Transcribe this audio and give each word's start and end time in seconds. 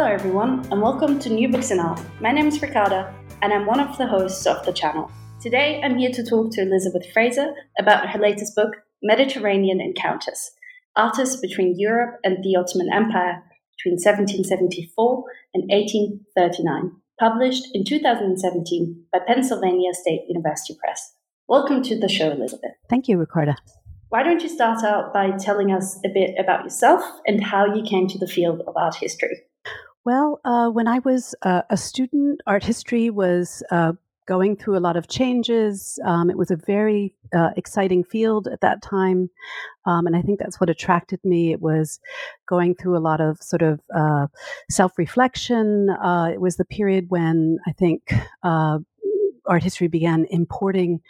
Hello, 0.00 0.12
everyone, 0.12 0.66
and 0.72 0.80
welcome 0.80 1.18
to 1.18 1.28
New 1.28 1.50
Books 1.50 1.70
in 1.70 1.78
Art. 1.78 2.00
My 2.22 2.32
name 2.32 2.46
is 2.46 2.62
Ricarda, 2.62 3.14
and 3.42 3.52
I'm 3.52 3.66
one 3.66 3.80
of 3.80 3.98
the 3.98 4.06
hosts 4.06 4.46
of 4.46 4.64
the 4.64 4.72
channel. 4.72 5.10
Today, 5.42 5.78
I'm 5.84 5.98
here 5.98 6.10
to 6.10 6.24
talk 6.24 6.52
to 6.52 6.62
Elisabeth 6.62 7.12
Fraser 7.12 7.52
about 7.78 8.08
her 8.08 8.18
latest 8.18 8.56
book, 8.56 8.76
Mediterranean 9.02 9.78
Encounters 9.78 10.52
Artists 10.96 11.38
Between 11.38 11.78
Europe 11.78 12.18
and 12.24 12.42
the 12.42 12.56
Ottoman 12.56 12.90
Empire 12.90 13.42
between 13.76 13.98
1774 14.00 15.24
and 15.52 15.64
1839, 15.68 16.92
published 17.20 17.68
in 17.74 17.84
2017 17.84 19.04
by 19.12 19.18
Pennsylvania 19.26 19.92
State 19.92 20.22
University 20.28 20.78
Press. 20.82 21.12
Welcome 21.46 21.82
to 21.82 22.00
the 22.00 22.08
show, 22.08 22.30
Elisabeth. 22.30 22.72
Thank 22.88 23.06
you, 23.06 23.18
Ricarda. 23.18 23.56
Why 24.08 24.22
don't 24.22 24.42
you 24.42 24.48
start 24.48 24.82
out 24.82 25.12
by 25.12 25.32
telling 25.32 25.70
us 25.70 26.00
a 26.06 26.08
bit 26.08 26.36
about 26.38 26.64
yourself 26.64 27.02
and 27.26 27.44
how 27.44 27.66
you 27.66 27.82
came 27.82 28.08
to 28.08 28.18
the 28.18 28.26
field 28.26 28.62
of 28.66 28.74
art 28.78 28.94
history? 28.94 29.42
Well, 30.04 30.40
uh, 30.44 30.70
when 30.70 30.88
I 30.88 31.00
was 31.00 31.34
uh, 31.42 31.62
a 31.68 31.76
student, 31.76 32.40
art 32.46 32.64
history 32.64 33.10
was 33.10 33.62
uh, 33.70 33.92
going 34.26 34.56
through 34.56 34.78
a 34.78 34.80
lot 34.80 34.96
of 34.96 35.08
changes. 35.08 35.98
Um, 36.06 36.30
it 36.30 36.38
was 36.38 36.50
a 36.50 36.56
very 36.56 37.14
uh, 37.36 37.50
exciting 37.56 38.04
field 38.04 38.48
at 38.48 38.62
that 38.62 38.80
time. 38.80 39.28
Um, 39.84 40.06
and 40.06 40.16
I 40.16 40.22
think 40.22 40.38
that's 40.38 40.58
what 40.58 40.70
attracted 40.70 41.20
me. 41.22 41.52
It 41.52 41.60
was 41.60 42.00
going 42.48 42.76
through 42.76 42.96
a 42.96 42.98
lot 43.00 43.20
of 43.20 43.42
sort 43.42 43.62
of 43.62 43.80
uh, 43.94 44.28
self 44.70 44.96
reflection. 44.96 45.90
Uh, 45.90 46.30
it 46.32 46.40
was 46.40 46.56
the 46.56 46.64
period 46.64 47.06
when 47.08 47.58
I 47.66 47.72
think 47.72 48.02
art 49.46 49.62
history 49.62 49.88
began 49.88 50.26
importing 50.30 51.00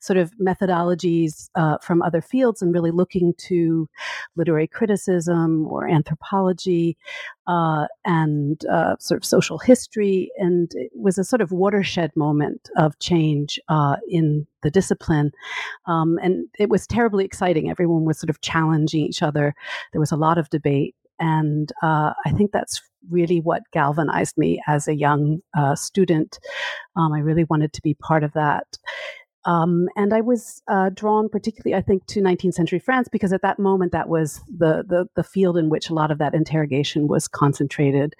sort 0.00 0.16
of 0.16 0.32
methodologies 0.40 1.50
uh, 1.54 1.78
from 1.78 2.02
other 2.02 2.20
fields 2.20 2.62
and 2.62 2.72
really 2.74 2.90
looking 2.90 3.34
to 3.38 3.88
literary 4.36 4.66
criticism 4.66 5.66
or 5.66 5.88
anthropology 5.88 6.96
uh, 7.46 7.86
and 8.04 8.64
uh, 8.66 8.96
sort 8.98 9.18
of 9.18 9.24
social 9.24 9.58
history. 9.58 10.30
And 10.38 10.70
it 10.74 10.90
was 10.94 11.18
a 11.18 11.24
sort 11.24 11.40
of 11.40 11.50
watershed 11.50 12.12
moment 12.14 12.68
of 12.76 12.98
change 12.98 13.58
uh, 13.68 13.96
in 14.08 14.46
the 14.62 14.70
discipline. 14.70 15.32
Um, 15.86 16.18
and 16.22 16.46
it 16.58 16.68
was 16.68 16.86
terribly 16.86 17.24
exciting. 17.24 17.70
Everyone 17.70 18.04
was 18.04 18.18
sort 18.18 18.30
of 18.30 18.40
challenging 18.40 19.02
each 19.02 19.22
other. 19.22 19.54
There 19.92 20.00
was 20.00 20.12
a 20.12 20.16
lot 20.16 20.38
of 20.38 20.50
debate. 20.50 20.94
And 21.18 21.70
uh, 21.82 22.12
I 22.24 22.30
think 22.36 22.52
that's 22.52 22.80
really 23.10 23.40
what 23.40 23.62
galvanized 23.72 24.36
me 24.36 24.60
as 24.66 24.88
a 24.88 24.94
young 24.94 25.40
uh, 25.56 25.74
student. 25.74 26.38
Um, 26.96 27.12
I 27.12 27.20
really 27.20 27.44
wanted 27.44 27.72
to 27.74 27.82
be 27.82 27.94
part 27.94 28.24
of 28.24 28.32
that. 28.32 28.66
Um, 29.44 29.88
and 29.96 30.12
I 30.12 30.20
was 30.20 30.60
uh, 30.68 30.90
drawn 30.92 31.28
particularly, 31.30 31.74
I 31.74 31.80
think, 31.80 32.04
to 32.08 32.20
19th 32.20 32.52
century 32.52 32.78
France 32.78 33.08
because 33.10 33.32
at 33.32 33.40
that 33.40 33.58
moment 33.58 33.92
that 33.92 34.08
was 34.08 34.42
the, 34.46 34.84
the, 34.86 35.06
the 35.16 35.24
field 35.24 35.56
in 35.56 35.70
which 35.70 35.88
a 35.88 35.94
lot 35.94 36.10
of 36.10 36.18
that 36.18 36.34
interrogation 36.34 37.08
was 37.08 37.28
concentrated. 37.28 38.14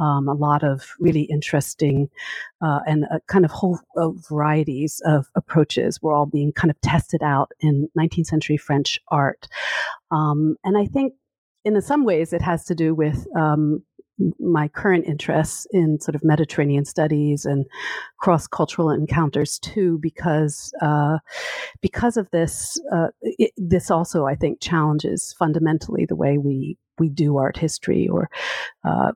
Um, 0.00 0.28
a 0.28 0.34
lot 0.34 0.64
of 0.64 0.94
really 0.98 1.22
interesting 1.22 2.08
uh, 2.60 2.80
and 2.84 3.04
a 3.04 3.20
kind 3.28 3.44
of 3.44 3.52
whole 3.52 3.78
uh, 3.96 4.10
varieties 4.28 5.00
of 5.04 5.26
approaches 5.36 6.02
were 6.02 6.12
all 6.12 6.26
being 6.26 6.52
kind 6.52 6.70
of 6.70 6.80
tested 6.80 7.22
out 7.22 7.52
in 7.60 7.88
19th 7.96 8.26
century 8.26 8.56
French 8.56 8.98
art. 9.08 9.46
Um, 10.10 10.56
and 10.64 10.76
I 10.76 10.86
think 10.86 11.12
in 11.64 11.80
some 11.80 12.04
ways 12.04 12.32
it 12.32 12.42
has 12.42 12.64
to 12.66 12.74
do 12.74 12.94
with 12.94 13.26
um, 13.36 13.82
my 14.38 14.68
current 14.68 15.06
interests 15.06 15.66
in 15.72 15.98
sort 16.00 16.14
of 16.14 16.24
Mediterranean 16.24 16.84
studies 16.84 17.44
and 17.44 17.66
cross 18.18 18.46
cultural 18.46 18.90
encounters 18.90 19.58
too, 19.58 19.98
because 20.00 20.72
uh, 20.80 21.18
because 21.80 22.16
of 22.16 22.30
this, 22.30 22.80
uh, 22.92 23.08
it, 23.22 23.52
this 23.56 23.90
also 23.90 24.26
I 24.26 24.34
think 24.34 24.60
challenges 24.60 25.34
fundamentally 25.38 26.06
the 26.06 26.16
way 26.16 26.38
we 26.38 26.78
we 26.98 27.08
do 27.08 27.38
art 27.38 27.56
history 27.56 28.08
or 28.08 28.28
uh, 28.84 29.12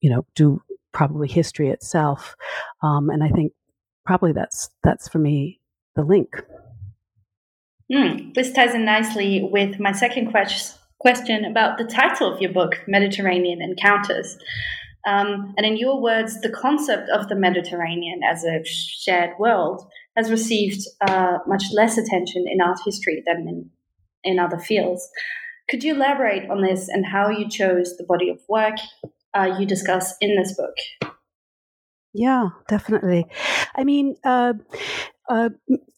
you 0.00 0.10
know 0.10 0.26
do 0.34 0.60
probably 0.92 1.28
history 1.28 1.70
itself, 1.70 2.34
um, 2.82 3.10
and 3.10 3.22
I 3.22 3.28
think 3.28 3.52
probably 4.04 4.32
that's 4.32 4.70
that's 4.82 5.08
for 5.08 5.18
me 5.18 5.60
the 5.94 6.02
link. 6.02 6.42
Mm, 7.92 8.34
this 8.34 8.52
ties 8.52 8.74
in 8.74 8.84
nicely 8.84 9.48
with 9.50 9.80
my 9.80 9.92
second 9.92 10.30
question 10.30 10.79
question 11.00 11.44
about 11.44 11.78
the 11.78 11.84
title 11.84 12.32
of 12.32 12.40
your 12.40 12.52
book, 12.52 12.80
Mediterranean 12.86 13.60
Encounters. 13.62 14.36
Um, 15.06 15.54
and 15.56 15.64
in 15.64 15.78
your 15.78 16.00
words, 16.00 16.40
the 16.42 16.50
concept 16.50 17.08
of 17.08 17.28
the 17.28 17.34
Mediterranean 17.34 18.20
as 18.22 18.44
a 18.44 18.62
shared 18.64 19.30
world 19.38 19.82
has 20.16 20.30
received 20.30 20.86
uh, 21.00 21.38
much 21.46 21.64
less 21.72 21.96
attention 21.96 22.44
in 22.46 22.60
art 22.60 22.78
history 22.84 23.22
than 23.26 23.48
in, 23.48 23.70
in 24.22 24.38
other 24.38 24.58
fields. 24.58 25.08
Could 25.70 25.82
you 25.82 25.94
elaborate 25.94 26.50
on 26.50 26.62
this 26.62 26.88
and 26.88 27.06
how 27.06 27.30
you 27.30 27.48
chose 27.48 27.96
the 27.96 28.04
body 28.04 28.28
of 28.28 28.38
work 28.48 28.76
uh, 29.32 29.56
you 29.58 29.64
discuss 29.64 30.14
in 30.20 30.36
this 30.36 30.54
book? 30.54 31.12
Yeah, 32.12 32.48
definitely. 32.68 33.26
I 33.76 33.84
mean, 33.84 34.16
uh, 34.24 34.54
uh, 35.30 35.48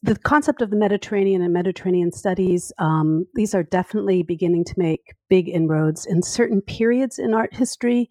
the 0.03 0.15
concept 0.15 0.61
of 0.61 0.69
the 0.69 0.75
Mediterranean 0.75 1.41
and 1.41 1.51
Mediterranean 1.51 2.11
studies, 2.11 2.71
um, 2.77 3.25
these 3.33 3.55
are 3.55 3.63
definitely 3.63 4.21
beginning 4.21 4.63
to 4.65 4.73
make 4.77 5.15
big 5.33 5.49
inroads 5.49 6.05
in 6.05 6.21
certain 6.21 6.61
periods 6.61 7.17
in 7.17 7.33
art 7.33 7.51
history. 7.55 8.07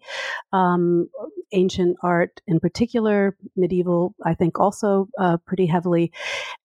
Um, 0.51 1.07
ancient 1.53 1.95
art 2.03 2.41
in 2.47 2.59
particular, 2.59 3.37
medieval, 3.55 4.13
I 4.25 4.33
think 4.33 4.59
also 4.59 5.07
uh, 5.17 5.37
pretty 5.45 5.65
heavily, 5.65 6.11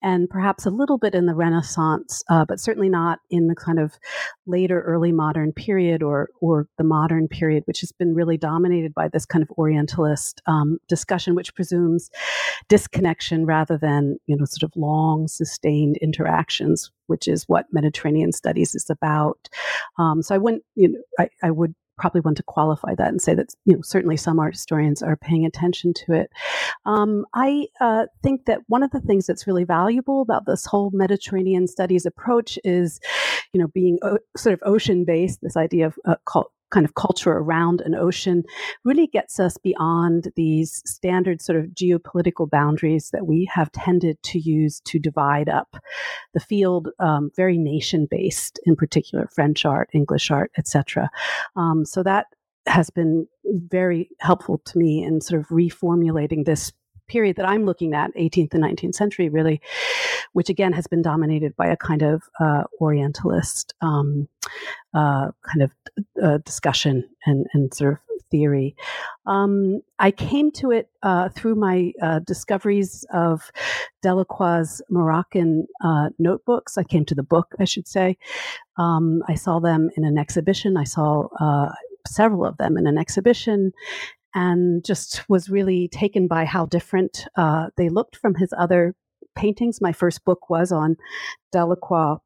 and 0.03 0.29
perhaps 0.29 0.67
a 0.67 0.71
little 0.71 0.99
bit 0.99 1.15
in 1.15 1.27
the 1.27 1.35
Renaissance, 1.35 2.25
uh, 2.29 2.45
but 2.45 2.59
certainly 2.59 2.89
not 2.89 3.21
in 3.31 3.47
the 3.47 3.55
kind 3.55 3.79
of 3.79 3.93
later 4.47 4.81
early 4.81 5.13
modern 5.13 5.53
period 5.53 6.03
or 6.03 6.31
or 6.41 6.67
the 6.77 6.85
modern 6.85 7.29
period, 7.29 7.63
which 7.67 7.81
has 7.81 7.93
been 7.93 8.15
really 8.17 8.37
dominated 8.37 8.93
by 8.95 9.07
this 9.07 9.27
kind 9.27 9.43
of 9.43 9.51
Orientalist 9.53 10.43
um, 10.47 10.79
discussion, 10.89 11.37
which 11.37 11.55
presumes 11.55 12.11
disconnection 12.69 13.47
rather 13.47 13.79
than 13.79 14.19
you 14.27 14.37
know 14.37 14.45
sort 14.45 14.69
of 14.69 14.77
long 14.77 15.29
sustained 15.29 15.99
interactions, 15.99 16.91
which 17.09 17.29
is 17.29 17.45
what 17.49 17.67
Mediterranean 17.73 18.33
studies 18.33 18.75
is 18.75 18.89
about. 18.89 19.49
Um, 19.99 20.23
so 20.23 20.35
I 20.35 20.39
wouldn't, 20.39 20.63
you 20.75 20.89
know, 20.89 21.01
I, 21.19 21.29
I 21.43 21.51
would 21.51 21.75
probably 21.99 22.21
want 22.21 22.37
to 22.37 22.43
qualify 22.45 22.95
that 22.95 23.09
and 23.09 23.21
say 23.21 23.35
that 23.35 23.53
you 23.65 23.75
know 23.75 23.83
certainly 23.83 24.17
some 24.17 24.39
art 24.39 24.55
historians 24.55 25.03
are 25.03 25.17
paying 25.17 25.45
attention 25.45 25.93
to 25.93 26.13
it. 26.13 26.31
Um, 26.87 27.27
I 27.35 27.67
uh, 27.81 28.07
think 28.23 28.47
that 28.47 28.61
one 28.69 28.83
of 28.83 28.91
the 28.93 29.01
things 29.01 29.27
that's 29.27 29.47
really 29.47 29.65
valuable 29.65 30.23
about 30.23 30.47
this 30.47 30.65
whole 30.65 30.91
Mediterranean 30.93 31.67
studies 31.67 32.07
approach 32.07 32.59
is, 32.65 33.01
you 33.53 33.61
know, 33.61 33.69
being 33.69 33.99
o- 34.03 34.19
sort 34.37 34.55
of 34.55 34.61
ocean 34.65 35.05
based. 35.05 35.41
This 35.43 35.57
idea 35.57 35.87
of 35.87 35.99
uh, 36.07 36.17
kind 36.71 36.85
of 36.85 36.95
culture 36.95 37.33
around 37.33 37.81
an 37.81 37.95
ocean 37.95 38.43
really 38.85 39.07
gets 39.07 39.41
us 39.41 39.57
beyond 39.59 40.29
these 40.37 40.83
standard 40.85 41.41
sort 41.41 41.59
of 41.59 41.67
geopolitical 41.67 42.49
boundaries 42.49 43.11
that 43.13 43.27
we 43.27 43.49
have 43.53 43.73
tended 43.73 44.23
to 44.23 44.39
use 44.39 44.81
to 44.81 44.99
divide 44.99 45.49
up 45.49 45.77
the 46.35 46.41
field, 46.41 46.89
um, 46.99 47.31
very 47.37 47.59
nation 47.59 48.07
based, 48.11 48.61
in 48.67 48.77
particular 48.77 49.29
French 49.35 49.65
art, 49.65 49.89
English 49.93 50.31
art, 50.31 50.51
etc. 50.59 51.11
Um, 51.57 51.85
so 51.85 52.03
that 52.03 52.27
has 52.67 52.91
been 52.91 53.27
very 53.45 54.11
helpful 54.21 54.61
to 54.67 54.79
me 54.79 55.03
in 55.03 55.21
sort 55.21 55.41
of 55.41 55.49
reformulating 55.49 56.45
this 56.45 56.73
period 57.09 57.37
that 57.37 57.49
I'm 57.49 57.65
looking 57.65 57.95
at, 57.95 58.15
18th 58.15 58.55
and 58.55 58.65
19th 58.65 58.95
century, 58.95 59.29
really, 59.29 59.61
which 60.33 60.49
again 60.49 60.73
has 60.73 60.87
been 60.87 61.03
dominated 61.03 61.57
by 61.57 61.67
a 61.67 61.77
kind 61.77 62.03
of 62.03 62.23
uh, 62.41 62.65
Orientalist 62.81 63.75
um, 63.81 64.29
uh, 64.95 65.31
kind 65.43 65.63
of 65.63 65.71
uh, 66.23 66.39
discussion 66.39 67.09
and, 67.27 67.47
and 67.53 67.73
sort 67.75 67.95
of 67.95 67.99
theory. 68.31 68.77
Um, 69.27 69.81
I 69.99 70.11
came 70.11 70.51
to 70.53 70.71
it 70.71 70.91
uh, 71.03 71.31
through 71.31 71.55
my 71.55 71.93
uh, 72.03 72.21
discoveries 72.21 73.07
of 73.13 73.51
Delacroix's 74.05 74.83
Moroccan 74.91 75.67
uh, 75.83 76.11
notebooks. 76.19 76.77
I 76.77 76.85
came 76.85 77.05
to 77.07 77.15
the 77.15 77.23
book, 77.23 77.55
I 77.59 77.65
should 77.65 77.89
say. 77.89 78.19
Um, 78.79 79.23
I 79.29 79.35
saw 79.35 79.61
them 79.61 79.91
in 79.97 80.05
an 80.05 80.19
exhibition. 80.19 80.77
I 80.77 80.85
saw 80.85 81.29
several 82.07 82.45
of 82.45 82.57
them 82.57 82.77
in 82.77 82.87
an 82.87 82.99
exhibition 82.99 83.73
and 84.39 84.85
just 84.85 85.29
was 85.29 85.51
really 85.51 85.89
taken 85.89 86.29
by 86.29 86.45
how 86.45 86.65
different 86.65 87.27
uh, 87.37 87.67
they 87.77 87.89
looked 87.89 88.15
from 88.15 88.37
his 88.37 88.55
other 88.57 88.95
paintings. 89.35 89.81
My 89.81 89.93
first 89.93 90.25
book 90.25 90.49
was 90.49 90.71
on 90.71 90.97
Delacroix 91.51 92.19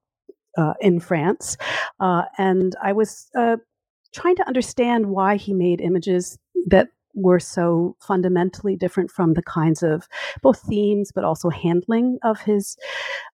uh, 0.59 0.75
in 0.83 1.01
France, 1.01 1.57
uh, 2.01 2.25
and 2.37 2.77
I 2.83 2.93
was 2.93 3.31
uh, 3.35 3.57
trying 4.13 4.37
to 4.37 4.47
understand 4.47 5.07
why 5.07 5.37
he 5.37 5.55
made 5.55 5.81
images 5.81 6.39
that 6.67 6.89
were 7.15 7.41
so 7.41 7.97
fundamentally 7.99 8.77
different 8.77 9.11
from 9.11 9.33
the 9.33 9.43
kinds 9.43 9.83
of 9.83 10.07
both 10.43 10.61
themes 10.61 11.13
but 11.15 11.25
also 11.25 11.49
handling 11.51 12.19
of 12.23 12.41
his 12.41 12.77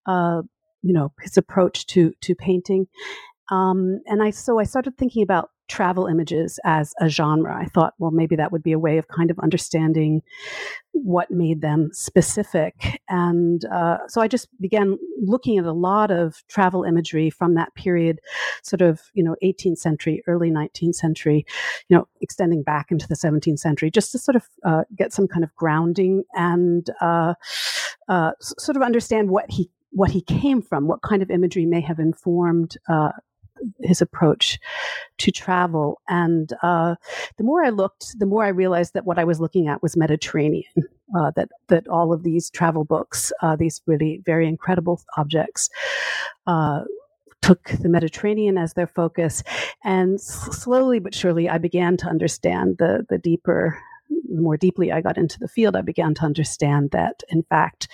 uh, 0.06 0.42
you 0.82 0.92
know 0.92 1.12
his 1.20 1.36
approach 1.36 1.86
to 1.86 2.12
to 2.20 2.34
painting 2.34 2.86
um, 3.50 4.00
and 4.06 4.20
I 4.20 4.30
so 4.30 4.58
I 4.58 4.64
started 4.64 4.98
thinking 4.98 5.22
about 5.22 5.50
travel 5.68 6.06
images 6.06 6.58
as 6.64 6.94
a 7.00 7.08
genre. 7.08 7.54
I 7.54 7.66
thought, 7.66 7.94
well, 7.98 8.10
maybe 8.10 8.36
that 8.36 8.52
would 8.52 8.62
be 8.62 8.72
a 8.72 8.78
way 8.78 8.98
of 8.98 9.08
kind 9.08 9.30
of 9.30 9.38
understanding 9.38 10.22
what 10.92 11.30
made 11.30 11.60
them 11.60 11.90
specific. 11.92 13.00
And 13.08 13.64
uh, 13.66 13.98
so 14.08 14.20
I 14.20 14.28
just 14.28 14.48
began 14.60 14.98
looking 15.20 15.58
at 15.58 15.64
a 15.64 15.72
lot 15.72 16.10
of 16.10 16.42
travel 16.48 16.84
imagery 16.84 17.30
from 17.30 17.54
that 17.54 17.74
period, 17.74 18.20
sort 18.62 18.82
of, 18.82 19.00
you 19.14 19.22
know, 19.22 19.36
18th 19.42 19.78
century, 19.78 20.22
early 20.26 20.50
19th 20.50 20.94
century, 20.94 21.46
you 21.88 21.96
know, 21.96 22.08
extending 22.20 22.62
back 22.62 22.90
into 22.90 23.06
the 23.06 23.14
17th 23.14 23.58
century, 23.58 23.90
just 23.90 24.12
to 24.12 24.18
sort 24.18 24.36
of 24.36 24.48
uh, 24.64 24.82
get 24.96 25.12
some 25.12 25.28
kind 25.28 25.44
of 25.44 25.54
grounding 25.54 26.24
and 26.34 26.90
uh, 27.00 27.34
uh 28.08 28.32
sort 28.40 28.76
of 28.76 28.82
understand 28.82 29.28
what 29.30 29.50
he 29.50 29.70
what 29.90 30.10
he 30.10 30.20
came 30.20 30.62
from, 30.62 30.86
what 30.86 31.02
kind 31.02 31.22
of 31.22 31.30
imagery 31.30 31.64
may 31.64 31.80
have 31.80 31.98
informed 31.98 32.76
uh, 32.88 33.10
his 33.82 34.00
approach 34.00 34.58
to 35.18 35.30
travel. 35.30 36.00
And 36.08 36.52
uh, 36.62 36.96
the 37.36 37.44
more 37.44 37.64
I 37.64 37.70
looked, 37.70 38.18
the 38.18 38.26
more 38.26 38.44
I 38.44 38.48
realized 38.48 38.94
that 38.94 39.04
what 39.04 39.18
I 39.18 39.24
was 39.24 39.40
looking 39.40 39.68
at 39.68 39.82
was 39.82 39.96
Mediterranean. 39.96 40.64
Uh, 41.18 41.30
that 41.36 41.48
that 41.68 41.88
all 41.88 42.12
of 42.12 42.22
these 42.22 42.50
travel 42.50 42.84
books, 42.84 43.32
uh, 43.40 43.56
these 43.56 43.80
really 43.86 44.20
very 44.26 44.46
incredible 44.46 45.00
objects, 45.16 45.70
uh, 46.46 46.82
took 47.40 47.70
the 47.80 47.88
Mediterranean 47.88 48.58
as 48.58 48.74
their 48.74 48.86
focus, 48.86 49.42
and 49.82 50.20
slowly 50.20 50.98
but 50.98 51.14
surely, 51.14 51.48
I 51.48 51.56
began 51.56 51.96
to 51.96 52.06
understand 52.06 52.76
the 52.78 53.06
the 53.08 53.16
deeper 53.16 53.78
the 54.10 54.40
more 54.40 54.56
deeply 54.56 54.92
I 54.92 55.00
got 55.00 55.18
into 55.18 55.38
the 55.38 55.48
field, 55.48 55.76
I 55.76 55.82
began 55.82 56.14
to 56.14 56.24
understand 56.24 56.90
that, 56.92 57.22
in 57.28 57.42
fact, 57.42 57.88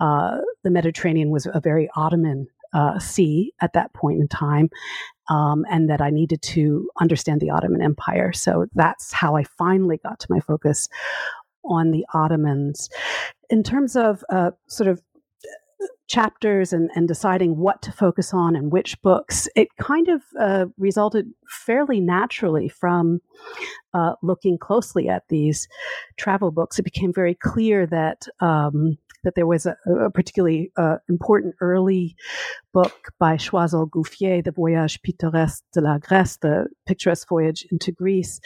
uh, 0.00 0.38
the 0.62 0.70
Mediterranean 0.70 1.30
was 1.30 1.46
a 1.46 1.60
very 1.60 1.88
Ottoman 1.96 2.48
uh, 2.74 2.98
sea 2.98 3.52
at 3.60 3.72
that 3.72 3.94
point 3.94 4.20
in 4.20 4.28
time, 4.28 4.68
um, 5.30 5.64
and 5.70 5.88
that 5.88 6.00
I 6.00 6.10
needed 6.10 6.42
to 6.42 6.90
understand 7.00 7.40
the 7.40 7.50
Ottoman 7.50 7.80
Empire. 7.82 8.32
So 8.32 8.66
that's 8.74 9.12
how 9.12 9.36
I 9.36 9.44
finally 9.44 9.98
got 9.98 10.20
to 10.20 10.26
my 10.28 10.40
focus 10.40 10.88
on 11.64 11.92
the 11.92 12.04
Ottomans. 12.12 12.90
In 13.48 13.62
terms 13.62 13.96
of 13.96 14.22
uh, 14.30 14.50
sort 14.68 14.88
of 14.88 15.00
chapters 16.06 16.72
and, 16.72 16.90
and 16.94 17.08
deciding 17.08 17.56
what 17.56 17.80
to 17.82 17.90
focus 17.90 18.34
on 18.34 18.54
and 18.54 18.70
which 18.70 19.00
books, 19.02 19.48
it 19.56 19.68
kind 19.80 20.08
of 20.08 20.22
uh, 20.38 20.66
resulted 20.76 21.26
fairly 21.48 22.00
naturally 22.00 22.68
from 22.68 23.20
uh, 23.94 24.12
looking 24.22 24.58
closely 24.58 25.08
at 25.08 25.24
these 25.28 25.66
travel 26.16 26.50
books. 26.50 26.78
It 26.78 26.84
became 26.84 27.12
very 27.12 27.34
clear 27.34 27.86
that 27.86 28.26
um, 28.40 28.98
that 29.24 29.34
there 29.34 29.46
was 29.46 29.66
a, 29.66 29.76
a 29.86 30.10
particularly 30.10 30.70
uh, 30.76 30.96
important 31.08 31.54
early 31.60 32.16
book 32.72 33.12
by 33.18 33.36
Choiseul 33.36 33.88
Gouffier, 33.90 34.42
The 34.42 34.52
Voyage 34.52 35.00
Pittoresque 35.02 35.62
de 35.72 35.80
la 35.80 35.98
Grèce, 35.98 36.38
the 36.40 36.66
picturesque 36.86 37.28
voyage 37.28 37.66
into 37.70 37.92
Greece, 37.92 38.40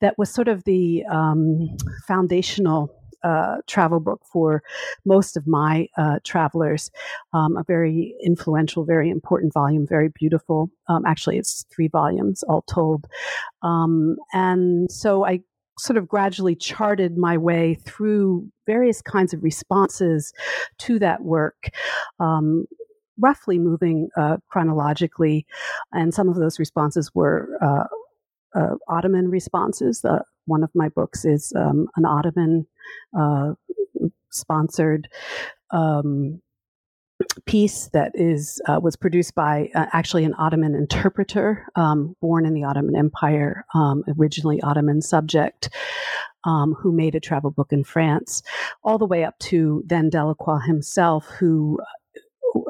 that 0.00 0.16
was 0.18 0.30
sort 0.30 0.48
of 0.48 0.64
the 0.64 1.04
um, 1.10 1.76
foundational 2.06 2.94
uh, 3.22 3.56
travel 3.66 4.00
book 4.00 4.22
for 4.32 4.62
most 5.04 5.36
of 5.36 5.46
my 5.46 5.86
uh, 5.98 6.18
travelers. 6.24 6.90
Um, 7.32 7.56
a 7.56 7.64
very 7.64 8.14
influential, 8.24 8.84
very 8.84 9.10
important 9.10 9.52
volume, 9.52 9.86
very 9.86 10.08
beautiful. 10.08 10.70
Um, 10.88 11.04
actually, 11.06 11.38
it's 11.38 11.64
three 11.74 11.88
volumes 11.88 12.42
all 12.44 12.62
told. 12.62 13.06
Um, 13.62 14.16
and 14.32 14.90
so 14.90 15.26
I 15.26 15.40
sort 15.78 15.96
of 15.96 16.08
gradually 16.08 16.54
charted 16.54 17.16
my 17.16 17.36
way 17.36 17.74
through 17.74 18.48
various 18.66 19.00
kinds 19.02 19.32
of 19.32 19.42
responses 19.42 20.32
to 20.78 20.98
that 20.98 21.22
work. 21.22 21.70
Um, 22.18 22.66
roughly 23.18 23.58
moving 23.58 24.08
uh, 24.16 24.38
chronologically, 24.48 25.46
and 25.92 26.14
some 26.14 26.28
of 26.28 26.36
those 26.36 26.58
responses 26.58 27.10
were 27.14 27.48
uh, 27.60 27.84
uh, 28.58 28.74
Ottoman 28.88 29.28
responses. 29.28 30.04
one 30.46 30.62
of 30.62 30.70
my 30.74 30.88
books 30.88 31.24
is 31.24 31.52
um, 31.54 31.86
an 31.96 32.04
Ottoman 32.04 32.66
uh, 33.18 33.52
sponsored 34.30 35.08
um, 35.70 36.40
piece 37.40 37.88
that 37.92 38.12
is 38.14 38.60
uh, 38.68 38.80
was 38.82 38.96
produced 38.96 39.34
by 39.34 39.70
uh, 39.74 39.86
actually 39.92 40.24
an 40.24 40.34
Ottoman 40.38 40.74
interpreter, 40.74 41.66
um, 41.76 42.16
born 42.20 42.46
in 42.46 42.54
the 42.54 42.64
Ottoman 42.64 42.96
Empire, 42.96 43.64
um, 43.74 44.02
originally 44.18 44.60
Ottoman 44.62 45.02
subject, 45.02 45.70
um, 46.44 46.74
who 46.74 46.92
made 46.92 47.14
a 47.14 47.20
travel 47.20 47.50
book 47.50 47.72
in 47.72 47.84
France, 47.84 48.42
all 48.82 48.98
the 48.98 49.06
way 49.06 49.24
up 49.24 49.38
to 49.38 49.82
then 49.86 50.10
Delacroix 50.10 50.60
himself, 50.60 51.26
who 51.38 51.78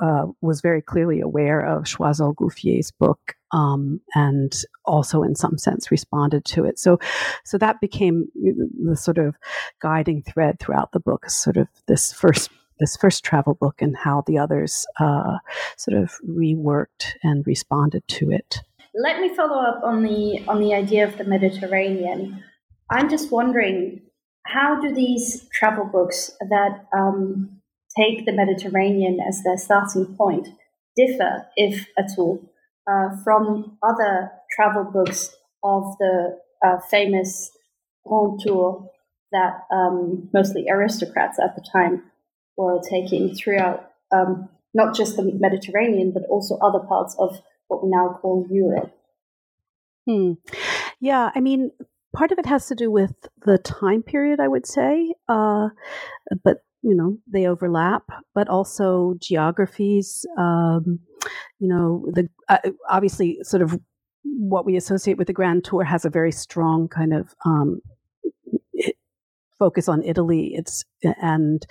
uh, 0.02 0.26
was 0.40 0.60
very 0.60 0.82
clearly 0.82 1.20
aware 1.20 1.60
of 1.60 1.84
Choiseul 1.84 2.34
Gouffier's 2.34 2.90
book 2.90 3.34
um, 3.52 4.00
and 4.14 4.52
also, 4.84 5.22
in 5.22 5.34
some 5.34 5.58
sense, 5.58 5.90
responded 5.90 6.44
to 6.46 6.64
it. 6.64 6.78
So, 6.78 6.98
so 7.44 7.58
that 7.58 7.80
became 7.80 8.26
the 8.34 8.96
sort 8.96 9.18
of 9.18 9.36
guiding 9.80 10.22
thread 10.22 10.58
throughout 10.58 10.92
the 10.92 11.00
book. 11.00 11.28
Sort 11.30 11.56
of 11.56 11.68
this 11.86 12.12
first 12.12 12.50
this 12.80 12.96
first 12.96 13.24
travel 13.24 13.54
book 13.54 13.80
and 13.80 13.96
how 13.96 14.24
the 14.26 14.38
others 14.38 14.86
uh, 14.98 15.38
sort 15.76 15.96
of 15.96 16.12
reworked 16.28 17.14
and 17.22 17.46
responded 17.46 18.06
to 18.08 18.30
it. 18.30 18.58
Let 18.94 19.20
me 19.20 19.34
follow 19.34 19.62
up 19.62 19.82
on 19.84 20.02
the 20.02 20.42
on 20.48 20.60
the 20.60 20.74
idea 20.74 21.06
of 21.06 21.16
the 21.16 21.24
Mediterranean. 21.24 22.42
I'm 22.90 23.08
just 23.08 23.30
wondering, 23.30 24.02
how 24.46 24.80
do 24.80 24.92
these 24.92 25.48
travel 25.52 25.84
books 25.84 26.32
that 26.40 26.86
um, 26.92 27.60
take 27.96 28.26
the 28.26 28.32
Mediterranean 28.32 29.20
as 29.20 29.42
their 29.44 29.56
starting 29.56 30.16
point 30.16 30.48
differ, 30.96 31.46
if 31.56 31.86
at 31.96 32.10
all, 32.18 32.40
uh, 32.90 33.16
from 33.22 33.78
other 33.82 34.32
travel 34.50 34.84
books 34.84 35.36
of 35.62 35.84
the 35.98 36.38
uh, 36.64 36.78
famous 36.90 37.52
Grand 38.04 38.40
Tour 38.40 38.90
that 39.32 39.60
um, 39.72 40.28
mostly 40.34 40.66
aristocrats 40.68 41.38
at 41.38 41.54
the 41.54 41.64
time 41.72 42.02
were 42.60 42.80
taking 42.88 43.34
throughout 43.34 43.90
um, 44.12 44.48
not 44.74 44.94
just 44.94 45.16
the 45.16 45.22
Mediterranean, 45.22 46.12
but 46.12 46.24
also 46.28 46.58
other 46.58 46.80
parts 46.80 47.16
of 47.18 47.40
what 47.68 47.82
we 47.82 47.90
now 47.90 48.18
call 48.20 48.46
Europe. 48.50 48.92
Hmm. 50.06 50.32
Yeah, 51.00 51.30
I 51.34 51.40
mean, 51.40 51.70
part 52.14 52.32
of 52.32 52.38
it 52.38 52.46
has 52.46 52.66
to 52.68 52.74
do 52.74 52.90
with 52.90 53.12
the 53.44 53.58
time 53.58 54.02
period, 54.02 54.40
I 54.40 54.48
would 54.48 54.66
say, 54.66 55.14
uh, 55.28 55.68
but 56.44 56.58
you 56.82 56.94
know 56.94 57.18
they 57.30 57.46
overlap, 57.46 58.04
but 58.34 58.48
also 58.48 59.14
geographies. 59.20 60.26
Um, 60.38 61.00
you 61.58 61.68
know, 61.68 62.06
the 62.12 62.28
uh, 62.48 62.58
obviously 62.88 63.38
sort 63.42 63.62
of 63.62 63.78
what 64.22 64.66
we 64.66 64.76
associate 64.76 65.18
with 65.18 65.26
the 65.26 65.32
Grand 65.32 65.64
Tour 65.64 65.84
has 65.84 66.04
a 66.04 66.10
very 66.10 66.32
strong 66.32 66.88
kind 66.88 67.14
of 67.14 67.34
um, 67.44 67.80
focus 69.60 69.88
on 69.88 70.02
Italy. 70.02 70.54
It's 70.54 70.84
and 71.04 71.64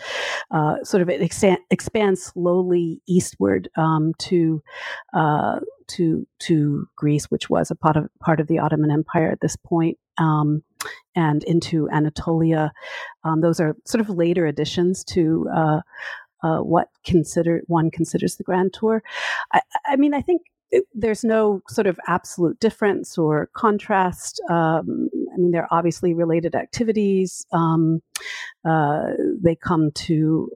uh, 0.52 0.76
sort 0.84 1.02
of 1.02 1.10
it 1.10 1.22
expands 1.70 2.24
slowly 2.24 3.02
eastward 3.08 3.68
um, 3.76 4.14
to 4.20 4.64
uh, 5.14 5.60
to 5.88 6.26
to 6.44 6.88
Greece, 6.96 7.26
which 7.26 7.50
was 7.50 7.70
a 7.70 7.76
part 7.76 7.98
of 7.98 8.08
part 8.22 8.40
of 8.40 8.48
the 8.48 8.60
Ottoman 8.60 8.92
Empire 8.92 9.30
at 9.30 9.42
this 9.42 9.58
point, 9.58 9.98
um, 10.18 10.64
and 11.16 11.44
into 11.44 11.90
Anatolia. 11.90 12.72
Um, 13.26 13.42
those 13.42 13.60
are 13.60 13.76
sort 13.86 14.00
of 14.00 14.10
later 14.10 14.46
additions 14.46 15.04
to. 15.06 15.50
Uh, 15.54 15.82
uh 16.42 16.60
what 16.60 16.88
consider 17.06 17.60
one 17.68 17.92
considers 17.92 18.38
the 18.38 18.46
Grand 18.46 18.72
Tour. 18.72 19.04
I, 19.52 19.60
I 19.86 19.98
mean, 19.98 20.14
I 20.14 20.22
think 20.22 20.44
it, 20.72 20.86
there's 20.94 21.24
no 21.24 21.62
sort 21.68 21.88
of 21.88 22.00
absolute 22.08 22.60
difference 22.60 23.18
or 23.18 23.50
contrast. 23.54 24.42
Um, 24.50 25.10
I 25.34 25.38
mean, 25.38 25.52
they're 25.52 25.72
obviously 25.72 26.14
related 26.14 26.56
activities. 26.56 27.46
Um, 27.52 28.02
uh, 28.68 29.12
they 29.42 29.56
come 29.56 29.92
to 29.92 30.50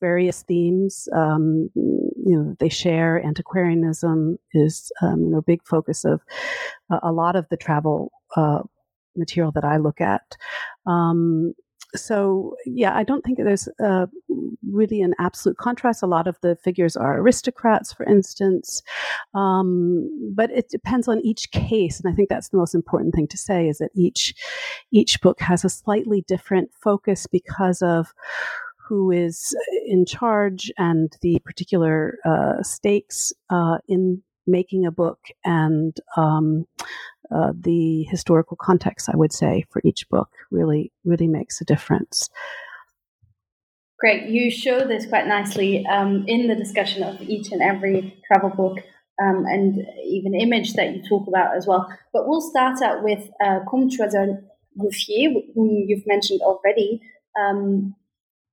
various 0.00 0.42
themes. 0.42 1.08
Um, 1.14 1.70
you 1.74 2.36
know, 2.36 2.56
they 2.58 2.68
share. 2.68 3.22
Antiquarianism 3.24 4.38
is 4.52 4.92
um, 5.02 5.20
you 5.20 5.30
know 5.30 5.38
a 5.38 5.42
big 5.42 5.60
focus 5.64 6.04
of 6.04 6.20
uh, 6.90 7.00
a 7.02 7.12
lot 7.12 7.36
of 7.36 7.46
the 7.50 7.56
travel 7.56 8.12
uh, 8.36 8.62
material 9.16 9.52
that 9.52 9.64
I 9.64 9.78
look 9.78 10.00
at. 10.00 10.36
Um, 10.86 11.54
so 11.94 12.56
yeah, 12.66 12.96
I 12.96 13.04
don't 13.04 13.22
think 13.22 13.38
there's 13.38 13.68
uh, 13.82 14.06
really 14.70 15.00
an 15.00 15.14
absolute 15.18 15.56
contrast. 15.58 16.02
A 16.02 16.06
lot 16.06 16.26
of 16.26 16.36
the 16.42 16.56
figures 16.56 16.96
are 16.96 17.18
aristocrats, 17.18 17.92
for 17.92 18.04
instance, 18.04 18.82
um, 19.34 20.08
but 20.34 20.50
it 20.50 20.68
depends 20.68 21.08
on 21.08 21.20
each 21.20 21.50
case, 21.50 22.00
and 22.00 22.12
I 22.12 22.14
think 22.14 22.28
that's 22.28 22.48
the 22.48 22.58
most 22.58 22.74
important 22.74 23.14
thing 23.14 23.28
to 23.28 23.38
say 23.38 23.68
is 23.68 23.78
that 23.78 23.90
each 23.94 24.34
each 24.92 25.20
book 25.20 25.40
has 25.40 25.64
a 25.64 25.68
slightly 25.68 26.24
different 26.26 26.70
focus 26.82 27.26
because 27.26 27.82
of 27.82 28.12
who 28.88 29.10
is 29.10 29.56
in 29.86 30.06
charge 30.06 30.70
and 30.78 31.16
the 31.20 31.40
particular 31.44 32.18
uh, 32.24 32.62
stakes 32.62 33.32
uh, 33.50 33.78
in 33.88 34.22
making 34.46 34.86
a 34.86 34.92
book 34.92 35.18
and 35.44 35.96
um, 36.16 36.64
uh, 37.34 37.52
the 37.58 38.04
historical 38.04 38.56
context, 38.56 39.08
I 39.08 39.16
would 39.16 39.32
say, 39.32 39.64
for 39.70 39.80
each 39.84 40.08
book 40.08 40.30
really, 40.50 40.92
really 41.04 41.26
makes 41.26 41.60
a 41.60 41.64
difference. 41.64 42.28
Great. 43.98 44.28
You 44.28 44.50
show 44.50 44.80
this 44.86 45.06
quite 45.06 45.26
nicely 45.26 45.86
um, 45.86 46.24
in 46.28 46.48
the 46.48 46.54
discussion 46.54 47.02
of 47.02 47.20
each 47.22 47.50
and 47.50 47.62
every 47.62 48.22
travel 48.26 48.50
book 48.50 48.78
um, 49.22 49.46
and 49.46 49.82
even 50.04 50.34
image 50.34 50.74
that 50.74 50.94
you 50.94 51.02
talk 51.02 51.26
about 51.26 51.56
as 51.56 51.66
well. 51.66 51.88
But 52.12 52.28
we'll 52.28 52.42
start 52.42 52.82
out 52.82 53.02
with 53.02 53.28
uh, 53.42 53.60
Comte 53.68 53.92
Choiseul 53.92 54.42
Gouffier, 54.78 55.32
whom 55.54 55.84
you've 55.86 56.06
mentioned 56.06 56.40
already, 56.42 57.00
um, 57.40 57.94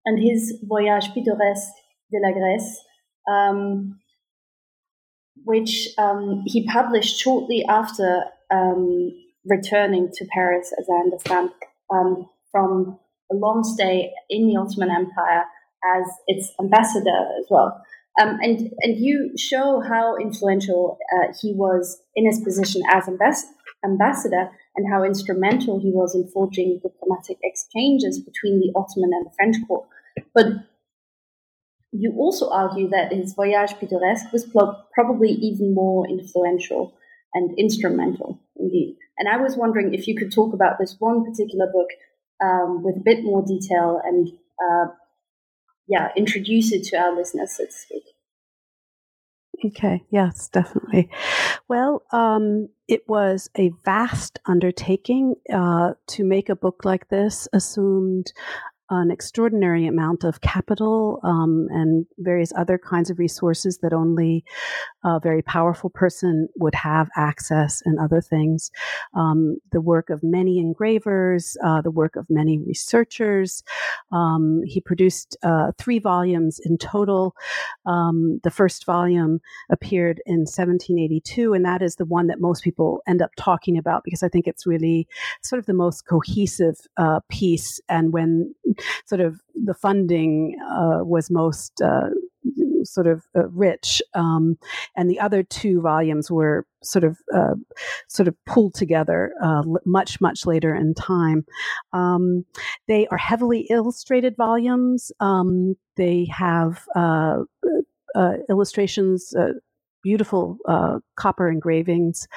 and 0.05 0.21
his 0.21 0.57
Voyage 0.63 1.09
pittoresque 1.13 1.73
de 2.11 2.19
la 2.19 2.31
Grèce, 2.31 2.75
um, 3.27 3.99
which 5.43 5.89
um, 5.97 6.43
he 6.45 6.65
published 6.65 7.19
shortly 7.19 7.65
after 7.67 8.23
um, 8.53 9.11
returning 9.45 10.09
to 10.13 10.25
Paris, 10.33 10.73
as 10.79 10.87
I 10.89 10.99
understand, 10.99 11.49
um, 11.89 12.29
from 12.51 12.99
a 13.31 13.35
long 13.35 13.63
stay 13.63 14.11
in 14.29 14.47
the 14.47 14.57
Ottoman 14.57 14.91
Empire 14.91 15.45
as 15.95 16.05
its 16.27 16.51
ambassador 16.59 17.27
as 17.39 17.45
well. 17.49 17.81
Um, 18.21 18.37
and 18.41 18.71
and 18.81 18.97
you 18.97 19.31
show 19.37 19.81
how 19.81 20.15
influential 20.17 20.99
uh, 21.15 21.33
he 21.41 21.53
was 21.53 21.99
in 22.15 22.27
his 22.27 22.39
position 22.41 22.83
as 22.93 23.05
ambas- 23.07 23.49
ambassador 23.83 24.51
and 24.75 24.91
how 24.91 25.03
instrumental 25.03 25.79
he 25.79 25.91
was 25.91 26.13
in 26.13 26.27
forging 26.27 26.79
diplomatic 26.81 27.37
exchanges 27.43 28.19
between 28.19 28.59
the 28.59 28.71
Ottoman 28.75 29.11
and 29.13 29.25
the 29.25 29.31
French 29.35 29.57
court. 29.67 29.87
But 30.35 30.45
you 31.91 32.13
also 32.17 32.49
argue 32.51 32.87
that 32.89 33.11
his 33.11 33.33
Voyage 33.33 33.73
Pittoresque 33.73 34.31
was 34.31 34.45
probably 34.93 35.29
even 35.29 35.73
more 35.73 36.07
influential 36.07 36.93
and 37.33 37.57
instrumental 37.57 38.39
indeed. 38.55 38.97
And 39.17 39.29
I 39.29 39.37
was 39.37 39.55
wondering 39.55 39.93
if 39.93 40.07
you 40.07 40.15
could 40.15 40.31
talk 40.31 40.53
about 40.53 40.79
this 40.79 40.95
one 40.99 41.23
particular 41.23 41.67
book 41.71 41.89
um, 42.43 42.83
with 42.83 42.97
a 42.97 43.03
bit 43.03 43.23
more 43.23 43.43
detail 43.45 44.01
and, 44.03 44.29
uh, 44.63 44.91
yeah, 45.87 46.09
introduce 46.15 46.71
it 46.71 46.83
to 46.85 46.97
our 46.97 47.15
listeners, 47.15 47.57
so 47.57 47.65
to 47.65 47.71
speak. 47.71 48.03
Okay, 49.65 50.03
yes, 50.09 50.49
definitely. 50.49 51.09
Well, 51.69 52.03
um, 52.11 52.69
it 52.87 53.07
was 53.07 53.49
a 53.57 53.71
vast 53.85 54.39
undertaking 54.45 55.35
uh, 55.51 55.93
to 56.07 56.23
make 56.23 56.49
a 56.49 56.55
book 56.55 56.83
like 56.83 57.07
this, 57.09 57.47
assumed 57.53 58.33
an 59.01 59.11
extraordinary 59.11 59.87
amount 59.87 60.23
of 60.23 60.41
capital 60.41 61.19
um, 61.23 61.67
and 61.71 62.05
various 62.19 62.51
other 62.55 62.77
kinds 62.77 63.09
of 63.09 63.19
resources 63.19 63.79
that 63.79 63.93
only 63.93 64.43
a 65.03 65.19
very 65.19 65.41
powerful 65.41 65.89
person 65.89 66.47
would 66.55 66.75
have 66.75 67.09
access 67.15 67.81
and 67.85 67.99
other 67.99 68.21
things. 68.21 68.71
Um, 69.15 69.57
the 69.71 69.81
work 69.81 70.09
of 70.09 70.21
many 70.23 70.59
engravers, 70.59 71.57
uh, 71.63 71.81
the 71.81 71.91
work 71.91 72.15
of 72.15 72.25
many 72.29 72.59
researchers. 72.59 73.63
Um, 74.11 74.61
he 74.65 74.81
produced 74.81 75.37
uh, 75.43 75.71
three 75.77 75.99
volumes 75.99 76.59
in 76.63 76.77
total. 76.77 77.35
Um, 77.85 78.39
the 78.43 78.51
first 78.51 78.85
volume 78.85 79.39
appeared 79.71 80.21
in 80.25 80.39
1782, 80.39 81.53
and 81.53 81.65
that 81.65 81.81
is 81.81 81.95
the 81.95 82.05
one 82.05 82.27
that 82.27 82.39
most 82.39 82.63
people 82.63 83.01
end 83.07 83.21
up 83.21 83.31
talking 83.37 83.77
about 83.77 84.03
because 84.03 84.23
I 84.23 84.29
think 84.29 84.47
it's 84.47 84.65
really 84.65 85.07
sort 85.41 85.59
of 85.59 85.65
the 85.65 85.73
most 85.73 86.07
cohesive 86.07 86.77
uh, 86.97 87.19
piece. 87.29 87.79
And 87.89 88.13
when 88.13 88.53
sort 89.05 89.21
of 89.21 89.39
the 89.55 89.73
funding 89.73 90.57
uh, 90.69 91.03
was 91.03 91.29
most 91.29 91.81
uh, 91.81 92.09
sort 92.83 93.07
of 93.07 93.25
uh, 93.35 93.47
rich, 93.49 94.01
um, 94.13 94.57
and 94.95 95.09
the 95.09 95.19
other 95.19 95.43
two 95.43 95.81
volumes 95.81 96.29
were 96.29 96.65
sort 96.83 97.03
of 97.03 97.17
uh, 97.33 97.55
sort 98.07 98.27
of 98.27 98.35
pulled 98.45 98.73
together 98.73 99.33
uh, 99.41 99.63
much 99.85 100.19
much 100.19 100.45
later 100.45 100.75
in 100.75 100.93
time. 100.93 101.45
Um, 101.93 102.45
they 102.87 103.07
are 103.07 103.17
heavily 103.17 103.67
illustrated 103.69 104.35
volumes. 104.35 105.11
Um, 105.19 105.75
they 105.95 106.27
have 106.31 106.83
uh, 106.95 107.43
illustrations 108.49 109.33
beautiful 110.03 110.57
uh, 110.67 110.99
copper 111.15 111.49
engravings. 111.49 112.27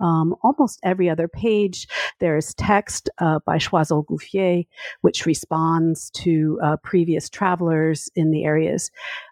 Um, 0.00 0.34
almost 0.42 0.80
every 0.82 1.10
other 1.10 1.28
page, 1.28 1.86
there's 2.20 2.54
text 2.54 3.10
uh, 3.18 3.40
by 3.44 3.58
Choiseul 3.58 4.06
Gouffier, 4.06 4.66
which 5.02 5.26
responds 5.26 6.10
to 6.10 6.58
uh, 6.62 6.76
previous 6.82 7.28
travelers 7.28 8.08
in 8.14 8.30
the 8.30 8.44
areas 8.44 8.90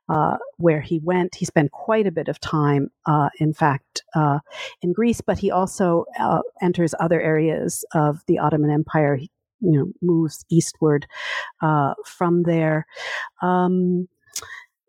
uh, 0.08 0.36
where 0.58 0.80
he 0.80 1.00
went. 1.02 1.36
He 1.36 1.44
spent 1.46 1.70
quite 1.70 2.06
a 2.06 2.12
bit 2.12 2.28
of 2.28 2.40
time, 2.40 2.90
uh, 3.06 3.30
in 3.38 3.54
fact, 3.54 4.02
uh, 4.14 4.40
in 4.82 4.92
Greece, 4.92 5.20
but 5.20 5.38
he 5.38 5.50
also 5.50 6.04
enters 6.60 6.94
other 7.00 7.20
areas 7.20 7.84
of 7.94 8.22
the 8.26 8.38
Ottoman 8.38 8.70
Empire. 8.70 9.16
He, 9.16 9.30
you 9.60 9.72
know, 9.72 9.86
moves 10.02 10.44
eastward 10.50 11.06
from 11.60 12.42
there. 12.42 12.86
Um, 13.40 14.08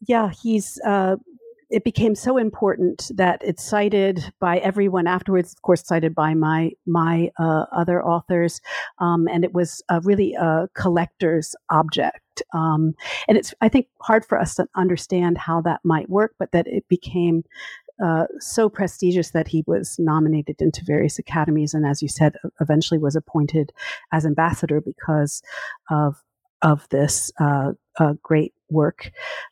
yeah, 0.07 0.31
he's 0.41 0.79
uh, 0.85 1.15
it 1.69 1.83
became 1.83 2.15
so 2.15 2.37
important 2.37 3.11
that 3.15 3.41
it's 3.43 3.63
cited 3.63 4.31
by 4.39 4.57
everyone 4.59 5.07
afterwards. 5.07 5.53
Of 5.53 5.61
course, 5.61 5.85
cited 5.85 6.13
by 6.13 6.33
my 6.33 6.71
my 6.85 7.29
uh, 7.39 7.65
other 7.71 8.03
authors, 8.03 8.61
um, 8.99 9.27
and 9.27 9.43
it 9.43 9.53
was 9.53 9.81
really 10.03 10.33
a 10.33 10.67
collector's 10.75 11.55
object. 11.69 12.41
Um, 12.53 12.93
and 13.27 13.37
it's 13.37 13.53
I 13.61 13.69
think 13.69 13.87
hard 14.01 14.25
for 14.25 14.39
us 14.39 14.55
to 14.55 14.67
understand 14.75 15.37
how 15.37 15.61
that 15.61 15.81
might 15.83 16.09
work, 16.09 16.35
but 16.37 16.51
that 16.51 16.67
it 16.67 16.87
became 16.87 17.43
uh, 18.03 18.25
so 18.39 18.69
prestigious 18.69 19.31
that 19.31 19.47
he 19.47 19.63
was 19.67 19.95
nominated 19.99 20.61
into 20.61 20.83
various 20.85 21.17
academies, 21.17 21.73
and 21.73 21.85
as 21.85 22.01
you 22.01 22.07
said, 22.07 22.35
eventually 22.59 22.99
was 22.99 23.15
appointed 23.15 23.71
as 24.11 24.25
ambassador 24.25 24.81
because 24.81 25.41
of 25.89 26.21
of 26.61 26.87
this 26.89 27.31
uh, 27.39 27.73
uh, 27.99 28.13
great 28.23 28.53
work 28.69 29.11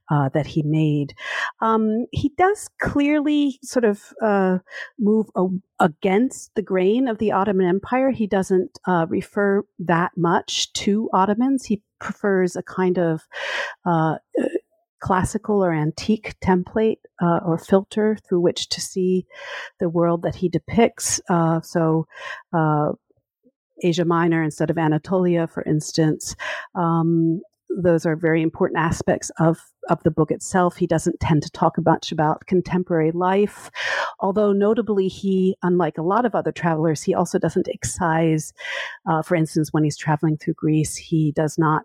uh, 0.10 0.29
that 0.29 0.48
he 0.48 0.63
made. 0.63 1.13
Um, 1.62 2.05
he 2.12 2.29
does 2.38 2.70
clearly 2.82 3.60
sort 3.63 3.86
of 3.86 4.01
uh, 4.22 4.60
move 5.00 5.27
a- 5.36 5.48
against 5.79 6.53
the 6.55 6.62
grain 6.62 7.08
of 7.08 7.17
the 7.17 7.32
Ottoman 7.32 7.67
Empire. 7.67 8.12
He 8.12 8.27
doesn't 8.27 8.79
uh, 8.88 9.05
refer 9.10 9.63
that 9.79 10.12
much 10.17 10.72
to 10.74 11.10
Ottomans. 11.13 11.65
He 11.65 11.82
prefers 12.00 12.55
a 12.55 12.63
kind 12.63 12.98
of 12.98 13.22
uh, 13.86 14.15
classical 15.01 15.63
or 15.63 15.74
antique 15.74 16.34
template 16.39 17.00
uh, 17.22 17.39
or 17.46 17.58
filter 17.58 18.17
through 18.27 18.39
which 18.39 18.70
to 18.70 18.79
see 18.79 19.25
the 19.79 19.89
world 19.89 20.24
that 20.24 20.36
he 20.36 20.48
depicts. 20.50 21.20
Uh, 21.29 21.62
so, 21.62 22.08
uh, 22.53 22.93
Asia 23.82 24.05
Minor 24.05 24.41
instead 24.43 24.70
of 24.70 24.77
Anatolia, 24.77 25.48
for 25.48 25.63
instance. 25.63 26.36
Um, 26.74 27.41
those 27.82 28.06
are 28.06 28.15
very 28.15 28.42
important 28.42 28.80
aspects 28.80 29.32
of, 29.39 29.60
of 29.89 30.01
the 30.03 30.12
book 30.12 30.32
itself. 30.32 30.75
He 30.75 30.88
doesn't 30.88 31.20
tend 31.20 31.44
to 31.44 31.51
talk 31.51 31.75
much 31.84 32.12
about 32.12 32.46
contemporary 32.46 33.12
life, 33.12 33.70
although 34.20 34.51
notably, 34.51 35.08
he, 35.08 35.56
unlike 35.63 35.98
a 35.98 36.03
lot 36.03 36.25
of 36.25 36.36
other 36.36 36.51
travelers, 36.51 37.01
he 37.01 37.13
also 37.13 37.39
doesn't 37.39 37.68
excise. 37.68 38.53
Uh, 39.10 39.22
for 39.22 39.36
instance, 39.36 39.70
when 39.72 39.84
he's 39.84 39.98
traveling 39.98 40.38
through 40.38 40.56
Greece, 40.56 40.96
he 40.96 41.32
does 41.32 41.58
not 41.58 41.84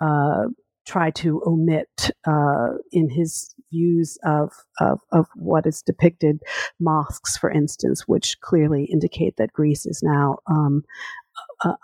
uh, 0.00 0.44
try 0.86 1.10
to 1.10 1.42
omit 1.46 2.10
uh, 2.26 2.70
in 2.90 3.08
his 3.08 3.54
views 3.70 4.18
of, 4.24 4.52
of, 4.80 4.98
of 5.12 5.26
what 5.36 5.66
is 5.66 5.82
depicted 5.82 6.40
mosques, 6.80 7.36
for 7.36 7.50
instance, 7.50 8.08
which 8.08 8.40
clearly 8.40 8.84
indicate 8.84 9.36
that 9.36 9.52
Greece 9.52 9.86
is 9.86 10.02
now 10.02 10.38
um, 10.48 10.82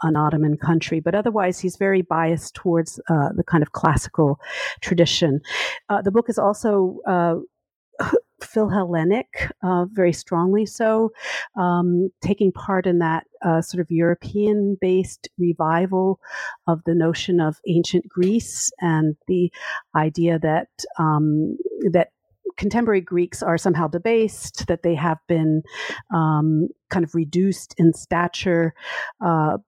an 0.03 0.17
Ottoman 0.17 0.57
country, 0.57 1.01
but 1.01 1.15
otherwise 1.15 1.59
he's 1.59 1.77
very 1.77 2.03
biased 2.03 2.55
towards 2.55 3.01
uh, 3.09 3.31
the 3.35 3.45
kind 3.45 3.63
of 3.63 3.73
classical 3.73 4.41
tradition. 4.81 5.41
Uh, 5.89 6.03
the 6.03 6.11
book 6.11 6.29
is 6.29 6.39
also 6.39 6.99
uh, 7.07 7.37
Philhellenic, 8.43 9.51
uh, 9.63 9.87
very 9.91 10.13
strongly 10.13 10.67
so, 10.67 11.11
um, 11.59 12.11
taking 12.21 12.53
part 12.53 12.87
in 12.87 12.99
that 12.99 13.25
uh, 13.43 13.63
sort 13.63 13.81
of 13.81 13.91
European 13.91 14.77
based 14.81 15.29
revival 15.39 16.21
of 16.67 16.83
the 16.85 16.95
notion 16.95 17.41
of 17.41 17.57
ancient 17.67 18.07
Greece 18.09 18.71
and 18.81 19.17
the 19.27 19.51
idea 19.95 20.39
that 20.39 20.69
um, 20.99 21.57
that 21.93 22.09
contemporary 22.57 23.01
Greeks 23.01 23.43
are 23.43 23.59
somehow 23.59 23.89
debased, 23.89 24.67
that 24.67 24.83
they 24.83 24.95
have 24.95 25.19
been 25.29 25.63
um, 26.15 26.69
kind 26.91 27.05
of 27.05 27.15
reduced 27.15 27.75
in 27.79 27.93
stature, 27.93 28.75
uh, 29.25 29.59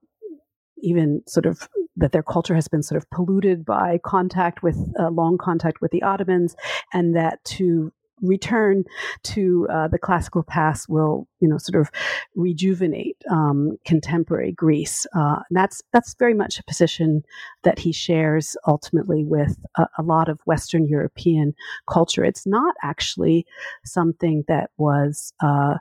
even 0.83 1.23
sort 1.27 1.47
of 1.47 1.69
that 1.97 2.13
their 2.13 2.23
culture 2.23 2.55
has 2.55 2.69
been 2.69 2.83
sort 2.83 2.97
of 2.97 3.11
polluted 3.11 3.65
by 3.65 3.99
contact 4.05 4.63
with 4.63 4.77
uh, 5.01 5.09
long 5.11 5.37
contact 5.37 5.81
with 5.81 5.91
the 5.91 6.03
Ottomans, 6.03 6.55
and 6.93 7.17
that 7.17 7.45
to 7.45 7.93
return 8.23 8.85
to 9.25 9.67
uh, 9.71 9.89
the 9.89 9.99
classical 9.99 10.43
past 10.43 10.89
will, 10.89 11.27
you 11.41 11.49
know, 11.49 11.59
sort 11.59 11.81
of 11.81 11.91
rejuvenate 12.35 13.17
um, 13.31 13.77
contemporary 13.85 14.53
Greece. 14.53 15.07
Uh, 15.15 15.41
that's 15.51 15.83
that's 15.93 16.15
very 16.15 16.35
much 16.35 16.59
a 16.59 16.65
position 16.65 17.23
that 17.65 17.79
he 17.79 17.93
shares 17.93 18.57
ultimately 18.67 19.25
with 19.25 19.57
a, 19.77 19.87
a, 19.99 20.03
lot 20.03 20.29
of 20.29 20.41
Western 20.47 20.87
European 20.87 21.55
culture. 21.89 22.25
It's 22.25 22.47
not 22.47 22.75
actually 22.83 23.47
something 23.85 24.45
that 24.49 24.71
was 24.77 25.33
uh, 25.43 25.75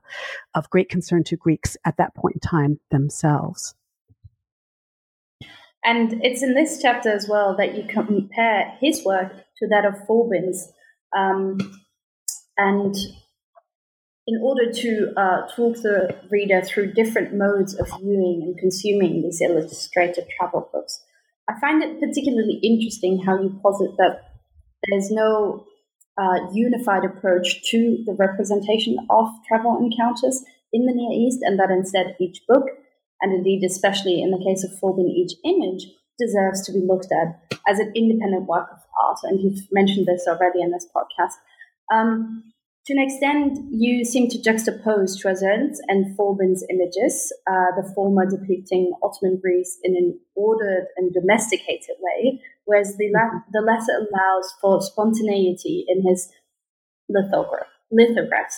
of 0.54 0.70
great 0.70 0.90
concern 0.90 1.24
to 1.26 1.38
Greeks 1.38 1.78
at 1.86 1.98
that 1.98 2.16
point 2.16 2.36
in 2.36 2.40
time 2.42 2.80
themselves. 2.92 3.76
And 5.88 6.22
it's 6.22 6.44
in 6.44 6.54
this 6.54 6.82
chapter 6.82 7.10
as 7.10 7.30
well 7.30 7.56
that 7.56 7.78
you 7.78 7.84
compare 7.88 8.78
his 8.82 9.06
work 9.06 9.32
to 9.60 9.68
that 9.70 9.86
of 9.86 10.06
Forbin's. 10.06 10.72
Um, 11.16 11.58
and 12.58 12.96
in 14.28 14.42
order 14.44 14.72
to 14.72 15.14
uh, 15.16 15.48
talk 15.56 15.78
the 15.78 16.14
reader 16.30 16.62
through 16.62 16.94
different 16.94 17.34
modes 17.34 17.74
of 17.76 17.88
viewing 18.00 18.42
and 18.44 18.58
consuming 18.58 19.22
these 19.22 19.42
illustrated 19.42 20.26
travel 20.38 20.70
books, 20.74 21.02
I 21.50 21.58
find 21.60 21.82
it 21.82 22.00
particularly 22.00 22.60
interesting 22.62 23.24
how 23.24 23.42
you 23.42 23.58
posit 23.64 23.96
that 23.98 24.24
there's 24.90 25.10
no 25.10 25.66
uh, 26.18 26.52
unified 26.52 27.06
approach 27.06 27.64
to 27.72 28.04
the 28.06 28.14
representation 28.14 28.98
of 29.10 29.30
travel 29.48 29.78
encounters 29.78 30.44
in 30.74 30.86
the 30.86 30.94
Near 30.94 31.12
East, 31.12 31.40
and 31.42 31.58
that 31.60 31.72
instead 31.72 32.18
each 32.20 32.42
book, 32.48 32.66
and 33.22 33.34
indeed 33.34 33.64
especially 33.64 34.22
in 34.22 34.32
the 34.32 34.44
case 34.44 34.64
of 34.64 34.78
Forbin, 34.80 35.08
each 35.08 35.34
image, 35.46 35.88
deserves 36.20 36.66
to 36.66 36.74
be 36.74 36.80
looked 36.80 37.12
at 37.12 37.40
as 37.68 37.80
an 37.80 37.94
independent 37.96 38.46
work 38.46 38.68
of 38.72 38.80
art. 39.06 39.20
And 39.24 39.40
you've 39.40 39.68
mentioned 39.72 40.08
this 40.08 40.26
already 40.28 40.62
in 40.62 40.72
this 40.72 40.88
podcast. 40.94 41.34
Um, 41.92 42.44
to 42.88 42.94
an 42.94 43.04
extent, 43.04 43.60
you 43.70 44.06
seem 44.06 44.30
to 44.30 44.38
juxtapose 44.38 45.22
Choiseul's 45.22 45.82
and 45.90 46.16
Forbin's 46.18 46.64
images, 46.70 47.34
uh, 47.46 47.76
the 47.76 47.92
former 47.94 48.26
depicting 48.26 48.94
Ottoman 49.04 49.40
Greece 49.42 49.78
in 49.84 49.96
an 49.98 50.18
ordered 50.36 50.88
and 50.96 51.14
domesticated 51.14 51.98
way, 52.00 52.42
whereas 52.64 52.96
the, 52.98 53.12
la- 53.14 53.28
mm-hmm. 53.28 53.38
the 53.52 53.62
latter 53.62 54.08
allows 54.08 54.54
for 54.62 54.82
spontaneity 54.82 55.84
in 55.90 56.02
his 56.08 56.32
lithograph- 57.10 57.68
lithographs. 57.92 58.58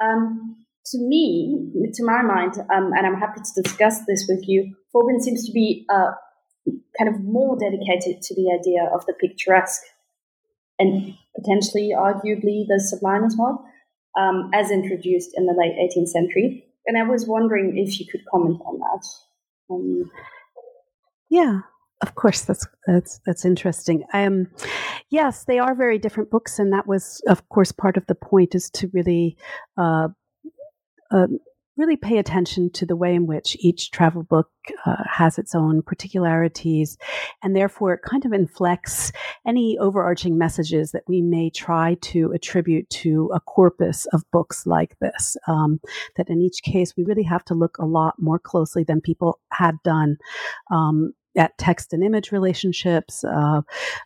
Um, 0.00 0.64
to 0.86 0.98
me, 0.98 1.72
to 1.94 2.04
my 2.04 2.22
mind, 2.22 2.54
um, 2.72 2.92
and 2.96 3.06
I'm 3.06 3.18
happy 3.18 3.40
to 3.40 3.62
discuss 3.62 4.04
this 4.06 4.26
with 4.28 4.46
you, 4.46 4.72
Forbin 4.94 5.20
seems 5.20 5.44
to 5.46 5.52
be 5.52 5.84
uh, 5.92 6.12
kind 6.96 7.12
of 7.12 7.20
more 7.24 7.58
dedicated 7.58 8.22
to 8.22 8.34
the 8.36 8.56
idea 8.56 8.88
of 8.94 9.04
the 9.06 9.14
picturesque 9.14 9.82
and 10.78 11.14
potentially, 11.36 11.92
arguably, 11.96 12.66
the 12.66 12.80
sublime 12.80 13.24
as 13.24 13.36
well, 13.38 13.64
um, 14.18 14.50
as 14.52 14.70
introduced 14.70 15.30
in 15.36 15.46
the 15.46 15.54
late 15.54 15.74
18th 15.76 16.08
century. 16.08 16.66
And 16.86 16.98
I 16.98 17.02
was 17.02 17.26
wondering 17.26 17.78
if 17.78 17.98
you 17.98 18.06
could 18.06 18.24
comment 18.30 18.60
on 18.64 18.78
that. 18.78 19.06
Um, 19.70 20.10
yeah, 21.30 21.60
of 22.02 22.14
course, 22.14 22.42
that's 22.42 22.66
that's 22.86 23.20
that's 23.24 23.44
interesting. 23.44 24.04
Um, 24.12 24.48
yes, 25.10 25.44
they 25.44 25.58
are 25.58 25.74
very 25.74 25.98
different 25.98 26.30
books, 26.30 26.58
and 26.58 26.72
that 26.72 26.86
was, 26.86 27.22
of 27.26 27.48
course, 27.48 27.72
part 27.72 27.96
of 27.96 28.06
the 28.06 28.14
point 28.14 28.54
is 28.54 28.68
to 28.70 28.90
really 28.92 29.36
uh, 29.78 30.08
uh, 31.10 31.26
really 31.76 31.96
pay 31.96 32.18
attention 32.18 32.70
to 32.70 32.86
the 32.86 32.96
way 32.96 33.14
in 33.14 33.26
which 33.26 33.56
each 33.60 33.90
travel 33.90 34.22
book 34.22 34.48
uh, 34.86 35.02
has 35.10 35.38
its 35.38 35.54
own 35.54 35.82
particularities, 35.82 36.96
and 37.42 37.54
therefore 37.54 37.94
it 37.94 38.02
kind 38.02 38.24
of 38.24 38.32
inflects 38.32 39.12
any 39.46 39.76
overarching 39.78 40.38
messages 40.38 40.92
that 40.92 41.02
we 41.08 41.20
may 41.20 41.50
try 41.50 41.96
to 42.00 42.32
attribute 42.32 42.88
to 42.90 43.30
a 43.34 43.40
corpus 43.40 44.06
of 44.12 44.22
books 44.32 44.66
like 44.66 44.96
this. 45.00 45.36
Um, 45.48 45.80
that 46.16 46.30
in 46.30 46.40
each 46.40 46.62
case, 46.62 46.94
we 46.96 47.04
really 47.04 47.24
have 47.24 47.44
to 47.46 47.54
look 47.54 47.76
a 47.78 47.86
lot 47.86 48.14
more 48.18 48.38
closely 48.38 48.84
than 48.84 49.00
people 49.00 49.40
had 49.50 49.76
done. 49.84 50.16
Um, 50.70 51.12
at 51.36 51.58
text 51.58 51.92
and 51.92 52.04
image 52.04 52.30
relationships, 52.30 53.24
uh, 53.24 53.62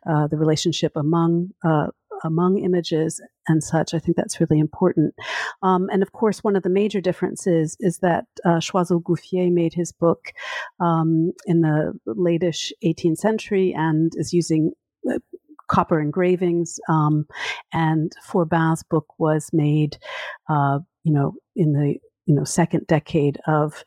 uh, 0.09 0.27
the 0.29 0.39
relationship 0.39 0.93
among 0.97 1.51
uh, 1.63 1.89
among 2.25 2.59
images 2.59 3.21
and 3.47 3.63
such. 3.63 3.95
I 3.95 3.99
think 3.99 4.17
that's 4.17 4.41
really 4.41 4.59
important. 4.59 5.15
Um, 5.63 5.89
and 5.93 6.03
of 6.03 6.13
course, 6.13 6.45
one 6.45 6.57
of 6.57 6.63
the 6.63 6.69
major 6.69 7.01
differences 7.01 7.77
is 7.81 7.99
that 7.99 8.25
uh, 8.45 8.61
Choiseul 8.61 9.03
Gouffier 9.03 9.51
made 9.53 9.75
his 9.75 9.93
book 9.93 10.33
um, 10.81 11.33
in 11.47 11.61
the 11.63 11.93
lateish 12.07 12.73
18th 12.85 13.19
century 13.19 13.75
and 13.77 14.13
is 14.17 14.33
using 14.33 14.73
uh, 15.11 15.19
copper 15.69 16.01
engravings. 16.01 16.79
Um, 16.89 17.27
and 17.73 18.13
Forbin's 18.25 18.83
book 18.83 19.07
was 19.19 19.51
made, 19.53 19.99
uh, 20.49 20.81
you 21.05 21.13
know, 21.13 21.35
in 21.55 21.73
the 21.73 21.97
you 22.27 22.35
know 22.35 22.45
second 22.45 22.87
decade 22.87 23.39
of 23.47 23.85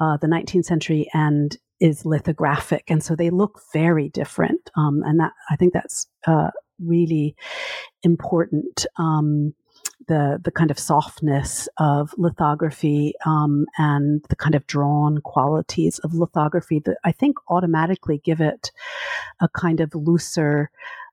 uh, 0.00 0.16
the 0.16 0.26
19th 0.26 0.64
century 0.64 1.08
and 1.14 1.56
is 1.80 2.04
lithographic, 2.04 2.84
and 2.88 3.02
so 3.02 3.14
they 3.14 3.30
look 3.30 3.60
very 3.72 4.08
different. 4.08 4.70
Um, 4.76 5.02
and 5.04 5.20
that 5.20 5.32
I 5.50 5.56
think 5.56 5.72
that's 5.72 6.06
uh, 6.26 6.50
really 6.86 7.36
important. 8.02 8.86
Um, 8.98 9.54
the 10.06 10.38
the 10.42 10.50
kind 10.50 10.70
of 10.70 10.78
softness 10.78 11.68
of 11.78 12.14
lithography 12.18 13.14
um, 13.24 13.64
and 13.78 14.24
the 14.28 14.36
kind 14.36 14.54
of 14.54 14.66
drawn 14.66 15.18
qualities 15.18 15.98
of 16.00 16.14
lithography 16.14 16.80
that 16.80 16.98
I 17.04 17.12
think 17.12 17.38
automatically 17.48 18.18
give 18.18 18.40
it 18.40 18.70
a 19.40 19.48
kind 19.48 19.80
of 19.80 19.94
looser, 19.94 20.70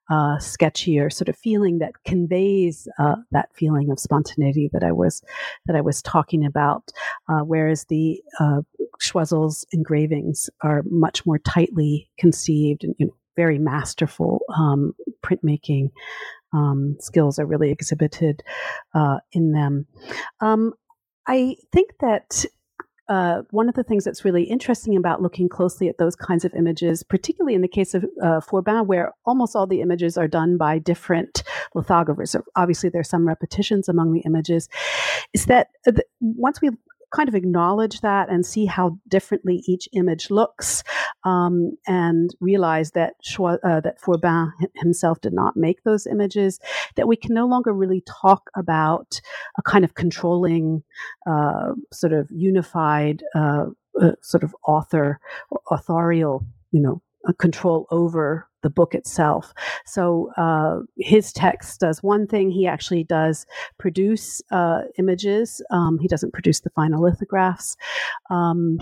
uh, 0.10 0.38
sketchier 0.38 1.12
sort 1.12 1.30
of 1.30 1.38
feeling 1.38 1.80
that 1.80 1.94
conveys 2.06 2.88
uh, 3.00 3.16
that 3.32 3.50
feeling 3.54 3.90
of 3.92 4.00
spontaneity 4.00 4.70
that 4.74 4.84
I 4.84 4.92
was 4.92 5.24
that 5.66 5.76
I 5.76 5.82
was 5.82 6.02
talking 6.02 6.46
about. 6.46 6.92
Uh, 7.30 7.40
whereas 7.40 7.86
the 7.86 8.22
uh, 8.40 8.62
Choiseul's 9.00 9.66
engravings 9.72 10.50
are 10.62 10.84
much 10.90 11.26
more 11.26 11.40
tightly 11.40 12.10
conceived 12.20 12.84
and 12.84 12.94
you 13.00 13.08
know, 13.08 13.16
very 13.36 13.60
masterful 13.60 14.42
um, 14.56 14.94
printmaking 15.24 15.92
um, 16.54 16.98
skills 17.00 17.40
are 17.40 17.46
really 17.46 17.72
exhibited 17.72 18.44
uh, 18.94 19.20
in 19.32 19.54
them. 19.54 19.88
Um, 20.40 20.74
I 21.28 21.56
think 21.72 21.92
that 22.00 22.46
uh, 23.12 23.42
one 23.52 23.68
of 23.68 23.76
the 23.76 23.84
things 23.84 24.06
that's 24.06 24.24
really 24.24 24.44
interesting 24.44 24.96
about 24.96 25.22
looking 25.22 25.50
closely 25.50 25.90
at 25.90 25.98
those 25.98 26.16
kinds 26.16 26.46
of 26.46 26.54
images, 26.56 27.04
particularly 27.04 27.54
in 27.54 27.62
the 27.62 27.68
case 27.68 27.94
of 27.94 28.06
uh, 28.24 28.40
Forbin, 28.40 28.86
where 28.86 29.12
almost 29.26 29.54
all 29.54 29.68
the 29.68 29.82
images 29.82 30.18
are 30.18 30.30
done 30.30 30.56
by 30.56 30.80
different 30.80 31.44
lithographers. 31.76 32.38
Obviously, 32.56 32.90
there's 32.90 33.10
some 33.10 33.28
repetitions 33.28 33.90
among 33.90 34.14
the 34.14 34.22
images. 34.22 34.70
Is 35.34 35.46
that 35.48 35.72
uh, 35.86 35.92
once 36.22 36.62
we 36.62 36.70
kind 37.12 37.30
of 37.30 37.36
acknowledge 37.36 38.02
that 38.02 38.30
and 38.30 38.46
see 38.46 38.66
how 38.66 38.98
differently 39.08 39.64
each 39.68 39.88
image 39.94 40.30
looks, 40.30 40.84
um, 41.24 41.72
and 41.88 42.36
realize 42.40 42.92
that 42.92 43.14
uh, 43.40 43.82
that 43.82 44.02
Forbin 44.02 44.52
himself 44.76 45.22
did 45.22 45.34
not 45.34 45.56
make 45.56 45.84
those 45.84 46.08
images. 46.08 46.60
That 46.96 47.08
we 47.08 47.16
can 47.16 47.34
no 47.34 47.46
longer 47.46 47.74
really 47.74 48.04
talk 48.08 48.50
about 48.56 49.22
a 49.58 49.62
kind 49.62 49.84
of 49.84 49.96
controlling, 49.96 50.84
uh, 51.28 51.74
sort 51.92 52.14
of 52.14 52.30
unified, 52.32 53.24
uh, 53.36 53.66
uh 54.02 54.12
sort 54.22 54.44
of 54.44 54.56
author 54.68 55.20
authorial, 55.70 56.46
you 56.72 56.82
know, 56.82 57.02
control 57.38 57.88
over 57.92 58.48
the 58.62 58.70
book 58.70 58.94
itself. 58.94 59.54
So 59.86 60.32
uh, 60.38 60.80
his 60.98 61.34
text 61.34 61.80
does 61.80 62.04
one 62.04 62.28
thing. 62.28 62.52
He 62.52 62.68
actually 62.68 63.04
does 63.04 63.46
produce 63.78 64.42
uh, 64.52 64.82
images. 64.98 65.62
Um, 65.72 66.00
he 66.00 66.08
doesn't 66.08 66.34
produce 66.34 66.62
the 66.62 66.70
final 66.72 67.02
lithographs. 67.02 67.76
Um, 68.30 68.80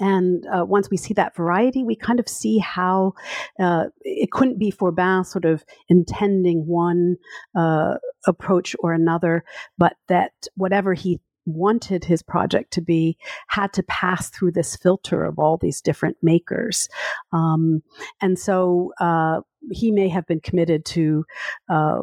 and 0.00 0.46
uh, 0.46 0.64
once 0.64 0.88
we 0.90 0.96
see 0.96 1.14
that 1.14 1.36
variety, 1.36 1.84
we 1.84 1.94
kind 1.94 2.18
of 2.18 2.28
see 2.28 2.58
how 2.58 3.12
uh, 3.60 3.84
it 4.00 4.30
couldn't 4.30 4.58
be 4.58 4.72
Forbin 4.72 5.24
sort 5.24 5.44
of 5.44 5.64
intending 5.88 6.66
one 6.66 7.16
uh, 7.54 7.94
approach 8.26 8.74
or 8.80 8.92
another, 8.94 9.44
but 9.76 9.96
that 10.08 10.32
whatever 10.56 10.94
he 10.94 11.20
wanted 11.44 12.04
his 12.04 12.22
project 12.22 12.72
to 12.74 12.80
be 12.80 13.16
had 13.48 13.72
to 13.72 13.82
pass 13.84 14.30
through 14.30 14.52
this 14.52 14.76
filter 14.76 15.24
of 15.24 15.38
all 15.38 15.56
these 15.56 15.80
different 15.80 16.16
makers. 16.22 16.88
Um, 17.32 17.82
and 18.20 18.38
so 18.38 18.92
uh, 19.00 19.40
he 19.70 19.90
may 19.90 20.08
have 20.08 20.26
been 20.26 20.40
committed 20.40 20.84
to. 20.86 21.24
Uh, 21.68 22.02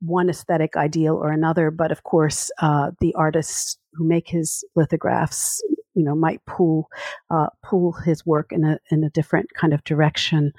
one 0.00 0.28
aesthetic 0.28 0.76
ideal 0.76 1.14
or 1.14 1.30
another, 1.30 1.70
but 1.70 1.92
of 1.92 2.02
course, 2.02 2.50
uh, 2.60 2.90
the 3.00 3.14
artists 3.14 3.78
who 3.92 4.04
make 4.04 4.28
his 4.28 4.64
lithographs 4.74 5.62
you 5.96 6.04
know 6.04 6.14
might 6.14 6.44
pull 6.46 6.88
uh, 7.30 7.48
pull 7.64 7.92
his 7.92 8.24
work 8.24 8.52
in 8.52 8.64
a 8.64 8.78
in 8.90 9.02
a 9.02 9.10
different 9.10 9.48
kind 9.54 9.72
of 9.72 9.82
direction. 9.84 10.52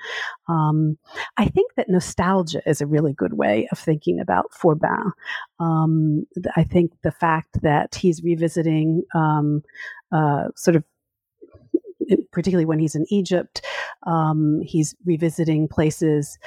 Um, 0.50 0.98
I 1.38 1.46
think 1.46 1.76
that 1.76 1.88
nostalgia 1.88 2.62
is 2.66 2.82
a 2.82 2.88
really 2.88 3.14
good 3.14 3.34
way 3.34 3.68
of 3.72 3.80
thinking 3.80 4.20
about 4.20 4.52
Forbin. 4.52 5.12
Um, 5.60 6.26
I 6.56 6.64
think 6.64 6.92
the 7.04 7.12
fact 7.12 7.62
that 7.62 7.96
he's 7.96 8.24
revisiting 8.24 9.04
um, 9.16 9.64
uh, 10.12 10.50
sort 10.56 10.76
of 10.76 10.84
particularly 12.32 12.66
when 12.66 12.80
he's 12.80 12.96
in 12.96 13.06
Egypt, 13.10 13.66
um, 14.06 14.62
he's 14.64 14.96
revisiting 15.06 15.68
places 15.68 16.38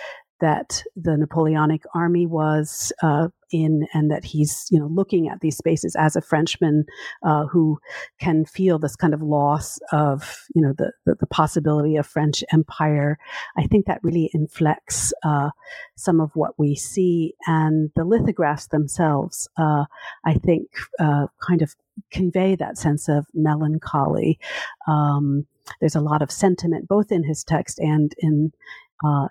that 0.40 0.82
the 0.96 1.16
Napoleonic 1.16 1.82
army 1.94 2.26
was 2.26 2.92
uh, 3.02 3.28
in, 3.50 3.86
and 3.94 4.10
that 4.10 4.24
he's 4.24 4.66
you 4.70 4.78
know 4.78 4.86
looking 4.86 5.28
at 5.28 5.40
these 5.40 5.56
spaces 5.56 5.96
as 5.96 6.16
a 6.16 6.20
Frenchman 6.20 6.84
uh, 7.22 7.46
who 7.46 7.78
can 8.18 8.44
feel 8.44 8.78
this 8.78 8.96
kind 8.96 9.14
of 9.14 9.22
loss 9.22 9.78
of 9.92 10.46
you 10.54 10.62
know 10.62 10.72
the, 10.76 10.92
the, 11.06 11.14
the 11.20 11.26
possibility 11.26 11.96
of 11.96 12.06
French 12.06 12.42
empire. 12.52 13.18
I 13.56 13.66
think 13.66 13.86
that 13.86 14.00
really 14.02 14.30
inflects 14.32 15.12
uh, 15.24 15.50
some 15.96 16.20
of 16.20 16.30
what 16.34 16.58
we 16.58 16.74
see, 16.74 17.34
and 17.46 17.90
the 17.96 18.04
lithographs 18.04 18.68
themselves, 18.68 19.48
uh, 19.56 19.84
I 20.24 20.34
think, 20.34 20.68
uh, 20.98 21.26
kind 21.46 21.62
of 21.62 21.74
convey 22.10 22.56
that 22.56 22.78
sense 22.78 23.08
of 23.08 23.26
melancholy. 23.34 24.38
Um, 24.86 25.46
there's 25.80 25.94
a 25.94 26.00
lot 26.00 26.22
of 26.22 26.30
sentiment 26.30 26.88
both 26.88 27.12
in 27.12 27.22
his 27.22 27.44
text 27.44 27.78
and 27.78 28.14
in 28.18 28.52
uh, 29.04 29.28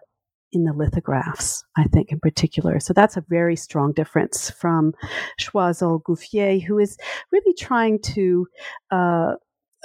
in 0.51 0.63
the 0.63 0.73
lithographs, 0.73 1.63
I 1.77 1.83
think 1.85 2.12
in 2.12 2.19
particular. 2.19 2.79
So 2.79 2.93
that's 2.93 3.17
a 3.17 3.25
very 3.29 3.55
strong 3.55 3.93
difference 3.93 4.49
from 4.49 4.93
Choiseul 5.39 6.01
Gouffier, 6.03 6.63
who 6.63 6.79
is 6.79 6.97
really 7.31 7.53
trying 7.53 7.99
to 8.01 8.47
uh, 8.91 9.33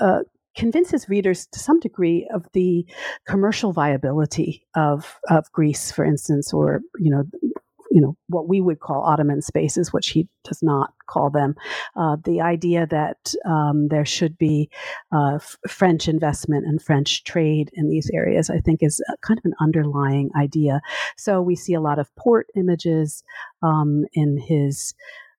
uh, 0.01 0.21
convince 0.57 0.91
his 0.91 1.09
readers 1.09 1.47
to 1.53 1.59
some 1.59 1.81
degree 1.81 2.29
of 2.33 2.47
the 2.53 2.87
commercial 3.27 3.73
viability 3.73 4.67
of 4.75 5.19
of 5.29 5.51
Greece, 5.53 5.91
for 5.91 6.05
instance, 6.05 6.53
or 6.53 6.81
you 6.99 7.11
know 7.11 7.25
you 7.95 8.01
know 8.01 8.17
what 8.27 8.49
we 8.49 8.61
would 8.61 8.81
call 8.81 9.05
Ottoman 9.05 9.41
spaces, 9.41 9.93
which 9.93 10.09
he 10.09 10.29
does 10.43 10.61
not 10.63 10.93
call 11.07 11.31
them. 11.31 11.55
Uh, 11.95 12.17
the 12.25 12.41
idea 12.41 12.89
that 12.89 13.33
um, 13.47 13.87
there 13.89 14.05
should 14.05 14.37
be 14.37 14.69
uh, 15.13 15.37
f- 15.37 15.57
French 15.69 16.09
investment 16.09 16.67
and 16.67 16.83
French 16.83 17.23
trade 17.23 17.71
in 17.75 17.89
these 17.89 18.11
areas, 18.13 18.51
I 18.51 18.59
think, 18.59 18.83
is 18.83 19.01
kind 19.21 19.39
of 19.39 19.45
an 19.45 19.55
underlying 19.61 20.31
idea. 20.37 20.81
So 21.17 21.41
we 21.41 21.55
see 21.55 21.75
a 21.75 21.81
lot 21.81 22.01
of 22.01 22.13
port 22.17 22.49
images 22.57 23.23
um, 23.63 24.05
in 24.13 24.39
his. 24.39 24.95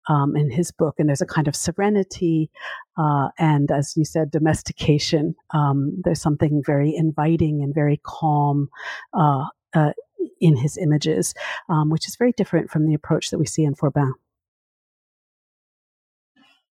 Um, 0.07 0.35
in 0.35 0.51
his 0.51 0.69
book, 0.71 0.99
and 0.99 1.09
there's 1.09 1.23
a 1.23 1.25
kind 1.25 1.47
of 1.47 1.55
serenity, 1.55 2.51
uh, 2.95 3.29
and 3.39 3.71
as 3.71 3.97
you 3.97 4.05
said, 4.05 4.29
domestication. 4.29 5.33
Um, 5.49 5.99
there's 6.03 6.21
something 6.21 6.61
very 6.63 6.95
inviting 6.95 7.63
and 7.63 7.73
very 7.73 7.99
calm 8.03 8.69
uh, 9.15 9.45
uh, 9.73 9.93
in 10.39 10.57
his 10.57 10.77
images, 10.77 11.33
um, 11.69 11.89
which 11.89 12.07
is 12.07 12.15
very 12.15 12.31
different 12.31 12.69
from 12.69 12.85
the 12.85 12.93
approach 12.93 13.29
that 13.29 13.39
we 13.39 13.45
see 13.45 13.63
in 13.63 13.75
Forbin. 13.75 14.13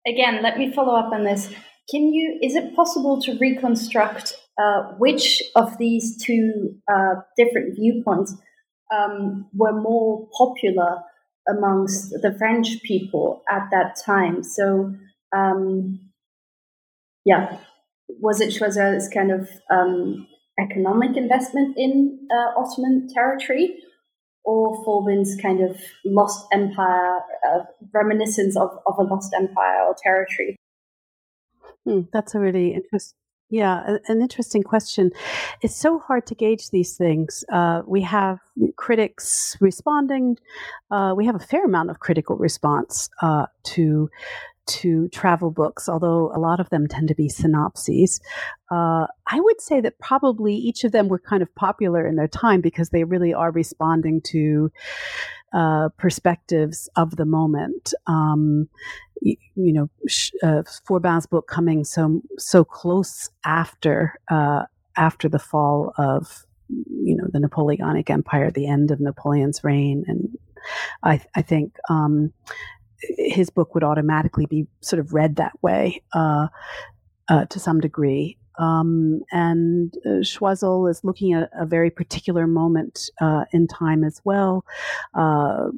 Again, 0.07 0.43
let 0.43 0.59
me 0.59 0.73
follow 0.73 0.95
up 0.95 1.13
on 1.13 1.25
this. 1.25 1.53
Can 1.91 2.13
you? 2.13 2.39
Is 2.43 2.55
it 2.55 2.75
possible 2.75 3.21
to 3.23 3.39
reconstruct 3.39 4.35
uh, 4.61 4.83
which 4.99 5.43
of 5.55 5.79
these 5.79 6.17
two 6.23 6.77
uh, 6.93 7.15
different 7.37 7.77
viewpoints 7.77 8.35
um, 8.95 9.47
were 9.55 9.73
more 9.73 10.29
popular 10.37 11.03
amongst 11.49 12.11
the 12.23 12.35
French 12.39 12.83
people 12.83 13.43
at 13.49 13.69
that 13.71 13.97
time? 14.05 14.43
So, 14.43 14.95
um, 15.37 16.01
yeah, 17.25 17.59
was 18.09 18.41
it 18.41 18.51
Choiseul's 18.55 19.09
kind 19.09 19.31
of 19.31 19.49
um, 19.71 20.27
economic 20.59 21.17
investment 21.17 21.77
in 21.77 22.19
uh, 22.31 22.61
Ottoman 22.61 23.09
territory, 23.13 23.79
or 24.45 24.85
Forbin's 24.85 25.37
kind 25.41 25.61
of 25.61 25.81
lost 26.05 26.47
empire, 26.53 27.19
uh, 27.49 27.61
reminiscence 27.93 28.57
of, 28.57 28.71
of 28.87 28.95
a 28.99 29.03
lost 29.03 29.33
empire 29.37 29.85
or 29.87 29.95
territory? 30.03 30.57
Hmm, 31.85 32.01
that's 32.13 32.35
a 32.35 32.39
really 32.39 32.75
interesting. 32.75 33.17
Yeah, 33.51 33.99
an 34.09 34.23
interesting 34.23 34.63
question. 34.63 35.11
It's 35.61 35.77
so 35.77 35.99
hard 35.99 36.27
to 36.29 36.35
gauge 36.35 36.71
these 36.71 36.97
things. 36.97 37.45
Uh, 37.53 37.83
we 37.87 38.01
have 38.01 38.39
critics 38.77 39.59
responding. 39.61 40.39
Uh, 40.91 41.13
we 41.15 41.27
have 41.27 41.35
a 41.35 41.39
fair 41.39 41.63
amount 41.67 41.91
of 41.91 42.01
critical 42.01 42.37
response 42.37 43.11
uh, 43.21 43.45
to 43.65 44.09
to 44.67 45.09
travel 45.09 45.51
books, 45.51 45.89
although 45.89 46.31
a 46.35 46.39
lot 46.39 46.61
of 46.61 46.71
them 46.71 46.87
tend 46.87 47.09
to 47.09 47.15
be 47.15 47.29
synopses. 47.29 48.21
Uh, 48.71 49.07
I 49.27 49.41
would 49.41 49.61
say 49.61 49.81
that 49.81 49.99
probably 49.99 50.55
each 50.55 50.85
of 50.85 50.93
them 50.93 51.09
were 51.09 51.19
kind 51.19 51.43
of 51.43 51.55
popular 51.55 52.07
in 52.07 52.17
their 52.17 52.29
time 52.29 52.61
because 52.61 52.91
they 52.91 53.05
really 53.05 53.35
are 53.35 53.51
responding 53.51 54.21
to 54.27 54.71
uh, 55.53 55.89
perspectives 55.99 56.89
of 56.97 57.17
the 57.17 57.27
moment. 57.27 57.93
Um, 58.07 58.69
you, 59.21 59.37
you, 59.55 59.73
know, 59.73 59.91
uh, 60.43 60.63
Forbin's 60.87 61.27
book 61.27 61.49
coming 61.49 61.85
so 61.85 62.23
so 62.39 62.65
close 62.65 63.31
after 63.45 64.15
uh, 64.31 64.65
after 64.97 65.29
the 65.29 65.39
fall 65.39 65.93
of 65.99 66.47
you 66.69 67.17
know 67.17 67.27
the 67.33 67.41
Napoleonic 67.41 68.11
Empire, 68.11 68.51
the 68.51 68.67
end 68.67 68.91
of 68.91 69.01
Napoleon's 69.01 69.63
reign, 69.63 70.05
and 70.07 70.39
I, 71.03 71.21
I 71.35 71.43
think 71.43 71.77
um, 71.89 72.33
his 73.17 73.51
book 73.51 73.75
would 73.75 73.85
automatically 73.85 74.47
be 74.47 74.67
sort 74.81 75.01
of 75.01 75.13
read 75.13 75.37
that 75.37 75.53
way 75.63 76.03
uh, 76.13 76.49
uh, 77.29 77.45
to 77.47 77.59
some 77.59 77.81
degree. 77.81 78.39
Um, 78.59 79.23
and 79.33 79.95
uh, 80.05 80.23
Choiseul 80.23 80.91
is 80.91 81.03
looking 81.03 81.33
at 81.33 81.51
a 81.59 81.65
very 81.65 81.91
particular 81.91 82.47
moment 82.47 83.11
uh, 83.21 83.45
in 83.53 83.67
time 83.67 84.05
as 84.05 84.21
well. 84.25 84.65
Uh, 85.15 85.69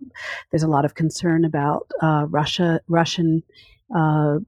there's 0.51 0.65
a 0.65 0.69
lot 0.69 0.85
of 0.85 0.95
concern 0.95 1.45
about 1.45 1.89
uh, 2.03 2.27
Russia, 2.29 2.81
Russian 2.89 3.43
uh, 3.97 4.39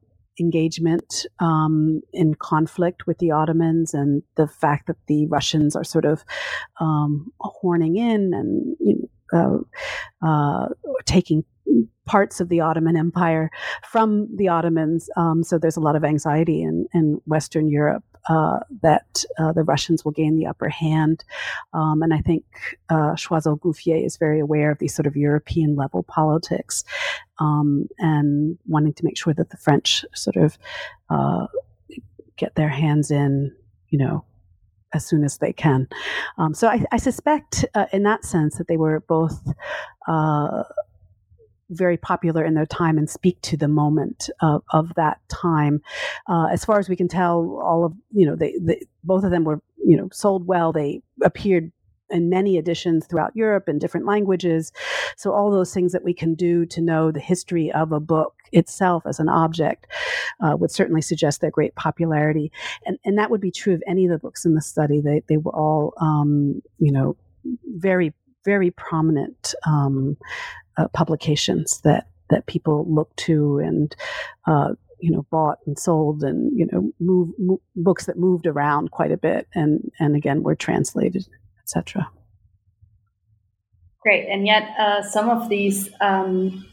engagement 0.40 1.24
um, 1.38 2.00
in 2.12 2.34
conflict 2.34 3.06
with 3.06 3.18
the 3.18 3.30
Ottomans, 3.30 3.94
and 3.94 4.22
the 4.34 4.48
fact 4.48 4.88
that 4.88 4.96
the 5.06 5.26
Russians 5.26 5.76
are 5.76 5.84
sort 5.84 6.04
of 6.04 6.24
um, 6.80 7.32
horning 7.40 7.96
in 7.96 8.34
and 8.34 8.76
you 8.80 9.08
know, 9.32 9.66
uh, 10.22 10.66
taking 11.04 11.44
parts 12.06 12.40
of 12.40 12.48
the 12.48 12.60
Ottoman 12.60 12.96
Empire 12.96 13.50
from 13.90 14.28
the 14.36 14.48
Ottomans. 14.48 15.10
Um, 15.16 15.42
so 15.42 15.58
there's 15.58 15.76
a 15.76 15.80
lot 15.80 15.96
of 15.96 16.04
anxiety 16.04 16.62
in, 16.62 16.86
in 16.94 17.20
Western 17.26 17.68
Europe 17.68 18.04
uh, 18.28 18.60
that 18.82 19.24
uh, 19.38 19.52
the 19.52 19.62
Russians 19.62 20.04
will 20.04 20.12
gain 20.12 20.36
the 20.36 20.46
upper 20.46 20.68
hand. 20.68 21.24
Um, 21.72 22.02
and 22.02 22.12
I 22.14 22.20
think 22.20 22.44
uh, 22.88 23.14
Choiseul 23.14 23.58
Gouffier 23.60 24.04
is 24.04 24.16
very 24.16 24.40
aware 24.40 24.70
of 24.70 24.78
these 24.78 24.94
sort 24.94 25.06
of 25.06 25.16
European 25.16 25.76
level 25.76 26.02
politics 26.02 26.84
um, 27.38 27.88
and 27.98 28.58
wanting 28.66 28.94
to 28.94 29.04
make 29.04 29.18
sure 29.18 29.34
that 29.34 29.50
the 29.50 29.56
French 29.56 30.04
sort 30.14 30.36
of 30.36 30.58
uh, 31.10 31.46
get 32.36 32.54
their 32.54 32.68
hands 32.68 33.10
in, 33.10 33.54
you 33.90 33.98
know, 33.98 34.24
as 34.92 35.06
soon 35.06 35.24
as 35.24 35.38
they 35.38 35.52
can. 35.52 35.88
Um, 36.38 36.54
so 36.54 36.68
I, 36.68 36.84
I 36.90 36.96
suspect, 36.96 37.64
uh, 37.74 37.86
in 37.92 38.02
that 38.04 38.24
sense, 38.24 38.56
that 38.58 38.68
they 38.68 38.76
were 38.76 39.00
both 39.00 39.40
uh, 40.08 40.62
very 41.70 41.96
popular 41.96 42.44
in 42.44 42.54
their 42.54 42.66
time 42.66 42.98
and 42.98 43.08
speak 43.08 43.40
to 43.42 43.56
the 43.56 43.68
moment 43.68 44.30
of, 44.40 44.62
of 44.70 44.92
that 44.96 45.18
time. 45.28 45.80
Uh, 46.28 46.46
as 46.46 46.64
far 46.64 46.78
as 46.78 46.88
we 46.88 46.96
can 46.96 47.08
tell, 47.08 47.60
all 47.62 47.84
of 47.84 47.92
you 48.12 48.26
know, 48.26 48.36
they, 48.36 48.54
they, 48.60 48.80
both 49.04 49.24
of 49.24 49.30
them 49.30 49.44
were 49.44 49.60
you 49.84 49.96
know 49.96 50.08
sold 50.12 50.46
well. 50.46 50.72
They 50.72 51.02
appeared 51.22 51.72
in 52.10 52.28
many 52.28 52.56
editions 52.56 53.06
throughout 53.06 53.34
Europe 53.34 53.68
in 53.68 53.78
different 53.78 54.06
languages. 54.06 54.72
So 55.16 55.32
all 55.32 55.50
those 55.50 55.74
things 55.74 55.92
that 55.92 56.04
we 56.04 56.14
can 56.14 56.34
do 56.34 56.66
to 56.66 56.80
know 56.80 57.10
the 57.10 57.20
history 57.20 57.72
of 57.72 57.92
a 57.92 58.00
book 58.00 58.34
itself 58.52 59.02
as 59.06 59.18
an 59.18 59.28
object 59.28 59.86
uh, 60.40 60.56
would 60.56 60.70
certainly 60.70 61.02
suggest 61.02 61.40
their 61.40 61.50
great 61.50 61.74
popularity. 61.74 62.52
And 62.84 62.98
and 63.04 63.18
that 63.18 63.30
would 63.30 63.40
be 63.40 63.50
true 63.50 63.74
of 63.74 63.82
any 63.86 64.04
of 64.04 64.10
the 64.10 64.18
books 64.18 64.44
in 64.44 64.54
the 64.54 64.62
study. 64.62 65.00
They 65.00 65.22
they 65.28 65.36
were 65.36 65.54
all 65.54 65.94
um, 66.00 66.62
you 66.78 66.92
know 66.92 67.16
very 67.76 68.12
very 68.46 68.70
prominent 68.70 69.54
um, 69.66 70.16
uh, 70.78 70.88
publications 70.88 71.80
that 71.82 72.06
that 72.30 72.46
people 72.46 72.86
look 72.88 73.14
to 73.16 73.58
and 73.58 73.94
uh, 74.46 74.70
you 75.00 75.10
know 75.10 75.26
bought 75.30 75.58
and 75.66 75.78
sold 75.78 76.22
and 76.22 76.56
you 76.58 76.66
know 76.72 76.90
move, 76.98 77.58
books 77.74 78.06
that 78.06 78.18
moved 78.18 78.46
around 78.46 78.90
quite 78.90 79.12
a 79.12 79.18
bit 79.18 79.46
and 79.54 79.90
and 79.98 80.16
again 80.16 80.42
were 80.42 80.56
translated 80.56 81.26
etc 81.62 82.08
great. 84.06 84.28
And 84.28 84.46
yet 84.46 84.62
uh, 84.78 85.02
some 85.02 85.28
of 85.28 85.48
these 85.48 85.90
um, 86.00 86.64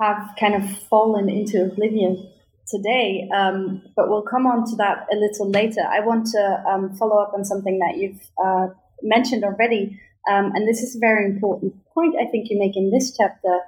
have 0.00 0.34
kind 0.40 0.54
of 0.54 0.64
fallen 0.88 1.28
into 1.28 1.62
oblivion 1.62 2.26
today 2.66 3.28
um, 3.34 3.82
but 3.96 4.08
we'll 4.08 4.22
come 4.22 4.46
on 4.46 4.64
to 4.64 4.76
that 4.76 5.06
a 5.12 5.16
little 5.16 5.50
later. 5.50 5.82
I 5.82 6.00
want 6.00 6.26
to 6.28 6.64
um, 6.66 6.94
follow 6.96 7.18
up 7.18 7.32
on 7.34 7.44
something 7.44 7.80
that 7.80 7.98
you've 7.98 8.22
uh, 8.42 8.68
mentioned 9.02 9.44
already 9.44 10.00
um, 10.28 10.52
and 10.54 10.68
this 10.68 10.82
is 10.82 10.96
a 10.96 10.98
very 10.98 11.24
important 11.24 11.74
point 11.94 12.16
I 12.20 12.26
think 12.26 12.50
you 12.50 12.58
make 12.58 12.76
in 12.76 12.90
this 12.90 13.16
chapter, 13.16 13.58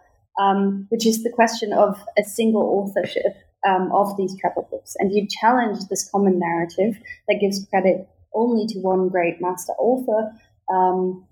um, 0.41 0.87
which 0.91 1.07
is 1.07 1.23
the 1.23 1.31
question 1.31 1.73
of 1.73 2.01
a 2.19 2.25
single 2.25 2.63
authorship 2.63 3.37
um, 3.67 3.91
of 3.93 4.17
these 4.17 4.39
travel 4.41 4.67
books. 4.71 4.95
And 4.99 5.13
you 5.13 5.27
challenge 5.29 5.87
this 5.89 6.09
common 6.11 6.39
narrative 6.39 6.99
that 7.29 7.41
gives 7.41 7.65
credit 7.67 8.09
only 8.35 8.67
to 8.69 8.79
one 8.81 9.09
great 9.09 9.41
master 9.41 9.73
author 9.79 10.33
um, 10.73 11.27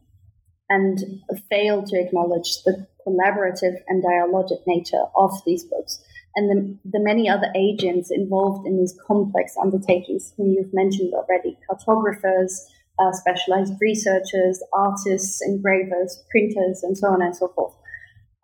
and 0.69 1.23
fail 1.51 1.83
to 1.83 1.99
acknowledge 1.99 2.63
the 2.65 2.87
collaborative 3.07 3.77
and 3.89 4.05
dialogic 4.05 4.61
nature 4.67 5.05
of 5.17 5.33
these 5.45 5.65
books 5.65 6.03
and 6.37 6.49
the, 6.49 6.79
the 6.99 7.03
many 7.03 7.29
other 7.29 7.53
agents 7.57 8.11
involved 8.11 8.67
in 8.67 8.79
these 8.79 8.97
complex 9.07 9.57
undertakings 9.61 10.33
whom 10.37 10.51
you've 10.51 10.73
mentioned 10.73 11.13
already 11.13 11.59
cartographers, 11.69 12.67
uh, 13.01 13.13
specialized 13.13 13.75
researchers, 13.81 14.63
artists, 14.73 15.41
engravers, 15.47 16.23
printers, 16.31 16.83
and 16.83 16.97
so 16.97 17.09
on 17.09 17.23
and 17.23 17.35
so 17.35 17.49
forth. 17.49 17.75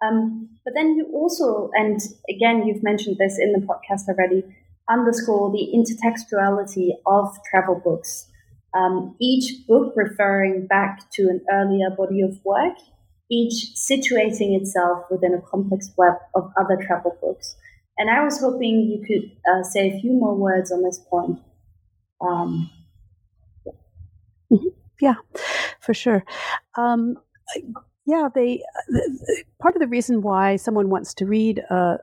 Um, 0.02 0.48
but 0.64 0.74
then 0.74 0.94
you 0.96 1.06
also, 1.12 1.70
and 1.74 2.00
again, 2.28 2.66
you've 2.66 2.82
mentioned 2.82 3.16
this 3.18 3.38
in 3.38 3.52
the 3.52 3.60
podcast 3.60 4.08
already, 4.08 4.44
underscore 4.88 5.50
the 5.50 5.72
intertextuality 5.74 6.90
of 7.06 7.36
travel 7.50 7.80
books. 7.84 8.28
Um, 8.74 9.16
each 9.20 9.66
book 9.66 9.94
referring 9.96 10.66
back 10.66 11.10
to 11.12 11.22
an 11.22 11.40
earlier 11.50 11.90
body 11.90 12.20
of 12.20 12.38
work, 12.44 12.76
each 13.30 13.74
situating 13.74 14.56
itself 14.60 15.04
within 15.10 15.34
a 15.34 15.40
complex 15.40 15.90
web 15.96 16.14
of 16.34 16.50
other 16.60 16.76
travel 16.76 17.16
books. 17.20 17.56
And 17.98 18.10
I 18.10 18.22
was 18.22 18.40
hoping 18.40 18.82
you 18.82 19.02
could 19.06 19.30
uh, 19.50 19.62
say 19.62 19.90
a 19.90 20.00
few 20.00 20.12
more 20.12 20.34
words 20.34 20.70
on 20.70 20.82
this 20.82 21.00
point. 21.10 21.40
Um. 22.20 22.70
Yeah. 25.00 25.14
for 25.80 25.94
sure. 25.94 26.24
Um, 26.76 27.16
yeah, 28.06 28.28
they. 28.34 28.62
Part 29.60 29.74
of 29.74 29.80
the 29.80 29.88
reason 29.88 30.22
why 30.22 30.56
someone 30.56 30.90
wants 30.90 31.14
to 31.14 31.26
read 31.26 31.58
a, 31.58 31.98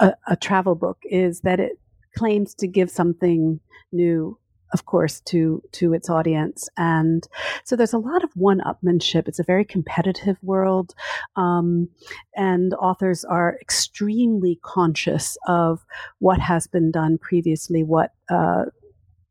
a, 0.00 0.12
a 0.28 0.36
travel 0.36 0.74
book 0.74 0.98
is 1.04 1.40
that 1.40 1.60
it 1.60 1.78
claims 2.16 2.54
to 2.54 2.66
give 2.66 2.90
something 2.90 3.60
new 3.92 4.38
of 4.72 4.84
course 4.84 5.20
to 5.20 5.62
to 5.72 5.94
its 5.94 6.10
audience 6.10 6.68
and 6.76 7.26
so 7.64 7.74
there's 7.74 7.92
a 7.94 7.98
lot 7.98 8.22
of 8.22 8.30
one-upmanship 8.34 9.26
it's 9.26 9.38
a 9.38 9.44
very 9.44 9.64
competitive 9.64 10.36
world 10.42 10.94
um, 11.36 11.88
and 12.36 12.74
authors 12.74 13.24
are 13.24 13.56
extremely 13.60 14.58
conscious 14.62 15.38
of 15.46 15.84
what 16.18 16.40
has 16.40 16.66
been 16.66 16.90
done 16.90 17.16
previously 17.18 17.82
what 17.82 18.12
uh, 18.30 18.64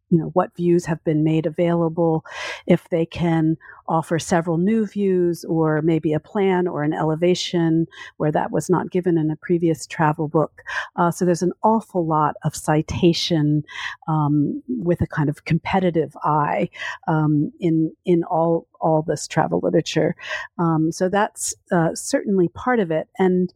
you 0.09 0.17
know 0.17 0.29
what 0.33 0.55
views 0.55 0.85
have 0.85 1.03
been 1.03 1.23
made 1.23 1.45
available 1.45 2.23
if 2.65 2.89
they 2.89 3.05
can 3.05 3.57
offer 3.89 4.19
several 4.19 4.57
new 4.57 4.85
views 4.85 5.45
or 5.45 5.81
maybe 5.81 6.13
a 6.13 6.19
plan 6.19 6.67
or 6.67 6.83
an 6.83 6.93
elevation 6.93 7.87
where 8.17 8.31
that 8.31 8.51
was 8.51 8.69
not 8.69 8.91
given 8.91 9.17
in 9.17 9.31
a 9.31 9.35
previous 9.37 9.87
travel 9.87 10.27
book. 10.27 10.61
Uh, 10.97 11.09
so 11.09 11.23
there's 11.25 11.41
an 11.41 11.53
awful 11.63 12.05
lot 12.05 12.35
of 12.43 12.55
citation 12.55 13.63
um, 14.07 14.61
with 14.67 15.01
a 15.01 15.07
kind 15.07 15.29
of 15.29 15.45
competitive 15.45 16.15
eye 16.23 16.69
um, 17.07 17.51
in 17.59 17.91
in 18.05 18.23
all 18.25 18.67
all 18.79 19.01
this 19.01 19.27
travel 19.27 19.59
literature. 19.63 20.15
Um, 20.59 20.91
so 20.91 21.09
that's 21.09 21.55
uh, 21.71 21.95
certainly 21.95 22.49
part 22.49 22.79
of 22.79 22.91
it. 22.91 23.07
And 23.17 23.53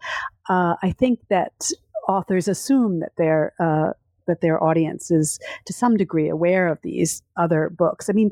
uh, 0.49 0.75
I 0.81 0.91
think 0.91 1.19
that 1.29 1.69
authors 2.07 2.47
assume 2.47 2.99
that 2.99 3.11
they're 3.17 3.53
uh, 3.59 3.93
that 4.31 4.41
their 4.41 4.63
audience 4.63 5.11
is 5.11 5.39
to 5.65 5.73
some 5.73 5.97
degree 5.97 6.29
aware 6.29 6.67
of 6.67 6.79
these 6.81 7.21
other 7.37 7.69
books. 7.69 8.09
I 8.09 8.13
mean, 8.13 8.31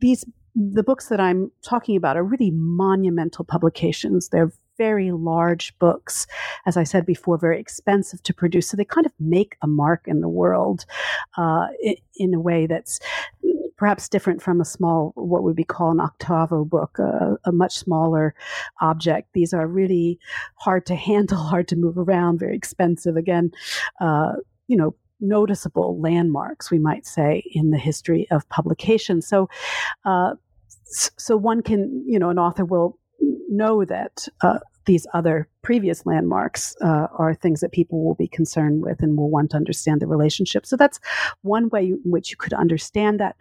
these 0.00 0.24
the 0.56 0.82
books 0.82 1.08
that 1.08 1.20
I'm 1.20 1.50
talking 1.62 1.96
about 1.96 2.16
are 2.16 2.24
really 2.24 2.50
monumental 2.50 3.44
publications. 3.44 4.30
They're 4.30 4.52
very 4.78 5.10
large 5.10 5.78
books, 5.78 6.26
as 6.66 6.76
I 6.76 6.84
said 6.84 7.04
before, 7.04 7.38
very 7.38 7.60
expensive 7.60 8.22
to 8.22 8.34
produce. 8.34 8.68
So 8.68 8.76
they 8.76 8.84
kind 8.84 9.06
of 9.06 9.12
make 9.20 9.56
a 9.62 9.66
mark 9.66 10.02
in 10.06 10.20
the 10.20 10.28
world 10.28 10.86
uh, 11.36 11.66
in, 12.14 12.34
a 12.34 12.40
way 12.40 12.66
that's 12.66 13.00
perhaps 13.76 14.08
different 14.08 14.42
from 14.42 14.60
a 14.60 14.64
small, 14.64 15.12
what 15.14 15.42
would 15.42 15.56
be 15.56 15.64
called 15.64 15.94
an 15.94 16.00
octavo 16.00 16.64
book, 16.64 16.98
a, 16.98 17.36
a 17.44 17.52
much 17.52 17.76
smaller 17.76 18.34
object. 18.80 19.32
These 19.34 19.52
are 19.52 19.66
really 19.66 20.18
hard 20.56 20.86
to 20.86 20.94
handle, 21.08 21.38
hard 21.38 21.68
to 21.68 21.76
move 21.76 21.98
around, 21.98 22.38
very 22.38 22.56
expensive. 22.56 23.16
Again, 23.16 23.50
uh, 24.00 24.34
you 24.68 24.76
know, 24.76 24.94
noticeable 25.20 26.00
landmarks, 26.00 26.70
we 26.70 26.78
might 26.78 27.06
say, 27.06 27.42
in 27.52 27.70
the 27.70 27.78
history 27.78 28.26
of 28.30 28.48
publication. 28.48 29.22
So, 29.22 29.48
uh, 30.04 30.34
so 30.84 31.36
one 31.36 31.62
can, 31.62 32.04
you 32.06 32.18
know, 32.18 32.30
an 32.30 32.38
author 32.38 32.64
will 32.64 32.98
know 33.48 33.84
that 33.84 34.28
uh, 34.42 34.58
these 34.86 35.06
other 35.12 35.48
previous 35.62 36.06
landmarks 36.06 36.76
uh, 36.80 37.08
are 37.18 37.34
things 37.34 37.60
that 37.60 37.72
people 37.72 38.04
will 38.04 38.14
be 38.14 38.28
concerned 38.28 38.82
with 38.82 39.02
and 39.02 39.16
will 39.16 39.30
want 39.30 39.50
to 39.50 39.56
understand 39.56 40.00
the 40.00 40.06
relationship. 40.06 40.64
So 40.64 40.76
that's 40.76 41.00
one 41.42 41.68
way 41.68 41.86
in 41.86 42.00
which 42.04 42.30
you 42.30 42.36
could 42.36 42.52
understand 42.52 43.20
that 43.20 43.36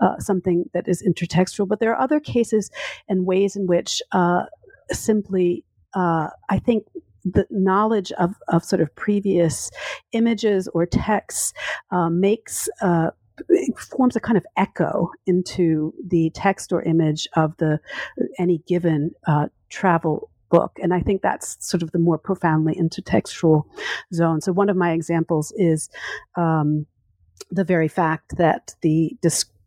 uh, 0.00 0.18
something 0.18 0.64
that 0.74 0.86
is 0.86 1.02
intertextual. 1.02 1.66
But 1.66 1.80
there 1.80 1.92
are 1.94 2.00
other 2.00 2.20
cases 2.20 2.70
and 3.08 3.26
ways 3.26 3.56
in 3.56 3.66
which 3.66 4.02
uh, 4.12 4.44
simply, 4.90 5.64
uh, 5.94 6.28
I 6.50 6.58
think, 6.58 6.84
the 7.24 7.46
knowledge 7.50 8.12
of, 8.12 8.34
of 8.48 8.64
sort 8.64 8.80
of 8.80 8.94
previous 8.94 9.70
images 10.12 10.68
or 10.68 10.86
texts 10.86 11.52
uh, 11.90 12.08
makes 12.10 12.68
uh, 12.80 13.10
forms 13.76 14.16
a 14.16 14.20
kind 14.20 14.36
of 14.36 14.44
echo 14.56 15.10
into 15.26 15.92
the 16.06 16.30
text 16.34 16.72
or 16.72 16.82
image 16.82 17.26
of 17.34 17.56
the 17.58 17.80
any 18.38 18.58
given 18.66 19.10
uh, 19.26 19.46
travel 19.70 20.30
book. 20.50 20.78
And 20.82 20.92
i 20.92 21.00
think 21.00 21.22
that's 21.22 21.56
sort 21.66 21.82
of 21.82 21.92
the 21.92 21.98
more 21.98 22.18
profoundly 22.18 22.74
intertextual 22.74 23.64
zone. 24.12 24.40
So 24.42 24.52
one 24.52 24.68
of 24.68 24.76
my 24.76 24.92
examples 24.92 25.52
is 25.56 25.88
um, 26.36 26.86
the 27.50 27.64
very 27.64 27.88
fact 27.88 28.36
that 28.36 28.74
the 28.82 29.16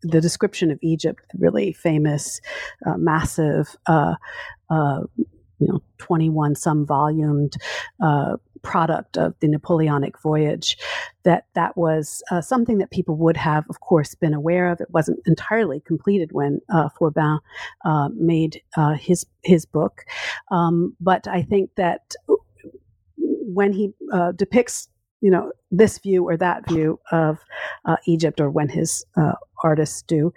the 0.02 0.20
description 0.20 0.70
of 0.70 0.78
Egypt, 0.82 1.24
really 1.36 1.72
famous, 1.72 2.40
uh, 2.86 2.96
massive, 2.96 3.76
uh, 3.86 4.14
uh, 4.70 5.00
you 5.58 5.66
know 5.68 5.82
21 5.98 6.54
some 6.54 6.86
volumed 6.86 7.54
uh, 8.02 8.36
product 8.62 9.16
of 9.16 9.34
the 9.40 9.48
Napoleonic 9.48 10.20
voyage 10.20 10.76
that 11.22 11.46
that 11.54 11.76
was 11.76 12.22
uh, 12.30 12.40
something 12.40 12.78
that 12.78 12.90
people 12.90 13.16
would 13.16 13.36
have 13.36 13.64
of 13.70 13.80
course 13.80 14.14
been 14.14 14.34
aware 14.34 14.70
of. 14.70 14.80
It 14.80 14.90
wasn't 14.90 15.20
entirely 15.26 15.80
completed 15.80 16.32
when 16.32 16.60
uh, 16.72 16.88
Forbin 16.98 17.38
uh, 17.84 18.08
made 18.14 18.60
uh, 18.76 18.94
his 18.94 19.26
his 19.44 19.66
book. 19.66 20.04
Um, 20.50 20.96
but 21.00 21.28
I 21.28 21.42
think 21.42 21.70
that 21.76 22.14
when 23.16 23.72
he 23.72 23.92
uh, 24.12 24.32
depicts 24.32 24.88
you 25.20 25.30
know 25.30 25.52
this 25.70 25.98
view 25.98 26.28
or 26.28 26.36
that 26.36 26.68
view 26.68 27.00
of 27.10 27.38
uh, 27.84 27.96
Egypt, 28.06 28.40
or 28.40 28.50
when 28.50 28.68
his 28.68 29.04
uh, 29.16 29.32
artists 29.64 30.02
do, 30.02 30.32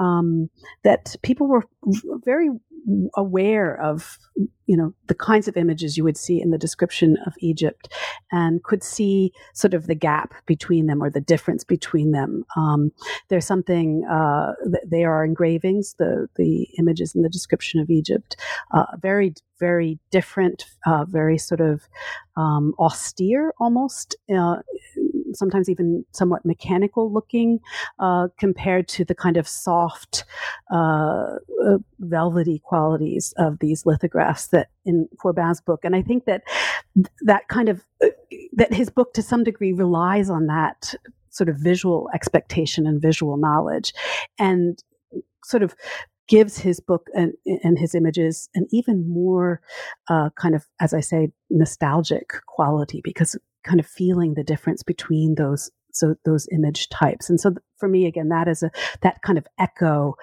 um, 0.00 0.50
that 0.82 1.14
people 1.22 1.46
were 1.46 1.64
very 2.24 2.50
aware 3.16 3.80
of 3.80 4.18
you 4.66 4.76
know 4.76 4.94
the 5.06 5.14
kinds 5.14 5.46
of 5.46 5.56
images 5.56 5.96
you 5.96 6.04
would 6.04 6.16
see 6.16 6.40
in 6.40 6.50
the 6.50 6.58
description 6.58 7.16
of 7.26 7.34
Egypt 7.40 7.92
and 8.32 8.62
could 8.62 8.82
see 8.82 9.32
sort 9.52 9.74
of 9.74 9.86
the 9.86 9.94
gap 9.94 10.34
between 10.46 10.86
them 10.86 11.02
or 11.02 11.10
the 11.10 11.20
difference 11.20 11.64
between 11.64 12.12
them. 12.12 12.44
Um, 12.56 12.90
there's 13.28 13.46
something 13.46 14.04
uh, 14.10 14.52
they 14.86 15.04
are 15.04 15.24
engravings 15.24 15.94
the 15.98 16.28
the 16.36 16.66
images 16.78 17.14
in 17.14 17.22
the 17.22 17.28
description 17.28 17.80
of 17.80 17.90
Egypt 17.90 18.36
uh, 18.72 18.86
very 19.00 19.34
very 19.60 19.98
different 20.10 20.64
uh, 20.86 21.04
very 21.08 21.38
sort 21.38 21.60
of 21.60 21.82
um, 22.36 22.74
austere 22.78 23.52
almost 23.58 24.16
uh, 24.34 24.56
sometimes 25.34 25.68
even 25.68 26.04
somewhat 26.12 26.44
mechanical 26.44 27.12
looking 27.12 27.60
uh, 27.98 28.28
compared 28.38 28.88
to 28.88 29.04
the 29.04 29.14
kind 29.14 29.36
of 29.36 29.48
soft, 29.48 30.24
uh, 30.72 31.36
uh, 31.64 31.78
velvety 32.00 32.60
qualities 32.64 33.34
of 33.36 33.58
these 33.58 33.86
lithographs 33.86 34.48
that 34.48 34.68
in 34.84 35.08
Forbin's 35.20 35.60
book. 35.60 35.80
And 35.84 35.96
I 35.96 36.02
think 36.02 36.24
that 36.24 36.42
that 37.22 37.48
kind 37.48 37.68
of 37.68 37.82
uh, 38.02 38.08
that 38.52 38.72
his 38.72 38.90
book 38.90 39.14
to 39.14 39.22
some 39.22 39.44
degree 39.44 39.72
relies 39.72 40.30
on 40.30 40.46
that 40.46 40.94
sort 41.30 41.48
of 41.48 41.56
visual 41.56 42.08
expectation 42.14 42.86
and 42.86 43.02
visual 43.02 43.36
knowledge, 43.36 43.92
and 44.38 44.82
sort 45.44 45.62
of 45.62 45.74
gives 46.28 46.58
his 46.58 46.80
book 46.80 47.08
and, 47.14 47.32
and, 47.44 47.78
his 47.78 47.94
images 47.94 48.48
an 48.54 48.66
even 48.70 49.08
more 49.08 49.60
uh, 50.08 50.30
kind 50.36 50.54
of, 50.54 50.66
as 50.80 50.94
I 50.94 51.00
say, 51.00 51.30
nostalgic 51.50 52.32
quality 52.46 53.00
because 53.04 53.36
kind 53.64 53.80
of 53.80 53.86
feeling 53.86 54.34
the 54.34 54.44
difference 54.44 54.82
between 54.82 55.34
those 55.34 55.70
so 55.92 56.16
those 56.24 56.48
image 56.50 56.88
types. 56.88 57.30
And 57.30 57.40
so 57.40 57.54
for 57.84 57.88
me 57.88 58.06
again 58.06 58.28
that 58.30 58.48
is 58.48 58.62
a 58.62 58.70
that 59.02 59.20
kind 59.20 59.36
of 59.36 59.46
echo 59.58 60.14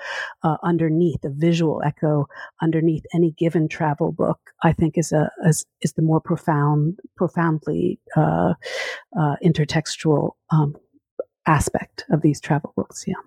uh, 0.43 0.58
underneath 0.63 1.23
a 1.23 1.30
visual 1.30 1.82
echo 1.86 2.25
underneath 2.60 3.04
any 3.13 3.32
given 3.38 3.67
travel 3.67 4.12
book 4.12 4.39
i 4.63 4.73
think 4.73 4.97
is 4.97 5.12
a 5.12 5.30
is, 5.45 5.63
is 5.82 5.93
the 5.93 6.01
more 6.01 6.19
profound 6.19 6.97
profoundly 7.15 7.99
uh, 8.17 8.54
uh, 9.19 9.36
intertextual 9.45 10.32
um, 10.49 10.75
aspect 11.45 12.04
of 12.10 12.23
these 12.23 12.41
travel 12.41 12.73
books 12.75 13.04
yeah. 13.08 13.21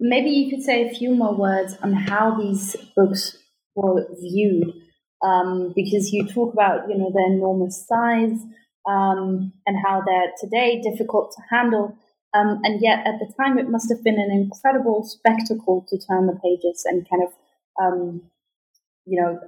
Maybe 0.00 0.30
you 0.30 0.48
could 0.48 0.62
say 0.62 0.88
a 0.88 0.94
few 0.94 1.12
more 1.12 1.34
words 1.34 1.76
on 1.82 1.92
how 1.92 2.38
these 2.40 2.76
books 2.94 3.36
were 3.74 4.06
viewed 4.20 4.72
um, 5.22 5.72
because 5.74 6.12
you 6.12 6.26
talk 6.26 6.52
about 6.52 6.88
you 6.88 6.96
know 6.96 7.10
the 7.12 7.24
enormous 7.34 7.86
size 7.86 8.40
um, 8.88 9.52
and 9.66 9.76
how 9.84 10.02
they're 10.06 10.32
today 10.40 10.80
difficult 10.80 11.32
to 11.32 11.42
handle. 11.50 11.96
Um, 12.34 12.60
and 12.62 12.80
yet, 12.82 13.06
at 13.06 13.18
the 13.18 13.32
time, 13.40 13.58
it 13.58 13.70
must 13.70 13.90
have 13.90 14.04
been 14.04 14.20
an 14.20 14.30
incredible 14.30 15.02
spectacle 15.02 15.86
to 15.88 15.98
turn 15.98 16.26
the 16.26 16.38
pages 16.44 16.84
and 16.84 17.08
kind 17.08 17.22
of, 17.22 17.32
um, 17.82 18.22
you 19.06 19.20
know, 19.20 19.40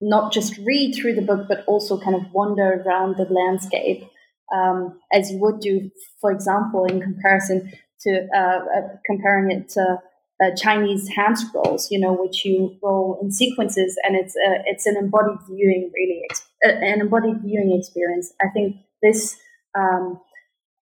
not 0.00 0.32
just 0.32 0.58
read 0.58 0.94
through 0.94 1.14
the 1.14 1.22
book, 1.22 1.46
but 1.48 1.64
also 1.66 2.00
kind 2.00 2.16
of 2.16 2.32
wander 2.32 2.82
around 2.84 3.16
the 3.16 3.24
landscape 3.24 4.04
um, 4.52 5.00
as 5.12 5.30
you 5.30 5.38
would 5.38 5.60
do, 5.60 5.90
for 6.20 6.30
example, 6.30 6.84
in 6.84 7.00
comparison 7.00 7.72
to 8.02 8.28
uh, 8.34 8.38
uh, 8.38 8.88
comparing 9.06 9.50
it 9.50 9.68
to 9.70 9.98
uh, 10.42 10.54
Chinese 10.56 11.08
hand 11.08 11.38
scrolls, 11.38 11.90
you 11.90 12.00
know, 12.00 12.12
which 12.12 12.44
you 12.44 12.76
roll 12.82 13.18
in 13.22 13.30
sequences, 13.30 13.96
and 14.02 14.16
it's 14.16 14.34
a, 14.36 14.62
it's 14.66 14.86
an 14.86 14.96
embodied 14.96 15.38
viewing, 15.46 15.90
really, 15.94 16.22
an 16.62 17.00
embodied 17.00 17.42
viewing 17.42 17.76
experience. 17.78 18.32
I 18.40 18.48
think 18.48 18.76
this 19.02 19.36
um, 19.78 20.20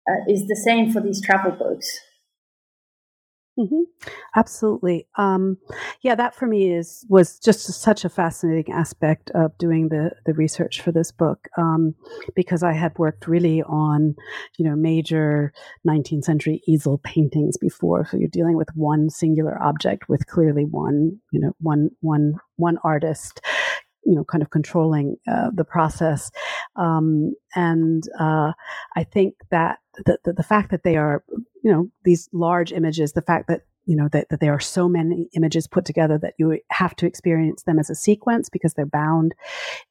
uh, 0.10 0.32
is 0.32 0.48
the 0.48 0.56
same 0.56 0.92
for 0.92 1.02
these 1.02 1.22
travel 1.22 1.52
books. 1.52 1.88
Mm-hmm. 3.60 3.82
Absolutely. 4.38 5.06
Um, 5.18 5.58
yeah, 6.02 6.16
that 6.16 6.34
for 6.34 6.48
me 6.48 6.72
is 6.72 7.06
was 7.10 7.38
just 7.40 7.66
such 7.74 8.06
a 8.06 8.10
fascinating 8.10 8.74
aspect 8.74 9.32
of 9.32 9.58
doing 9.58 9.90
the 9.90 10.12
the 10.26 10.34
research 10.34 10.80
for 10.82 10.94
this 10.94 11.12
book 11.12 11.50
um, 11.58 11.94
because 12.36 12.64
I 12.64 12.72
had 12.72 12.98
worked 12.98 13.28
really 13.28 13.62
on 13.64 14.16
you 14.58 14.64
know 14.64 14.78
major 14.78 15.52
19th 15.86 16.24
century 16.24 16.62
easel 16.68 17.00
paintings 17.00 17.58
before. 17.58 18.06
So 18.06 18.16
you're 18.18 18.30
dealing 18.30 18.56
with 18.56 18.70
one 18.76 19.10
singular 19.10 19.62
object 19.62 20.08
with 20.08 20.26
clearly 20.28 20.64
one 20.64 21.20
you 21.32 21.42
know 21.42 21.52
one 21.60 21.90
one 22.00 22.36
one 22.56 22.78
artist 22.86 23.42
you 24.06 24.16
know 24.16 24.24
kind 24.24 24.42
of 24.42 24.50
controlling 24.50 25.18
uh, 25.30 25.50
the 25.54 25.64
process 25.66 26.32
um, 26.76 27.34
and 27.56 28.04
uh, 28.20 28.52
i 28.96 29.04
think 29.04 29.36
that 29.52 29.80
the, 30.06 30.18
the, 30.24 30.34
the, 30.34 30.44
fact 30.44 30.72
that 30.72 30.84
they 30.84 30.96
are 30.96 31.24
you 31.64 31.72
know 31.72 31.90
these 32.04 32.30
large 32.34 32.72
images 32.72 33.14
the 33.14 33.22
fact 33.22 33.48
that 33.48 33.62
you 33.86 33.96
know 33.96 34.08
that, 34.12 34.28
that 34.30 34.40
there 34.40 34.54
are 34.54 34.60
so 34.60 34.88
many 34.88 35.30
images 35.36 35.68
put 35.68 35.86
together 35.86 36.18
that 36.18 36.36
you 36.38 36.60
have 36.70 36.96
to 36.96 37.06
experience 37.06 37.64
them 37.64 37.80
as 37.80 37.90
a 37.90 37.96
sequence 37.96 38.50
because 38.50 38.74
they're 38.74 38.86
bound 38.86 39.34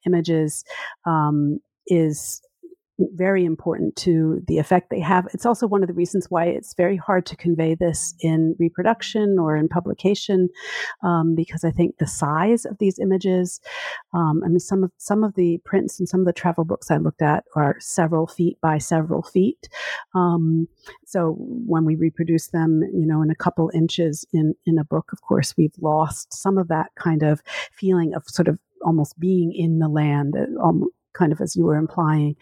images 0.05 0.63
um, 1.05 1.59
is 1.87 2.41
very 3.13 3.45
important 3.45 3.95
to 3.97 4.41
the 4.47 4.57
effect 4.57 4.89
they 4.89 4.99
have. 4.99 5.27
It's 5.33 5.45
also 5.45 5.67
one 5.67 5.81
of 5.81 5.87
the 5.87 5.93
reasons 5.93 6.27
why 6.29 6.45
it's 6.45 6.73
very 6.73 6.97
hard 6.97 7.25
to 7.27 7.35
convey 7.35 7.75
this 7.75 8.13
in 8.19 8.55
reproduction 8.59 9.37
or 9.39 9.55
in 9.55 9.67
publication, 9.67 10.49
um, 11.03 11.35
because 11.35 11.63
I 11.63 11.71
think 11.71 11.97
the 11.97 12.07
size 12.07 12.65
of 12.65 12.77
these 12.79 12.99
images. 12.99 13.59
Um, 14.13 14.41
I 14.43 14.49
mean, 14.49 14.59
some 14.59 14.83
of 14.83 14.91
some 14.97 15.23
of 15.23 15.35
the 15.35 15.59
prints 15.65 15.99
and 15.99 16.07
some 16.09 16.19
of 16.19 16.25
the 16.25 16.33
travel 16.33 16.65
books 16.65 16.91
I 16.91 16.97
looked 16.97 17.21
at 17.21 17.43
are 17.55 17.75
several 17.79 18.27
feet 18.27 18.57
by 18.61 18.77
several 18.77 19.21
feet. 19.21 19.69
Um, 20.15 20.67
so 21.05 21.35
when 21.39 21.85
we 21.85 21.95
reproduce 21.95 22.47
them, 22.47 22.81
you 22.93 23.05
know, 23.05 23.21
in 23.21 23.29
a 23.29 23.35
couple 23.35 23.71
inches 23.73 24.25
in 24.33 24.55
in 24.65 24.77
a 24.77 24.83
book, 24.83 25.11
of 25.13 25.21
course, 25.21 25.55
we've 25.57 25.77
lost 25.81 26.33
some 26.33 26.57
of 26.57 26.67
that 26.69 26.91
kind 26.95 27.23
of 27.23 27.41
feeling 27.73 28.13
of 28.13 28.23
sort 28.27 28.47
of 28.47 28.59
almost 28.83 29.19
being 29.19 29.51
in 29.53 29.79
the 29.79 29.89
land, 29.89 30.35
um, 30.63 30.85
kind 31.13 31.31
of 31.31 31.41
as 31.41 31.55
you 31.55 31.65
were 31.65 31.75
implying. 31.75 32.35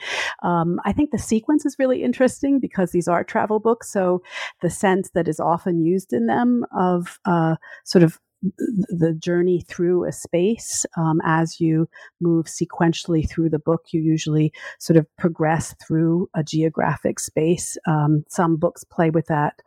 Um, 0.44 0.80
I 0.86 0.94
think 0.94 1.12
the 1.12 1.18
sequence 1.18 1.66
is 1.66 1.78
really 1.80 2.04
interesting 2.04 2.60
because 2.60 2.92
these 2.92 3.08
are 3.08 3.24
travel 3.24 3.60
books. 3.60 3.92
So 3.92 4.22
the 4.62 4.70
sense 4.70 5.12
that 5.14 5.28
is 5.28 5.40
often 5.40 5.84
used 5.84 6.14
in 6.14 6.28
them 6.28 6.66
of 6.76 7.20
uh, 7.26 7.56
sort 7.86 8.04
of 8.04 8.20
the 8.44 9.16
journey 9.18 9.62
through 9.68 10.06
a 10.06 10.12
space 10.12 10.86
um, 10.96 11.20
as 11.26 11.60
you 11.60 11.90
move 12.22 12.46
sequentially 12.46 13.28
through 13.28 13.50
the 13.50 13.58
book 13.58 13.86
you 13.90 14.00
usually 14.00 14.54
sort 14.80 14.96
of 14.96 15.08
progress 15.18 15.74
through 15.86 16.30
a 16.36 16.44
geographic 16.44 17.20
space 17.20 17.78
um, 17.88 18.24
some 18.30 18.56
books 18.56 18.84
play 18.84 19.10
with 19.10 19.26
that 19.26 19.60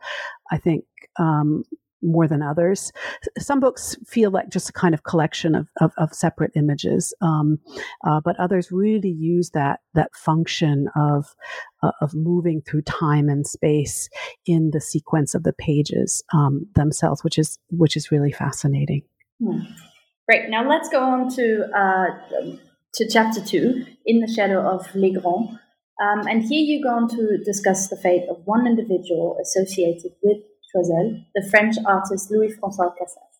i 0.51 0.57
think 0.57 0.85
um, 1.19 1.63
more 2.01 2.27
than 2.27 2.41
others. 2.41 2.91
Some 3.37 3.59
books 3.59 3.95
feel 4.05 4.31
like 4.31 4.49
just 4.49 4.69
a 4.69 4.73
kind 4.73 4.93
of 4.93 5.03
collection 5.03 5.55
of, 5.55 5.67
of, 5.79 5.91
of 5.97 6.13
separate 6.13 6.51
images, 6.55 7.13
um, 7.21 7.59
uh, 8.05 8.21
but 8.23 8.39
others 8.39 8.71
really 8.71 9.09
use 9.09 9.51
that 9.51 9.79
that 9.93 10.13
function 10.15 10.87
of 10.95 11.35
uh, 11.83 11.91
of 12.01 12.13
moving 12.13 12.61
through 12.61 12.83
time 12.83 13.29
and 13.29 13.45
space 13.45 14.09
in 14.45 14.71
the 14.71 14.81
sequence 14.81 15.35
of 15.35 15.43
the 15.43 15.53
pages 15.53 16.23
um, 16.33 16.67
themselves, 16.75 17.23
which 17.23 17.37
is 17.37 17.59
which 17.69 17.95
is 17.95 18.11
really 18.11 18.31
fascinating. 18.31 19.03
Hmm. 19.43 19.59
Great. 20.27 20.49
Now 20.49 20.67
let's 20.67 20.89
go 20.89 21.01
on 21.01 21.29
to 21.35 21.65
uh, 21.75 22.07
to 22.93 23.07
chapter 23.07 23.43
two, 23.43 23.85
in 24.05 24.19
the 24.19 24.31
shadow 24.31 24.61
of 24.61 24.87
Les 24.95 25.11
Grands. 25.11 25.57
Um, 26.01 26.25
and 26.27 26.41
here 26.41 26.63
you 26.63 26.81
go 26.83 26.89
on 26.89 27.07
to 27.09 27.37
discuss 27.43 27.89
the 27.89 27.95
fate 27.95 28.27
of 28.27 28.37
one 28.45 28.65
individual 28.65 29.37
associated 29.39 30.13
with 30.23 30.37
Choiseul, 30.73 31.25
the 31.35 31.47
French 31.49 31.75
artist 31.85 32.31
Louis-François 32.31 32.95
Cassas. 32.97 33.31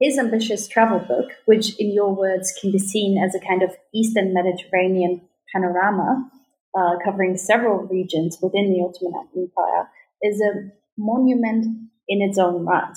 His 0.00 0.18
ambitious 0.18 0.66
travel 0.66 0.98
book, 0.98 1.30
which 1.44 1.78
in 1.78 1.92
your 1.92 2.14
words 2.14 2.52
can 2.60 2.72
be 2.72 2.78
seen 2.78 3.22
as 3.22 3.34
a 3.34 3.40
kind 3.40 3.62
of 3.62 3.76
Eastern 3.94 4.34
Mediterranean 4.34 5.20
panorama, 5.52 6.28
uh, 6.76 6.96
covering 7.04 7.36
several 7.36 7.86
regions 7.86 8.38
within 8.42 8.72
the 8.72 8.80
Ottoman 8.80 9.28
Empire, 9.36 9.88
is 10.22 10.40
a 10.40 10.72
monument 10.98 11.66
in 12.08 12.22
its 12.22 12.38
own 12.38 12.64
right. 12.64 12.96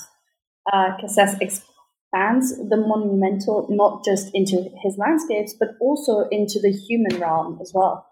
Uh, 0.71 0.91
expands 0.95 2.57
the 2.69 2.77
monumental 2.77 3.67
not 3.69 4.03
just 4.03 4.31
into 4.33 4.69
his 4.81 4.97
landscapes, 4.97 5.53
but 5.53 5.69
also 5.79 6.27
into 6.31 6.59
the 6.59 6.71
human 6.71 7.19
realm 7.19 7.59
as 7.61 7.71
well. 7.73 8.07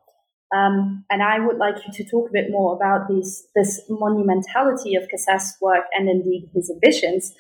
Um, 0.56 1.04
and 1.10 1.24
I 1.24 1.40
would 1.40 1.58
like 1.58 1.76
you 1.86 1.94
to 1.94 2.10
talk 2.10 2.30
a 2.30 2.34
bit 2.34 2.52
more 2.52 2.76
about 2.76 3.08
these, 3.08 3.48
this 3.56 3.82
monumentality 3.90 5.02
of 5.02 5.10
Cassas' 5.10 5.58
work 5.62 5.86
and 5.94 6.10
indeed 6.10 6.50
his 6.54 6.70
ambitions, 6.70 7.34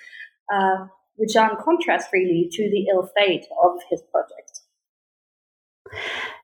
uh, 0.51 0.87
which 1.15 1.35
are 1.35 1.51
in 1.51 1.57
contrast 1.63 2.09
really 2.11 2.49
to 2.51 2.69
the 2.69 2.87
ill 2.91 3.09
fate 3.15 3.45
of 3.63 3.79
his 3.89 4.01
project. 4.11 4.61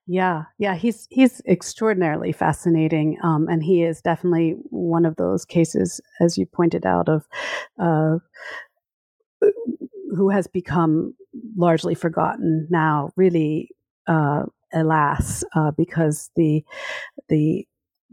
Yeah, 0.05 0.45
yeah, 0.57 0.75
he's 0.75 1.07
he's 1.11 1.39
extraordinarily 1.47 2.31
fascinating, 2.31 3.17
um, 3.23 3.47
and 3.47 3.63
he 3.63 3.83
is 3.83 4.01
definitely 4.01 4.55
one 4.69 5.05
of 5.05 5.15
those 5.17 5.45
cases, 5.45 6.01
as 6.19 6.35
you 6.35 6.47
pointed 6.47 6.83
out, 6.85 7.07
of 7.07 7.27
uh, 7.79 8.17
who 10.15 10.29
has 10.29 10.47
become 10.47 11.13
largely 11.55 11.93
forgotten 11.93 12.67
now. 12.71 13.11
Really, 13.15 13.69
uh, 14.07 14.45
alas, 14.73 15.43
uh, 15.55 15.71
because 15.71 16.29
the 16.35 16.63
the 17.29 17.65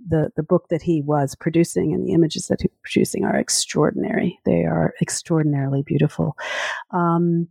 the 0.09 0.31
the 0.37 0.43
book 0.43 0.69
that 0.69 0.83
he 0.83 1.03
was 1.03 1.35
producing 1.35 1.95
and 1.95 2.07
the 2.07 2.13
images 2.13 2.49
that 2.49 2.61
he 2.61 2.69
was 2.69 2.79
producing 2.83 3.25
are 3.25 3.37
extraordinary. 3.37 4.39
They 4.45 4.65
are 4.65 4.95
extraordinarily 5.01 5.83
beautiful. 5.83 6.37
Um, 6.91 7.49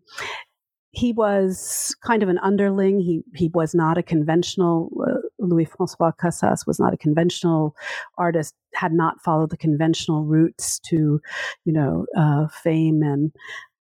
he 0.92 1.12
was 1.12 1.96
kind 2.06 2.24
of 2.24 2.30
an 2.30 2.40
underling. 2.40 3.00
He 3.00 3.22
he 3.36 3.50
was 3.54 3.76
not 3.76 3.98
a 3.98 4.04
conventional. 4.04 4.92
Uh, 5.06 5.25
Louis 5.46 5.66
Francois 5.66 6.12
Cassas 6.12 6.66
was 6.66 6.80
not 6.80 6.94
a 6.94 6.98
conventional 6.98 7.76
artist. 8.18 8.54
Had 8.74 8.92
not 8.92 9.22
followed 9.22 9.52
the 9.52 9.58
conventional 9.58 10.26
routes 10.26 10.80
to, 10.80 11.22
you 11.64 11.74
know, 11.74 12.06
uh, 12.18 12.48
fame 12.48 13.02
and 13.04 13.32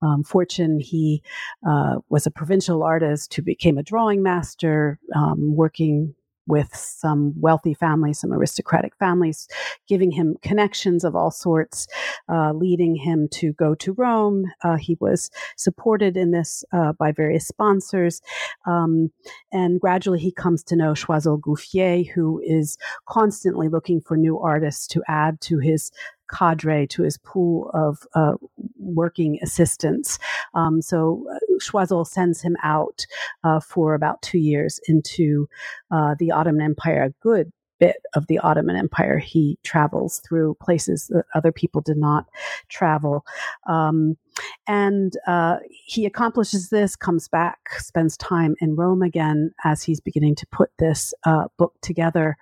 um, 0.02 0.22
fortune. 0.22 0.78
He 0.78 1.22
uh, 1.66 1.96
was 2.08 2.26
a 2.26 2.30
provincial 2.30 2.82
artist 2.82 3.34
who 3.34 3.42
became 3.42 3.78
a 3.78 3.82
drawing 3.82 4.22
master, 4.22 4.98
um, 5.16 5.56
working 5.56 6.14
with 6.46 6.74
some 6.74 7.32
wealthy 7.40 7.74
families, 7.74 8.20
some 8.20 8.32
aristocratic 8.32 8.94
families, 8.96 9.48
giving 9.88 10.10
him 10.10 10.36
connections 10.42 11.04
of 11.04 11.16
all 11.16 11.30
sorts, 11.30 11.86
uh, 12.28 12.52
leading 12.52 12.96
him 12.96 13.28
to 13.32 13.52
go 13.54 13.74
to 13.74 13.92
Rome. 13.94 14.46
Uh, 14.62 14.76
he 14.76 14.96
was 15.00 15.30
supported 15.56 16.16
in 16.16 16.30
this 16.30 16.64
uh, 16.72 16.92
by 16.92 17.12
various 17.12 17.46
sponsors. 17.46 18.20
Um, 18.66 19.10
and 19.52 19.80
gradually 19.80 20.20
he 20.20 20.32
comes 20.32 20.62
to 20.64 20.76
know 20.76 20.92
Choiseul 20.92 21.40
Gouffier, 21.40 22.10
who 22.10 22.40
is 22.44 22.76
constantly 23.08 23.68
looking 23.68 24.00
for 24.00 24.16
new 24.16 24.38
artists 24.38 24.86
to 24.88 25.02
add 25.08 25.40
to 25.42 25.58
his 25.58 25.90
cadre 26.30 26.86
to 26.88 27.02
his 27.02 27.18
pool 27.18 27.70
of 27.74 27.98
uh, 28.14 28.34
working 28.78 29.38
assistants. 29.42 30.18
Um, 30.54 30.82
so 30.82 31.26
uh, 31.30 31.38
Choiseul 31.60 32.06
sends 32.06 32.40
him 32.40 32.56
out 32.62 33.06
uh, 33.42 33.60
for 33.60 33.94
about 33.94 34.22
two 34.22 34.38
years 34.38 34.80
into 34.88 35.48
uh, 35.90 36.14
the 36.18 36.30
Ottoman 36.30 36.62
Empire, 36.62 37.04
a 37.04 37.10
good 37.22 37.52
bit 37.80 37.96
of 38.14 38.26
the 38.28 38.38
Ottoman 38.38 38.76
Empire. 38.76 39.18
He 39.18 39.58
travels 39.62 40.20
through 40.26 40.56
places 40.62 41.08
that 41.08 41.24
other 41.34 41.52
people 41.52 41.80
did 41.80 41.96
not 41.96 42.26
travel. 42.68 43.24
Um, 43.68 44.16
and 44.66 45.16
uh, 45.26 45.58
he 45.70 46.06
accomplishes 46.06 46.70
this, 46.70 46.96
comes 46.96 47.28
back, 47.28 47.58
spends 47.78 48.16
time 48.16 48.54
in 48.60 48.76
Rome 48.76 49.02
again 49.02 49.52
as 49.64 49.82
he's 49.82 50.00
beginning 50.00 50.34
to 50.36 50.46
put 50.46 50.70
this 50.78 51.12
uh, 51.24 51.48
book 51.58 51.74
together. 51.82 52.36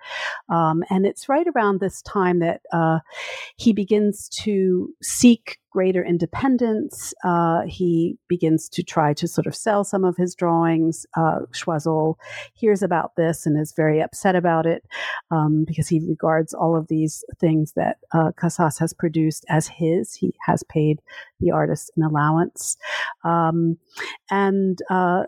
Um, 0.49 0.83
and 0.89 1.05
it's 1.05 1.29
right 1.29 1.47
around 1.55 1.79
this 1.79 2.01
time 2.01 2.39
that 2.39 2.61
uh, 2.71 2.99
he 3.55 3.73
begins 3.73 4.29
to 4.29 4.93
seek 5.01 5.59
greater 5.73 6.05
independence. 6.05 7.15
Uh, 7.25 7.63
he 7.65 8.15
begins 8.29 8.69
to 8.69 8.83
try 8.83 9.11
to 9.15 9.27
sort 9.27 9.47
of 9.47 9.55
sell 9.55 9.83
some 9.83 10.05
of 10.05 10.15
his 10.15 10.35
drawings. 10.35 11.05
Uh, 11.17 11.39
Choiseul 11.51 12.15
hears 12.53 12.83
about 12.83 13.15
this 13.17 13.47
and 13.47 13.59
is 13.59 13.73
very 13.75 13.99
upset 13.99 14.35
about 14.35 14.67
it 14.67 14.83
um, 15.31 15.65
because 15.67 15.87
he 15.87 15.99
regards 16.07 16.53
all 16.53 16.77
of 16.77 16.87
these 16.87 17.25
things 17.39 17.73
that 17.75 17.97
uh, 18.13 18.31
Cassas 18.39 18.77
has 18.77 18.93
produced 18.93 19.45
as 19.49 19.67
his. 19.67 20.13
He 20.13 20.35
has 20.45 20.63
paid 20.63 21.01
the 21.39 21.51
artist 21.51 21.91
an 21.97 22.03
allowance. 22.03 22.77
Um, 23.23 23.77
and 24.29 24.77
uh, 24.91 25.23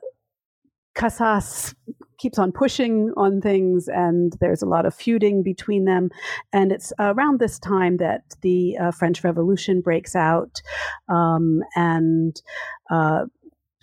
Cassas 0.94 1.74
keeps 2.18 2.40
on 2.40 2.52
pushing 2.52 3.12
on 3.18 3.42
things, 3.42 3.88
and 3.88 4.36
there's 4.40 4.62
a 4.62 4.68
lot 4.68 4.86
of 4.86 4.94
feuding 4.94 5.44
between 5.44 5.86
them. 5.86 6.10
And 6.54 6.72
it's 6.72 6.94
around 7.00 7.40
this 7.40 7.60
time 7.60 7.98
that 7.98 8.24
the 8.42 8.78
uh, 8.78 8.92
French 8.92 9.24
Revolution 9.24 9.82
breaks 9.82 10.16
out, 10.16 10.62
um, 11.10 11.62
and 11.76 12.42
uh, 12.90 13.26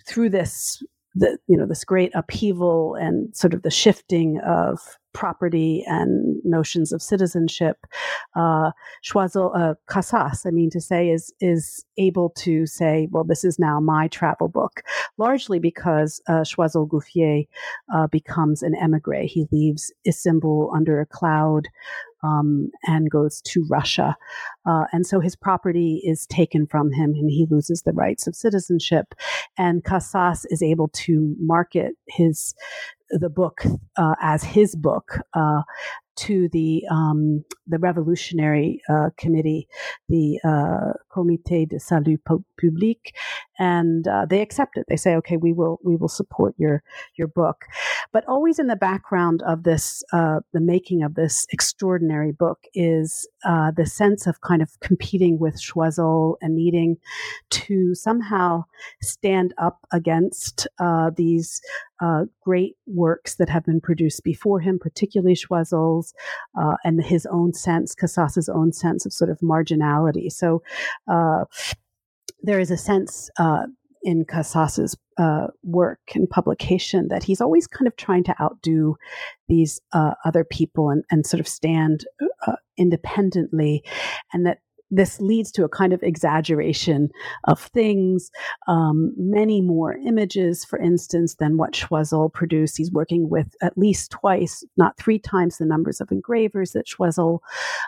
through 0.07 0.29
this 0.29 0.83
the 1.15 1.37
you 1.47 1.57
know 1.57 1.67
this 1.67 1.83
great 1.83 2.11
upheaval 2.15 2.95
and 2.95 3.35
sort 3.35 3.53
of 3.53 3.61
the 3.61 3.71
shifting 3.71 4.39
of 4.45 4.79
property 5.13 5.83
and 5.87 6.41
notions 6.43 6.91
of 6.91 7.01
citizenship. 7.01 7.85
Uh, 8.35 8.71
Choiseul, 9.03 9.51
uh, 9.55 9.75
Cassas, 9.87 10.45
I 10.45 10.51
mean 10.51 10.69
to 10.71 10.81
say, 10.81 11.09
is 11.09 11.33
is 11.39 11.85
able 11.97 12.31
to 12.37 12.65
say, 12.65 13.07
well, 13.11 13.23
this 13.23 13.43
is 13.43 13.59
now 13.59 13.79
my 13.79 14.07
travel 14.07 14.47
book, 14.47 14.81
largely 15.17 15.59
because 15.59 16.21
uh, 16.27 16.43
Choiseul 16.43 16.87
Gouffier 16.87 17.47
uh, 17.93 18.07
becomes 18.07 18.63
an 18.63 18.75
emigre. 18.75 19.25
He 19.25 19.45
leaves 19.51 19.93
Istanbul 20.07 20.71
under 20.75 20.99
a 20.99 21.05
cloud 21.05 21.67
um, 22.23 22.71
and 22.83 23.09
goes 23.09 23.41
to 23.41 23.65
Russia. 23.69 24.15
Uh, 24.65 24.85
and 24.91 25.05
so 25.05 25.19
his 25.19 25.35
property 25.35 26.01
is 26.03 26.25
taken 26.27 26.65
from 26.65 26.91
him 26.91 27.11
and 27.11 27.29
he 27.29 27.45
loses 27.49 27.81
the 27.81 27.91
rights 27.91 28.27
of 28.27 28.35
citizenship. 28.35 29.13
And 29.57 29.83
Cassas 29.83 30.45
is 30.45 30.63
able 30.63 30.87
to 30.89 31.35
market 31.39 31.95
his 32.07 32.55
the 33.09 33.29
book 33.29 33.61
uh, 33.97 34.15
as 34.21 34.43
his 34.43 34.75
book 34.75 35.19
uh, 35.33 35.61
to 36.15 36.47
the 36.49 36.83
um, 36.91 37.43
the 37.67 37.79
Revolutionary 37.79 38.81
uh, 38.89 39.09
Committee, 39.17 39.67
the 40.09 40.39
uh, 40.43 40.93
Comité 41.11 41.67
de 41.67 41.79
Salut 41.79 42.19
Public, 42.23 43.15
and 43.59 44.07
uh, 44.07 44.25
they 44.29 44.41
accept 44.41 44.77
it. 44.77 44.85
They 44.87 44.95
say, 44.95 45.15
"Okay, 45.15 45.37
we 45.37 45.53
will 45.53 45.79
we 45.83 45.95
will 45.95 46.07
support 46.07 46.55
your 46.57 46.83
your 47.15 47.27
book," 47.27 47.65
but 48.11 48.25
always 48.27 48.59
in 48.59 48.67
the 48.67 48.75
background 48.75 49.41
of 49.43 49.63
this, 49.63 50.03
uh, 50.13 50.39
the 50.53 50.59
making 50.59 51.03
of 51.03 51.15
this 51.15 51.45
extraordinary 51.51 52.31
book 52.31 52.59
is 52.73 53.27
uh, 53.45 53.71
the 53.75 53.85
sense 53.85 54.27
of 54.27 54.41
kind 54.41 54.61
of 54.61 54.79
competing 54.79 55.39
with 55.39 55.61
Choiseul 55.61 56.35
and 56.41 56.55
needing 56.55 56.97
to 57.51 57.93
somehow 57.95 58.65
stand 59.01 59.53
up 59.57 59.79
against 59.91 60.67
uh, 60.79 61.11
these 61.15 61.61
uh, 62.01 62.25
great 62.41 62.75
works 62.85 63.35
that 63.35 63.49
have 63.49 63.63
been 63.63 63.79
produced 63.79 64.23
before 64.23 64.59
him, 64.59 64.77
particularly 64.77 65.35
Choiseul's, 65.35 66.13
uh, 66.59 66.75
and 66.83 67.03
his 67.03 67.25
own 67.27 67.53
sense, 67.53 67.95
Cassas's 67.95 68.49
own 68.49 68.73
sense 68.73 69.05
of 69.05 69.13
sort 69.13 69.29
of 69.29 69.39
marginality. 69.39 70.31
So 70.31 70.61
uh, 71.07 71.45
there 72.43 72.59
is 72.59 72.69
a 72.69 72.77
sense 72.77 73.29
uh, 73.39 73.63
in 74.03 74.25
Cassas's 74.25 74.95
uh, 75.17 75.47
work 75.63 76.01
and 76.13 76.29
publication 76.29 77.07
that 77.07 77.23
he's 77.23 77.41
always 77.41 77.67
kind 77.67 77.87
of 77.87 77.95
trying 77.95 78.23
to 78.25 78.35
outdo 78.41 78.95
these 79.47 79.79
uh, 79.93 80.13
other 80.25 80.43
people 80.43 80.89
and, 80.89 81.03
and 81.09 81.25
sort 81.25 81.39
of 81.39 81.47
stand 81.47 82.05
independently, 82.77 83.83
and 84.33 84.45
that 84.45 84.59
this 84.95 85.19
leads 85.19 85.51
to 85.51 85.63
a 85.63 85.69
kind 85.69 85.91
of 85.91 86.03
exaggeration 86.03 87.09
of 87.45 87.59
things, 87.59 88.29
um, 88.67 89.11
many 89.17 89.59
more 89.61 89.93
images, 89.93 90.63
for 90.63 90.77
instance, 90.79 91.35
than 91.35 91.57
what 91.57 91.73
Choiseul 91.73 92.31
produced. 92.31 92.77
He's 92.77 92.91
working 92.91 93.27
with 93.27 93.55
at 93.61 93.77
least 93.77 94.11
twice, 94.11 94.63
not 94.77 94.97
three 94.97 95.17
times 95.17 95.57
the 95.57 95.65
numbers 95.65 95.99
of 95.99 96.11
engravers 96.11 96.71
that 96.71 96.85
Choiseul 96.85 97.39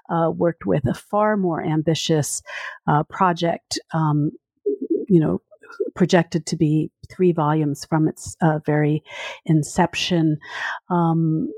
uh, 0.10 0.32
worked 0.36 0.66
with, 0.66 0.88
a 0.88 0.96
far 0.96 1.38
more 1.38 1.64
ambitious 1.64 2.42
uh, 2.88 3.04
project, 3.04 3.80
um, 3.94 4.32
you 5.08 5.20
know, 5.20 5.42
projected 5.96 6.46
to 6.48 6.56
be 6.56 6.92
three 7.10 7.32
volumes 7.32 7.86
from 7.86 8.08
its 8.08 8.36
uh, 8.42 8.60
very 8.66 9.04
inception. 9.46 10.38
Um, 10.90 11.50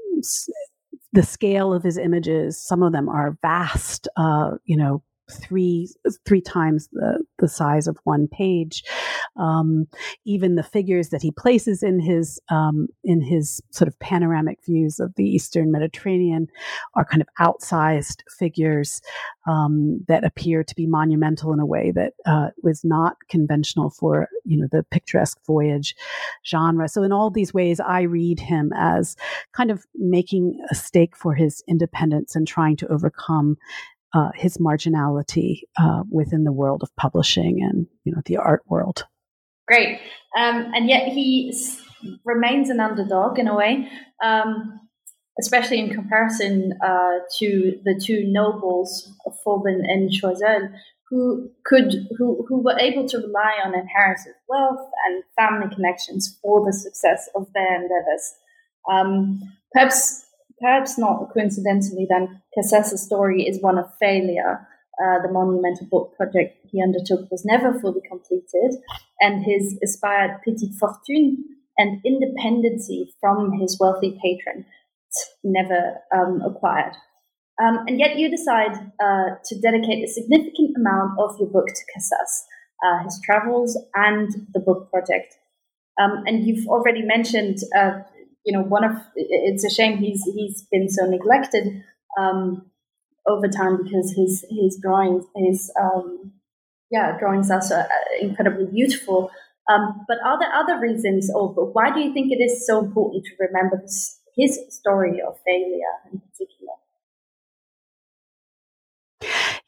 the 1.13 1.23
scale 1.23 1.73
of 1.73 1.83
his 1.83 1.97
images, 1.97 2.61
some 2.61 2.83
of 2.83 2.91
them 2.91 3.09
are 3.09 3.37
vast, 3.41 4.07
uh, 4.17 4.51
you 4.65 4.77
know, 4.77 5.03
three 5.31 5.89
three 6.25 6.41
times 6.41 6.89
the, 6.91 7.23
the 7.39 7.47
size 7.47 7.87
of 7.87 7.97
one 8.03 8.27
page. 8.27 8.83
Um, 9.35 9.87
even 10.25 10.55
the 10.55 10.63
figures 10.63 11.09
that 11.09 11.21
he 11.21 11.31
places 11.31 11.83
in 11.83 11.99
his 11.99 12.39
um, 12.49 12.87
in 13.03 13.21
his 13.21 13.61
sort 13.71 13.87
of 13.87 13.99
panoramic 13.99 14.59
views 14.65 14.99
of 14.99 15.13
the 15.15 15.25
Eastern 15.25 15.71
Mediterranean 15.71 16.47
are 16.95 17.05
kind 17.05 17.21
of 17.21 17.27
outsized 17.39 18.21
figures 18.37 19.01
um, 19.47 20.03
that 20.07 20.23
appear 20.23 20.63
to 20.63 20.75
be 20.75 20.87
monumental 20.87 21.53
in 21.53 21.59
a 21.59 21.65
way 21.65 21.91
that 21.91 22.13
uh, 22.25 22.49
was 22.63 22.83
not 22.83 23.17
conventional 23.29 23.89
for 23.89 24.27
you 24.45 24.57
know 24.57 24.67
the 24.71 24.83
picturesque 24.91 25.39
voyage 25.45 25.95
genre. 26.45 26.87
So 26.87 27.03
in 27.03 27.11
all 27.11 27.29
these 27.29 27.53
ways, 27.53 27.79
I 27.79 28.01
read 28.01 28.39
him 28.39 28.71
as 28.75 29.15
kind 29.53 29.71
of 29.71 29.85
making 29.95 30.59
a 30.71 30.75
stake 30.75 31.15
for 31.15 31.33
his 31.33 31.63
independence 31.67 32.35
and 32.35 32.47
trying 32.47 32.77
to 32.77 32.87
overcome 32.87 33.57
uh, 34.13 34.29
his 34.35 34.57
marginality 34.57 35.61
uh, 35.79 36.03
within 36.09 36.43
the 36.43 36.51
world 36.51 36.83
of 36.83 36.95
publishing 36.95 37.61
and 37.61 37.87
you 38.03 38.11
know 38.11 38.21
the 38.25 38.37
art 38.37 38.63
world. 38.67 39.05
Great, 39.67 39.99
um, 40.37 40.71
and 40.73 40.87
yet 40.87 41.09
he 41.09 41.49
s- 41.53 41.81
remains 42.23 42.69
an 42.69 42.79
underdog 42.79 43.37
in 43.37 43.47
a 43.47 43.55
way, 43.55 43.89
um, 44.23 44.79
especially 45.39 45.79
in 45.79 45.89
comparison 45.89 46.73
uh, 46.83 47.19
to 47.37 47.79
the 47.83 47.99
two 48.03 48.23
nobles, 48.27 49.11
Vauban 49.43 49.83
and 49.85 50.09
Choiseul, 50.09 50.69
who 51.09 51.49
could 51.65 52.07
who, 52.17 52.45
who 52.47 52.61
were 52.61 52.77
able 52.79 53.07
to 53.07 53.17
rely 53.17 53.55
on 53.63 53.73
inherited 53.73 54.33
wealth 54.47 54.89
and 55.05 55.23
family 55.37 55.73
connections 55.73 56.37
for 56.41 56.65
the 56.65 56.73
success 56.73 57.29
of 57.35 57.51
their 57.53 57.75
endeavors. 57.75 58.33
Um, 58.89 59.41
perhaps 59.73 60.26
perhaps 60.59 60.97
not 60.97 61.29
coincidentally, 61.33 62.07
then 62.09 62.41
Cassas's 62.53 63.05
story 63.05 63.43
is 63.43 63.61
one 63.61 63.77
of 63.77 63.85
failure. 63.99 64.67
Uh, 64.99 65.21
the 65.21 65.31
monumental 65.31 65.85
book 65.91 66.15
project 66.17 66.57
he 66.71 66.81
undertook 66.81 67.29
was 67.29 67.45
never 67.45 67.79
fully 67.79 68.01
completed, 68.09 68.81
and 69.21 69.43
his 69.45 69.77
aspired 69.83 70.39
petite 70.43 70.73
fortune 70.79 71.43
and 71.77 72.01
independency 72.03 73.13
from 73.19 73.51
his 73.59 73.77
wealthy 73.79 74.19
patron 74.23 74.65
never 75.43 75.97
um, 76.15 76.41
acquired. 76.41 76.93
Um, 77.63 77.79
and 77.87 77.99
yet, 77.99 78.17
you 78.17 78.29
decide 78.29 78.73
uh, 78.99 79.35
to 79.45 79.59
dedicate 79.61 80.03
a 80.03 80.07
significant 80.11 80.75
amount 80.75 81.19
of 81.19 81.35
your 81.39 81.49
book 81.49 81.67
to 81.67 81.81
Cassas, 81.93 82.45
uh, 82.85 83.03
his 83.03 83.19
travels, 83.23 83.79
and 83.95 84.29
the 84.53 84.59
book 84.59 84.91
project. 84.91 85.35
Um, 85.99 86.23
and 86.27 86.45
you've 86.45 86.67
already 86.67 87.01
mentioned 87.01 87.57
uh, 87.75 88.01
you 88.47 88.53
know, 88.53 88.63
one 88.63 88.85
of 88.85 88.93
it's 89.15 89.65
a 89.65 89.69
shame 89.69 89.97
he's 89.97 90.23
he's 90.23 90.65
been 90.71 90.87
so 90.89 91.05
neglected 91.05 91.83
um, 92.17 92.65
over 93.27 93.49
time 93.49 93.83
because 93.83 94.13
his 94.15 94.45
his 94.49 94.79
drawings 94.81 95.25
his 95.35 95.69
um, 95.77 96.31
yeah 96.89 97.17
drawings 97.19 97.51
are 97.51 97.61
so 97.61 97.75
uh, 97.75 97.87
incredibly 98.21 98.65
beautiful. 98.65 99.29
Um, 99.69 100.05
but 100.07 100.19
are 100.23 100.39
there 100.39 100.53
other 100.53 100.79
reasons, 100.79 101.29
or 101.35 101.49
why 101.49 101.93
do 101.93 101.99
you 101.99 102.13
think 102.13 102.31
it 102.31 102.41
is 102.41 102.65
so 102.65 102.79
important 102.79 103.25
to 103.25 103.31
remember 103.37 103.81
his, 103.81 104.17
his 104.37 104.59
story 104.69 105.21
of 105.21 105.35
failure 105.45 105.97
in 106.13 106.21
particular? 106.21 106.73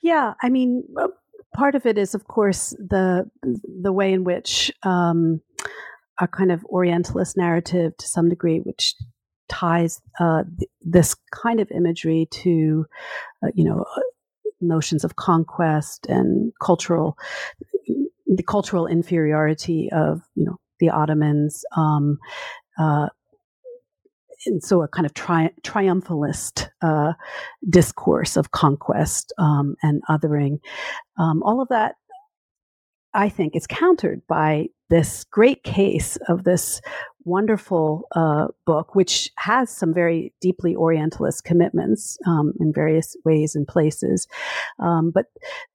Yeah, 0.01 0.35
I 0.41 0.47
mean, 0.47 0.85
part 1.53 1.75
of 1.75 1.85
it 1.85 1.97
is, 1.97 2.15
of 2.15 2.29
course, 2.29 2.69
the 2.79 3.29
the 3.43 3.91
way 3.91 4.13
in 4.13 4.23
which 4.23 4.71
um, 4.83 5.41
a 6.19 6.27
kind 6.27 6.51
of 6.51 6.63
Orientalist 6.65 7.37
narrative 7.37 7.95
to 7.97 8.07
some 8.07 8.29
degree, 8.29 8.59
which 8.59 8.95
ties 9.47 10.01
uh, 10.19 10.43
th- 10.57 10.69
this 10.81 11.15
kind 11.31 11.59
of 11.59 11.71
imagery 11.71 12.27
to, 12.31 12.85
uh, 13.43 13.49
you 13.53 13.63
know, 13.63 13.85
uh, 13.95 14.01
notions 14.61 15.03
of 15.03 15.15
conquest 15.15 16.05
and 16.07 16.51
cultural, 16.61 17.17
the 18.27 18.43
cultural 18.43 18.87
inferiority 18.87 19.89
of, 19.91 20.21
you 20.35 20.45
know, 20.45 20.57
the 20.79 20.89
Ottomans. 20.89 21.63
Um, 21.75 22.19
uh, 22.77 23.07
and 24.45 24.63
so 24.63 24.81
a 24.81 24.87
kind 24.87 25.05
of 25.05 25.13
tri- 25.13 25.51
triumphalist 25.63 26.69
uh, 26.81 27.13
discourse 27.69 28.37
of 28.37 28.51
conquest 28.51 29.33
um, 29.37 29.75
and 29.83 30.01
othering. 30.09 30.59
Um, 31.17 31.43
all 31.43 31.61
of 31.61 31.67
that 31.69 31.95
I 33.19 33.27
think 33.27 33.53
is 33.53 33.67
countered 33.67 34.21
by 34.29 34.67
this 34.89 35.25
great 35.25 35.63
case 35.63 36.17
of 36.29 36.45
this 36.45 36.79
wonderful 37.25 38.07
uh, 38.15 38.47
book, 38.65 38.95
which 38.95 39.29
has 39.35 39.69
some 39.69 39.93
very 39.93 40.33
deeply 40.39 40.73
Orientalist 40.73 41.43
commitments 41.43 42.17
um, 42.25 42.53
in 42.61 42.71
various 42.71 43.17
ways 43.25 43.55
and 43.55 43.67
places. 43.67 44.25
Um, 44.81 45.11
but 45.11 45.25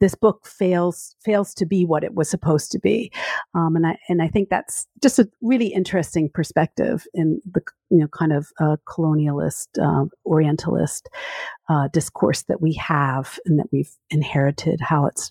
this 0.01 0.15
book 0.15 0.47
fails 0.47 1.17
fails 1.23 1.53
to 1.57 1.67
be 1.67 1.85
what 1.85 2.03
it 2.03 2.15
was 2.15 2.31
supposed 2.31 2.73
to 2.73 2.79
be, 2.79 3.13
um, 3.55 3.77
and 3.77 3.87
I 3.89 3.99
and 4.09 4.23
I 4.23 4.29
think 4.29 4.49
that's 4.49 4.87
just 5.03 5.19
a 5.19 5.29
really 5.43 5.67
interesting 5.67 6.31
perspective 6.33 7.07
in 7.13 7.43
the 7.45 7.61
you 7.91 7.99
know 7.99 8.09
kind 8.09 8.33
of 8.33 8.49
uh, 8.59 8.77
colonialist 8.89 9.69
uh, 9.79 10.07
Orientalist 10.25 11.11
discourse 11.93 12.45
that 12.45 12.63
we 12.63 12.73
have 12.73 13.39
and 13.45 13.59
that 13.59 13.67
we've 13.71 13.95
inherited. 14.09 14.81
How 14.81 15.05
it's 15.05 15.31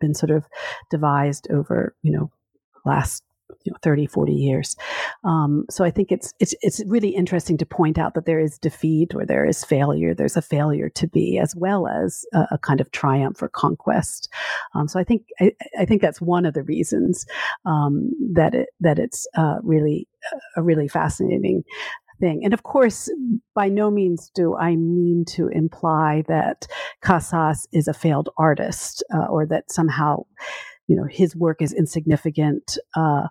been 0.00 0.14
sort 0.14 0.30
of 0.30 0.44
devised 0.90 1.48
over, 1.50 1.94
you 2.02 2.12
know, 2.12 2.30
last 2.84 3.22
you 3.64 3.72
know, 3.72 3.78
30, 3.82 4.06
40 4.06 4.32
years. 4.32 4.76
Um, 5.24 5.64
so 5.70 5.84
I 5.84 5.90
think 5.90 6.12
it's, 6.12 6.32
it's, 6.38 6.54
it's 6.60 6.82
really 6.86 7.10
interesting 7.10 7.56
to 7.58 7.66
point 7.66 7.98
out 7.98 8.14
that 8.14 8.26
there 8.26 8.40
is 8.40 8.58
defeat 8.58 9.14
or 9.14 9.24
there 9.24 9.44
is 9.44 9.64
failure. 9.64 10.14
There's 10.14 10.36
a 10.36 10.42
failure 10.42 10.88
to 10.90 11.06
be 11.06 11.38
as 11.38 11.54
well 11.56 11.88
as 11.88 12.24
a, 12.32 12.46
a 12.52 12.58
kind 12.58 12.80
of 12.80 12.90
triumph 12.92 13.42
or 13.42 13.48
conquest. 13.48 14.28
Um, 14.74 14.86
so 14.86 15.00
I 15.00 15.04
think, 15.04 15.24
I, 15.40 15.52
I, 15.78 15.84
think 15.84 16.02
that's 16.02 16.20
one 16.20 16.46
of 16.46 16.54
the 16.54 16.62
reasons 16.62 17.26
um, 17.64 18.10
that 18.34 18.54
it, 18.54 18.68
that 18.80 18.98
it's 18.98 19.26
uh, 19.36 19.56
really 19.62 20.08
a 20.56 20.62
really 20.62 20.88
fascinating 20.88 21.64
thing. 22.18 22.42
And 22.44 22.54
of 22.54 22.62
course, 22.62 23.10
by 23.54 23.68
no 23.68 23.90
means 23.90 24.30
do 24.34 24.56
I 24.56 24.76
mean 24.76 25.24
to 25.30 25.48
imply 25.48 26.24
that 26.28 26.66
Cassas 27.02 27.66
is 27.72 27.88
a 27.88 27.94
failed 27.94 28.28
artist 28.38 29.02
uh, 29.14 29.26
or 29.26 29.46
that 29.46 29.70
somehow 29.70 30.24
you 30.86 30.96
know 30.96 31.06
his 31.08 31.36
work 31.36 31.60
is 31.60 31.72
insignificant 31.72 32.78
uh, 32.96 33.28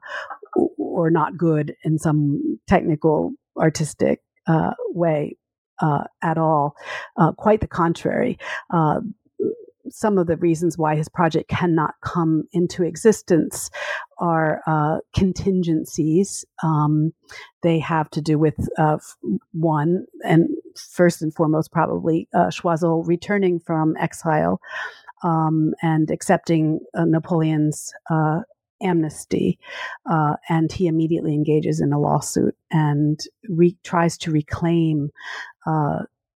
or 0.77 1.09
not 1.09 1.37
good 1.37 1.75
in 1.83 1.97
some 1.97 2.59
technical 2.67 3.31
artistic 3.57 4.21
uh, 4.47 4.71
way 4.89 5.37
uh, 5.81 6.03
at 6.21 6.37
all. 6.37 6.75
Uh, 7.17 7.31
quite 7.31 7.61
the 7.61 7.67
contrary. 7.67 8.37
Uh, 8.73 9.01
some 9.89 10.17
of 10.17 10.27
the 10.27 10.37
reasons 10.37 10.77
why 10.77 10.95
his 10.95 11.07
project 11.07 11.49
cannot 11.49 11.93
come 12.03 12.43
into 12.51 12.83
existence 12.83 13.69
are 14.19 14.61
uh, 14.67 14.99
contingencies. 15.15 16.45
Um, 16.63 17.13
they 17.63 17.79
have 17.79 18.09
to 18.11 18.21
do 18.21 18.37
with 18.37 18.55
uh, 18.77 18.97
one, 19.53 20.05
and 20.23 20.49
first 20.75 21.21
and 21.21 21.33
foremost, 21.33 21.71
probably 21.71 22.27
uh, 22.33 22.47
Choiseul 22.47 23.05
returning 23.05 23.59
from 23.59 23.95
exile 23.97 24.59
um, 25.23 25.73
and 25.81 26.11
accepting 26.11 26.79
uh, 26.93 27.05
Napoleon's 27.05 27.93
uh, 28.09 28.41
amnesty, 28.81 29.59
uh, 30.09 30.35
and 30.49 30.71
he 30.71 30.87
immediately 30.87 31.33
engages 31.33 31.81
in 31.81 31.93
a 31.93 31.99
lawsuit 31.99 32.55
and 32.71 33.19
re- 33.49 33.77
tries 33.83 34.17
to 34.19 34.31
reclaim 34.31 35.09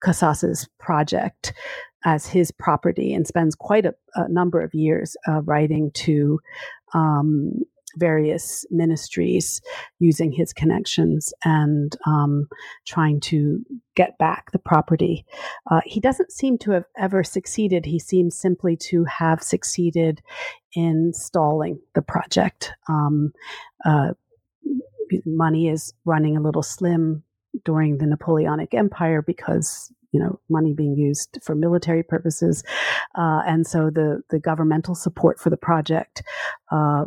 Cassas's 0.02 0.68
project 0.80 1.54
as 2.06 2.26
his 2.26 2.52
property 2.52 3.14
and 3.14 3.28
spends 3.28 3.56
quite 3.56 3.86
a, 3.86 3.94
a 4.16 4.28
number 4.30 4.62
of 4.62 4.74
years 4.74 5.18
uh, 5.28 5.42
writing 5.42 5.92
to 5.92 6.40
um, 6.94 7.52
various 7.98 8.66
ministries 8.70 9.62
using 10.00 10.32
his 10.32 10.54
connections 10.54 11.34
and 11.44 11.98
um, 12.06 12.48
trying 12.86 13.20
to 13.20 13.64
get 13.96 14.18
back 14.18 14.52
the 14.52 14.60
property. 14.60 15.26
Uh, 15.70 15.82
he 15.86 16.00
doesn't 16.00 16.32
seem 16.32 16.58
to 16.58 16.72
have 16.72 16.86
ever 16.98 17.24
succeeded. 17.24 17.86
He 17.86 18.00
seems 18.00 18.38
simply 18.38 18.78
to 18.78 19.06
have 19.06 19.42
succeeded 19.42 20.22
in 20.74 21.14
stalling 21.14 21.80
the 21.96 22.02
project. 22.02 22.72
Um, 22.88 23.34
uh, 23.86 24.14
money 25.26 25.68
is 25.68 25.94
running 26.06 26.38
a 26.38 26.42
little 26.42 26.64
slim 26.64 27.24
during 27.66 27.98
the 27.98 28.06
Napoleonic 28.06 28.74
Empire 28.74 29.22
because 29.22 29.92
you 30.12 30.20
know 30.20 30.40
money 30.50 30.74
being 30.74 30.96
used 30.96 31.38
for 31.44 31.56
military 31.56 32.04
purposes, 32.04 32.64
uh, 33.16 33.42
and 33.46 33.68
so 33.68 33.90
the 33.90 34.22
the 34.30 34.40
governmental 34.40 34.96
support 34.96 35.40
for 35.40 35.50
the 35.50 35.58
project 35.58 36.24
uh, 36.72 37.06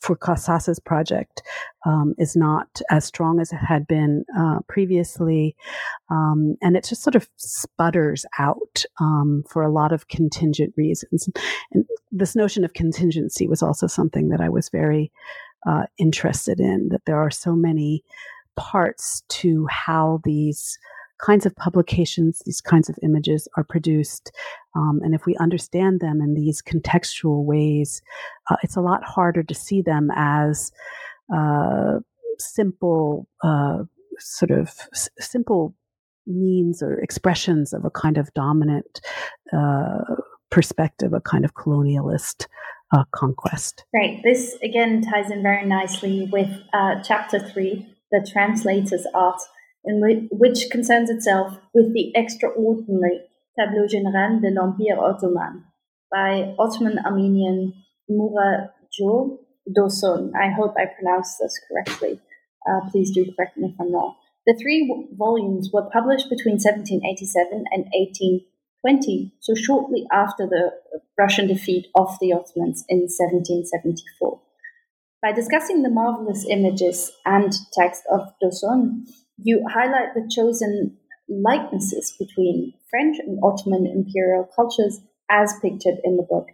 for 0.00 0.16
Cassas's 0.16 0.78
project 0.78 1.42
um, 1.84 2.14
is 2.18 2.36
not 2.36 2.80
as 2.90 3.04
strong 3.04 3.40
as 3.40 3.52
it 3.52 3.56
had 3.56 3.86
been 3.86 4.24
uh, 4.38 4.60
previously. 4.68 5.56
Um, 6.10 6.56
and 6.62 6.76
it 6.76 6.84
just 6.84 7.02
sort 7.02 7.16
of 7.16 7.28
sputters 7.36 8.24
out 8.38 8.84
um, 9.00 9.44
for 9.48 9.62
a 9.62 9.72
lot 9.72 9.92
of 9.92 10.08
contingent 10.08 10.74
reasons. 10.76 11.28
And 11.72 11.84
this 12.12 12.36
notion 12.36 12.64
of 12.64 12.74
contingency 12.74 13.48
was 13.48 13.62
also 13.62 13.86
something 13.86 14.28
that 14.28 14.40
I 14.40 14.48
was 14.48 14.68
very 14.68 15.10
uh, 15.66 15.86
interested 15.98 16.60
in, 16.60 16.88
that 16.90 17.04
there 17.04 17.20
are 17.20 17.30
so 17.30 17.54
many 17.54 18.04
parts 18.58 19.22
to 19.28 19.66
how 19.70 20.20
these 20.24 20.78
kinds 21.20 21.46
of 21.46 21.54
publications, 21.56 22.42
these 22.44 22.60
kinds 22.60 22.88
of 22.88 22.96
images 23.02 23.48
are 23.56 23.64
produced. 23.64 24.30
Um, 24.76 25.00
and 25.02 25.14
if 25.14 25.26
we 25.26 25.36
understand 25.36 26.00
them 26.00 26.20
in 26.20 26.34
these 26.34 26.62
contextual 26.62 27.44
ways, 27.44 28.02
uh, 28.50 28.56
it's 28.62 28.76
a 28.76 28.80
lot 28.80 29.02
harder 29.04 29.42
to 29.42 29.54
see 29.54 29.82
them 29.82 30.10
as 30.14 30.70
uh, 31.34 31.98
simple, 32.38 33.28
uh, 33.42 33.78
sort 34.18 34.52
of 34.52 34.68
s- 34.94 35.10
simple 35.18 35.74
means 36.26 36.82
or 36.82 37.00
expressions 37.00 37.72
of 37.72 37.84
a 37.84 37.90
kind 37.90 38.18
of 38.18 38.32
dominant 38.34 39.00
uh, 39.52 40.04
perspective, 40.50 41.12
a 41.12 41.20
kind 41.20 41.44
of 41.44 41.54
colonialist 41.54 42.46
uh, 42.94 43.04
conquest. 43.10 43.84
Right. 43.94 44.20
This 44.22 44.56
again 44.62 45.02
ties 45.02 45.30
in 45.30 45.42
very 45.42 45.66
nicely 45.66 46.28
with 46.32 46.50
uh, 46.72 47.02
chapter 47.02 47.38
three, 47.38 47.86
the 48.10 48.26
translator's 48.32 49.06
art 49.14 49.40
in 49.84 50.28
which 50.30 50.70
concerns 50.70 51.10
itself 51.10 51.58
with 51.74 51.92
the 51.92 52.12
extraordinary 52.14 53.20
Tableau 53.58 53.86
Général 53.86 54.40
de 54.40 54.50
l'Empire 54.50 54.98
Ottoman 54.98 55.64
by 56.10 56.54
Ottoman 56.58 56.98
Armenian 57.04 57.72
Mouradgea 58.10 59.38
d'Ohsson. 59.66 60.32
I 60.34 60.50
hope 60.50 60.74
I 60.76 60.86
pronounced 60.86 61.38
this 61.40 61.60
correctly. 61.68 62.20
Uh, 62.68 62.88
please 62.90 63.10
do 63.10 63.24
correct 63.34 63.56
me 63.56 63.68
if 63.68 63.80
I'm 63.80 63.92
wrong. 63.92 64.14
The 64.46 64.54
three 64.54 65.06
volumes 65.12 65.70
were 65.72 65.90
published 65.92 66.30
between 66.30 66.54
1787 66.54 67.64
and 67.70 67.84
1820, 67.92 69.34
so 69.40 69.54
shortly 69.54 70.06
after 70.10 70.46
the 70.46 70.70
Russian 71.18 71.46
defeat 71.46 71.88
of 71.94 72.16
the 72.20 72.32
Ottomans 72.32 72.84
in 72.88 73.08
1774. 73.08 74.40
By 75.20 75.32
discussing 75.32 75.82
the 75.82 75.90
marvelous 75.90 76.46
images 76.48 77.10
and 77.26 77.52
text 77.72 78.04
of 78.10 78.32
d'Ohsson, 78.40 79.04
you 79.36 79.64
highlight 79.68 80.14
the 80.14 80.30
chosen 80.30 80.96
likenesses 81.28 82.14
between 82.18 82.74
French 82.88 83.18
and 83.18 83.38
Ottoman 83.42 83.84
imperial 83.86 84.48
cultures 84.54 85.00
as 85.28 85.58
pictured 85.60 85.98
in 86.04 86.16
the 86.16 86.22
book, 86.22 86.46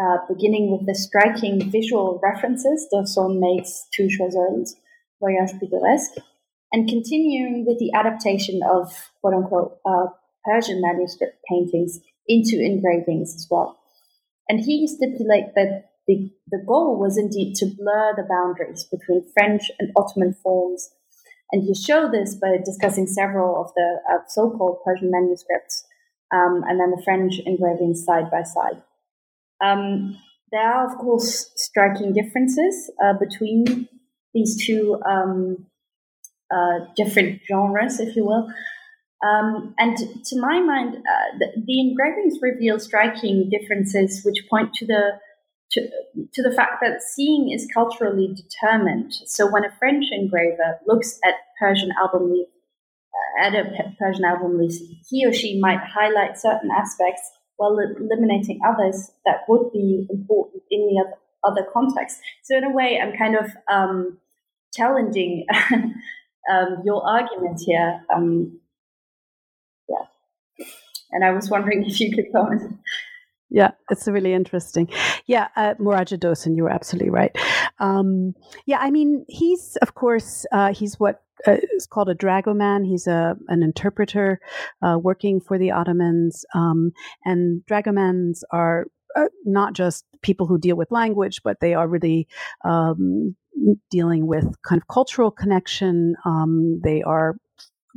uh, 0.00 0.18
beginning 0.28 0.70
with 0.70 0.86
the 0.86 0.94
striking 0.94 1.70
visual 1.70 2.20
references 2.22 2.86
d'Ohsson 2.92 3.40
makes 3.40 3.86
to 3.94 4.08
Choiseul's 4.08 4.76
Voyage 5.18 5.52
Pittoresque, 5.52 6.22
and 6.70 6.88
continuing 6.88 7.64
with 7.66 7.78
the 7.78 7.92
adaptation 7.94 8.60
of 8.62 9.10
quote 9.22 9.34
unquote 9.34 9.78
uh, 9.86 10.06
Persian 10.44 10.82
manuscript 10.82 11.38
paintings 11.48 11.98
into 12.28 12.60
engravings 12.60 13.34
as 13.34 13.46
well. 13.50 13.78
And 14.48 14.60
he 14.60 14.86
stipulates 14.86 15.52
that 15.54 15.91
the, 16.06 16.30
the 16.50 16.62
goal 16.66 16.98
was 16.98 17.16
indeed 17.16 17.54
to 17.56 17.66
blur 17.66 18.14
the 18.16 18.26
boundaries 18.28 18.84
between 18.90 19.30
French 19.34 19.70
and 19.78 19.92
Ottoman 19.96 20.34
forms 20.42 20.90
and 21.52 21.68
you 21.68 21.74
show 21.74 22.10
this 22.10 22.34
by 22.34 22.56
discussing 22.64 23.06
several 23.06 23.60
of 23.60 23.72
the 23.76 23.98
uh, 24.10 24.18
so-called 24.26 24.78
Persian 24.84 25.10
manuscripts 25.10 25.84
um, 26.34 26.64
and 26.66 26.80
then 26.80 26.90
the 26.90 27.02
French 27.04 27.34
engravings 27.44 28.04
side 28.04 28.30
by 28.30 28.42
side. 28.42 28.82
Um, 29.62 30.16
there 30.50 30.62
are, 30.62 30.90
of 30.90 30.98
course, 30.98 31.50
striking 31.56 32.14
differences 32.14 32.90
uh, 33.04 33.12
between 33.20 33.86
these 34.32 34.66
two 34.66 34.98
um, 35.06 35.66
uh, 36.50 36.86
different 36.96 37.40
genres, 37.46 38.00
if 38.00 38.16
you 38.16 38.24
will. 38.24 38.50
Um, 39.22 39.74
and 39.78 39.96
to 39.96 40.40
my 40.40 40.58
mind, 40.60 40.96
uh, 40.96 41.38
the, 41.38 41.62
the 41.64 41.80
engravings 41.80 42.38
reveal 42.40 42.80
striking 42.80 43.50
differences 43.50 44.22
which 44.24 44.48
point 44.50 44.72
to 44.74 44.86
the 44.86 45.12
to, 45.72 45.88
to 46.34 46.42
the 46.42 46.52
fact 46.52 46.82
that 46.82 47.02
seeing 47.02 47.50
is 47.50 47.68
culturally 47.72 48.34
determined. 48.34 49.12
So 49.26 49.50
when 49.50 49.64
a 49.64 49.72
French 49.78 50.06
engraver 50.12 50.78
looks 50.86 51.18
at 51.24 51.34
Persian 51.58 51.90
album 52.02 52.32
leaf, 52.32 52.46
uh, 53.12 53.46
at 53.46 53.54
a 53.54 53.94
Persian 53.98 54.24
album 54.24 54.58
leaf, 54.58 54.74
he 55.08 55.26
or 55.26 55.32
she 55.32 55.58
might 55.60 55.80
highlight 55.80 56.38
certain 56.38 56.70
aspects 56.70 57.22
while 57.56 57.78
eliminating 57.78 58.60
others 58.66 59.10
that 59.24 59.42
would 59.48 59.72
be 59.72 60.06
important 60.10 60.62
in 60.70 60.86
the 60.86 61.00
other, 61.00 61.16
other 61.44 61.66
context. 61.72 62.18
So 62.42 62.56
in 62.56 62.64
a 62.64 62.70
way, 62.70 63.00
I'm 63.00 63.16
kind 63.16 63.36
of 63.36 63.50
um, 63.70 64.18
challenging 64.74 65.46
um, 65.72 66.82
your 66.84 67.06
argument 67.08 67.60
here. 67.64 68.04
Um, 68.14 68.58
yeah, 69.88 70.66
and 71.12 71.24
I 71.24 71.30
was 71.30 71.48
wondering 71.48 71.84
if 71.86 72.00
you 72.00 72.14
could 72.14 72.32
comment. 72.32 72.78
Yeah, 73.52 73.72
it's 73.90 74.08
really 74.08 74.32
interesting. 74.32 74.88
Yeah, 75.26 75.48
uh, 75.56 75.74
Mouradgea 75.78 76.18
d'Ohsson, 76.18 76.56
you 76.56 76.64
were 76.64 76.70
absolutely 76.70 77.10
right. 77.10 77.36
Um, 77.78 78.34
yeah, 78.66 78.78
I 78.80 78.90
mean, 78.90 79.24
he's 79.28 79.76
of 79.82 79.94
course 79.94 80.46
uh, 80.52 80.72
he's 80.72 80.98
what 80.98 81.22
uh, 81.46 81.56
is 81.74 81.86
called 81.86 82.08
a 82.08 82.14
dragoman. 82.14 82.86
He's 82.86 83.06
a 83.06 83.36
an 83.48 83.62
interpreter 83.62 84.40
uh, 84.82 84.98
working 85.00 85.40
for 85.40 85.58
the 85.58 85.70
Ottomans, 85.70 86.44
um, 86.54 86.92
and 87.24 87.62
dragomans 87.68 88.42
are 88.50 88.86
uh, 89.16 89.26
not 89.44 89.74
just 89.74 90.04
people 90.22 90.46
who 90.46 90.58
deal 90.58 90.76
with 90.76 90.90
language, 90.90 91.42
but 91.42 91.60
they 91.60 91.74
are 91.74 91.88
really 91.88 92.28
um, 92.64 93.36
dealing 93.90 94.26
with 94.26 94.46
kind 94.62 94.80
of 94.80 94.88
cultural 94.88 95.30
connection. 95.30 96.14
Um, 96.24 96.80
they 96.82 97.02
are 97.02 97.36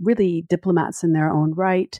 really 0.02 0.46
diplomats 0.50 1.04
in 1.04 1.14
their 1.14 1.30
own 1.32 1.54
right. 1.54 2.00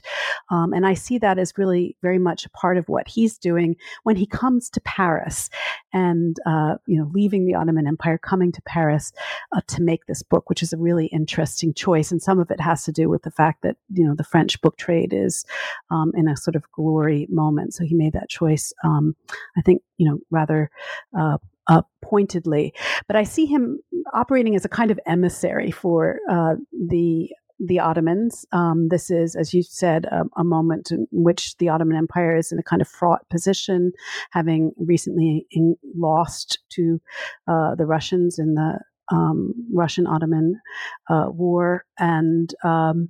Um, 0.50 0.72
and 0.72 0.86
I 0.86 0.94
see 0.94 1.18
that 1.18 1.38
as 1.38 1.52
really 1.56 1.96
very 2.02 2.18
much 2.18 2.46
a 2.46 2.50
part 2.50 2.76
of 2.76 2.88
what 2.88 3.08
he's 3.08 3.38
doing 3.38 3.76
when 4.04 4.16
he 4.16 4.26
comes 4.26 4.70
to 4.70 4.80
Paris 4.82 5.50
and, 5.92 6.36
uh, 6.46 6.76
you 6.86 6.98
know, 6.98 7.10
leaving 7.12 7.46
the 7.46 7.54
Ottoman 7.54 7.86
Empire, 7.86 8.18
coming 8.18 8.52
to 8.52 8.62
Paris 8.62 9.12
uh, 9.52 9.60
to 9.68 9.82
make 9.82 10.06
this 10.06 10.22
book, 10.22 10.48
which 10.48 10.62
is 10.62 10.72
a 10.72 10.78
really 10.78 11.06
interesting 11.06 11.72
choice. 11.74 12.12
And 12.12 12.22
some 12.22 12.38
of 12.38 12.50
it 12.50 12.60
has 12.60 12.84
to 12.84 12.92
do 12.92 13.08
with 13.08 13.22
the 13.22 13.30
fact 13.30 13.62
that, 13.62 13.76
you 13.92 14.06
know, 14.06 14.14
the 14.14 14.24
French 14.24 14.60
book 14.60 14.76
trade 14.76 15.12
is 15.12 15.44
um, 15.90 16.12
in 16.14 16.28
a 16.28 16.36
sort 16.36 16.56
of 16.56 16.70
glory 16.72 17.26
moment. 17.30 17.74
So 17.74 17.84
he 17.84 17.94
made 17.94 18.12
that 18.12 18.28
choice, 18.28 18.72
um, 18.84 19.16
I 19.56 19.62
think, 19.62 19.82
you 19.96 20.08
know, 20.08 20.18
rather 20.30 20.70
uh, 21.18 21.38
uh, 21.68 21.82
pointedly. 22.02 22.74
But 23.06 23.16
I 23.16 23.24
see 23.24 23.46
him 23.46 23.80
operating 24.12 24.54
as 24.54 24.64
a 24.64 24.68
kind 24.68 24.90
of 24.90 25.00
emissary 25.06 25.70
for 25.70 26.18
uh, 26.30 26.54
the 26.72 27.30
the 27.58 27.80
Ottomans. 27.80 28.44
Um, 28.52 28.88
this 28.88 29.10
is, 29.10 29.34
as 29.34 29.54
you 29.54 29.62
said, 29.62 30.06
a, 30.06 30.24
a, 30.36 30.44
moment 30.44 30.90
in 30.90 31.06
which 31.10 31.56
the 31.56 31.68
Ottoman 31.68 31.96
Empire 31.96 32.36
is 32.36 32.52
in 32.52 32.58
a 32.58 32.62
kind 32.62 32.82
of 32.82 32.88
fraught 32.88 33.28
position, 33.30 33.92
having 34.30 34.72
recently 34.76 35.46
in, 35.50 35.76
lost 35.94 36.58
to 36.70 37.00
uh, 37.48 37.74
the 37.74 37.86
Russians 37.86 38.38
in 38.38 38.54
the 38.54 38.78
um, 39.10 39.54
Russian 39.72 40.06
Ottoman 40.06 40.60
uh, 41.08 41.26
War. 41.28 41.84
And 41.98 42.54
um, 42.64 43.08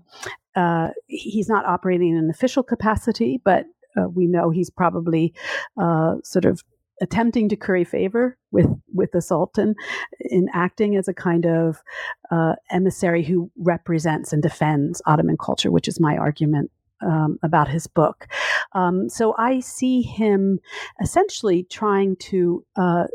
uh, 0.55 0.89
he's 1.07 1.49
not 1.49 1.67
operating 1.67 2.11
in 2.13 2.19
an 2.19 2.31
official 2.31 2.63
capacity, 2.63 3.41
but 3.45 3.67
uh, 3.97 4.09
we 4.09 4.27
know 4.27 4.51
he's 4.51 4.71
probably 4.71 5.35
uh, 5.81 6.17
sort 6.23 6.45
of 6.45 6.63
attempting 7.01 7.49
to 7.49 7.57
curry 7.57 7.85
favor 7.85 8.39
with 8.53 8.67
with 8.93 9.13
the 9.13 9.21
Sultan 9.21 9.75
in 10.21 10.49
acting 10.53 10.97
as 10.97 11.09
a 11.09 11.15
kind 11.15 11.47
of 11.47 11.83
uh, 12.31 12.55
emissary 12.71 13.23
who 13.23 13.51
represents 13.59 14.33
and 14.33 14.43
defends 14.43 15.03
Ottoman 15.07 15.37
culture, 15.37 15.71
which 15.71 15.89
is 15.89 16.01
my 16.01 16.17
argument 16.17 16.71
um, 17.03 17.39
about 17.43 17.69
his 17.69 17.87
book. 17.87 18.27
Um, 18.73 19.09
so 19.09 19.35
I 19.39 19.61
see 19.61 20.03
him 20.03 20.61
essentially 21.03 21.65
trying 21.65 22.17
to 22.17 22.65
uh, 22.77 23.07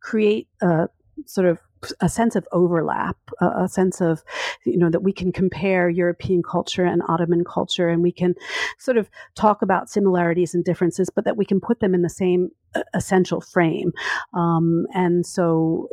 create 0.00 0.48
a 0.62 0.88
sort 1.26 1.46
of 1.46 1.58
a 2.00 2.08
sense 2.08 2.36
of 2.36 2.46
overlap, 2.52 3.16
a, 3.40 3.64
a, 3.64 3.68
sense 3.68 4.00
of, 4.00 4.22
you 4.64 4.76
know, 4.76 4.90
that 4.90 5.02
we 5.02 5.12
can 5.12 5.32
compare 5.32 5.88
European 5.88 6.42
culture 6.42 6.84
and 6.84 7.02
Ottoman 7.08 7.44
culture, 7.44 7.88
and 7.88 8.02
we 8.02 8.12
can 8.12 8.34
sort 8.78 8.96
of 8.96 9.10
talk 9.34 9.62
about 9.62 9.90
similarities 9.90 10.54
and 10.54 10.64
differences, 10.64 11.10
but 11.10 11.24
that 11.24 11.36
we 11.36 11.44
can 11.44 11.60
put 11.60 11.80
them 11.80 11.94
in 11.94 12.02
the 12.02 12.08
same 12.08 12.50
essential 12.94 13.40
frame. 13.40 13.92
Um, 14.34 14.86
and 14.94 15.24
so, 15.26 15.88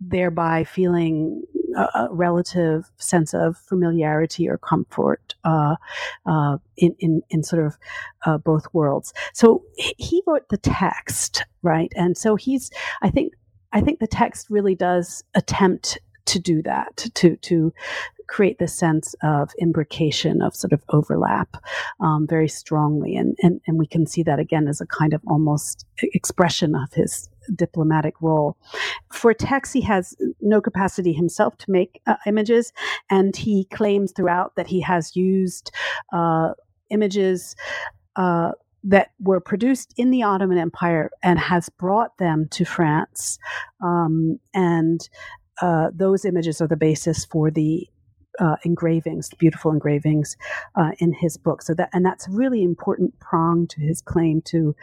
thereby 0.00 0.64
feeling 0.64 1.42
a, 1.76 1.80
a, 1.80 2.08
relative 2.10 2.90
sense 2.98 3.34
of 3.34 3.56
familiarity 3.56 4.48
or 4.48 4.58
comfort 4.58 5.34
uh, 5.44 5.76
uh, 6.26 6.58
in, 6.76 6.94
in, 6.98 7.22
in 7.30 7.42
sort 7.42 7.64
of 7.64 7.76
uh, 8.26 8.38
both 8.38 8.66
worlds. 8.72 9.12
So 9.32 9.64
he 9.76 10.22
wrote 10.26 10.48
the 10.50 10.58
text, 10.58 11.44
right? 11.62 11.92
And 11.96 12.16
so 12.16 12.36
he's, 12.36 12.70
I 13.02 13.10
think, 13.10 13.32
I 13.74 13.80
think 13.82 13.98
the 13.98 14.06
text 14.06 14.48
really 14.48 14.74
does 14.74 15.22
attempt 15.34 15.98
to 16.26 16.38
do 16.38 16.62
that, 16.62 17.08
to 17.14 17.36
to 17.36 17.72
create 18.26 18.58
this 18.58 18.74
sense 18.74 19.14
of 19.22 19.50
imbrication, 19.60 20.40
of 20.40 20.56
sort 20.56 20.72
of 20.72 20.82
overlap 20.88 21.62
um, 22.00 22.26
very 22.26 22.48
strongly. 22.48 23.16
And, 23.16 23.36
and, 23.42 23.60
and 23.66 23.78
we 23.78 23.86
can 23.86 24.06
see 24.06 24.22
that 24.22 24.38
again 24.38 24.66
as 24.66 24.80
a 24.80 24.86
kind 24.86 25.12
of 25.12 25.20
almost 25.26 25.86
expression 26.00 26.74
of 26.74 26.90
his 26.94 27.28
diplomatic 27.54 28.14
role. 28.22 28.56
For 29.12 29.34
text, 29.34 29.74
he 29.74 29.82
has 29.82 30.16
no 30.40 30.62
capacity 30.62 31.12
himself 31.12 31.58
to 31.58 31.70
make 31.70 32.00
uh, 32.06 32.16
images, 32.26 32.72
and 33.10 33.36
he 33.36 33.66
claims 33.66 34.12
throughout 34.12 34.56
that 34.56 34.68
he 34.68 34.80
has 34.80 35.14
used 35.14 35.70
uh, 36.12 36.54
images. 36.88 37.54
Uh, 38.16 38.52
that 38.84 39.12
were 39.18 39.40
produced 39.40 39.94
in 39.96 40.10
the 40.10 40.22
Ottoman 40.22 40.58
Empire 40.58 41.10
and 41.22 41.38
has 41.38 41.68
brought 41.68 42.16
them 42.18 42.48
to 42.50 42.64
France. 42.64 43.38
Um, 43.82 44.38
and 44.52 45.08
uh, 45.60 45.90
those 45.94 46.24
images 46.24 46.60
are 46.60 46.68
the 46.68 46.76
basis 46.76 47.24
for 47.24 47.50
the 47.50 47.88
uh, 48.38 48.56
engravings, 48.64 49.30
beautiful 49.38 49.70
engravings 49.70 50.36
uh, 50.74 50.90
in 50.98 51.12
his 51.12 51.36
book. 51.36 51.62
So 51.62 51.74
that 51.74 51.90
and 51.92 52.04
that's 52.04 52.28
a 52.28 52.32
really 52.32 52.62
important 52.62 53.18
prong 53.20 53.66
to 53.68 53.80
his 53.80 54.00
claim 54.00 54.42
to 54.46 54.74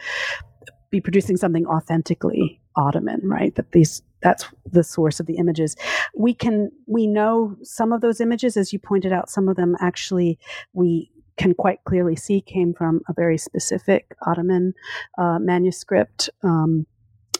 be 0.90 1.00
producing 1.00 1.36
something 1.36 1.66
authentically 1.66 2.60
Ottoman, 2.76 3.20
right? 3.24 3.54
That 3.54 3.72
these 3.72 4.02
that's 4.22 4.46
the 4.70 4.84
source 4.84 5.20
of 5.20 5.26
the 5.26 5.36
images. 5.36 5.76
We 6.16 6.32
can 6.34 6.70
we 6.86 7.06
know 7.06 7.56
some 7.62 7.92
of 7.92 8.00
those 8.00 8.20
images, 8.20 8.56
as 8.56 8.72
you 8.72 8.78
pointed 8.78 9.12
out. 9.12 9.30
Some 9.30 9.48
of 9.48 9.56
them 9.56 9.76
actually 9.80 10.38
we 10.72 11.10
can 11.36 11.54
quite 11.54 11.78
clearly 11.84 12.16
see 12.16 12.40
came 12.40 12.74
from 12.74 13.00
a 13.08 13.12
very 13.12 13.38
specific 13.38 14.14
Ottoman 14.26 14.74
uh, 15.18 15.38
manuscript. 15.38 16.30
Um, 16.42 16.86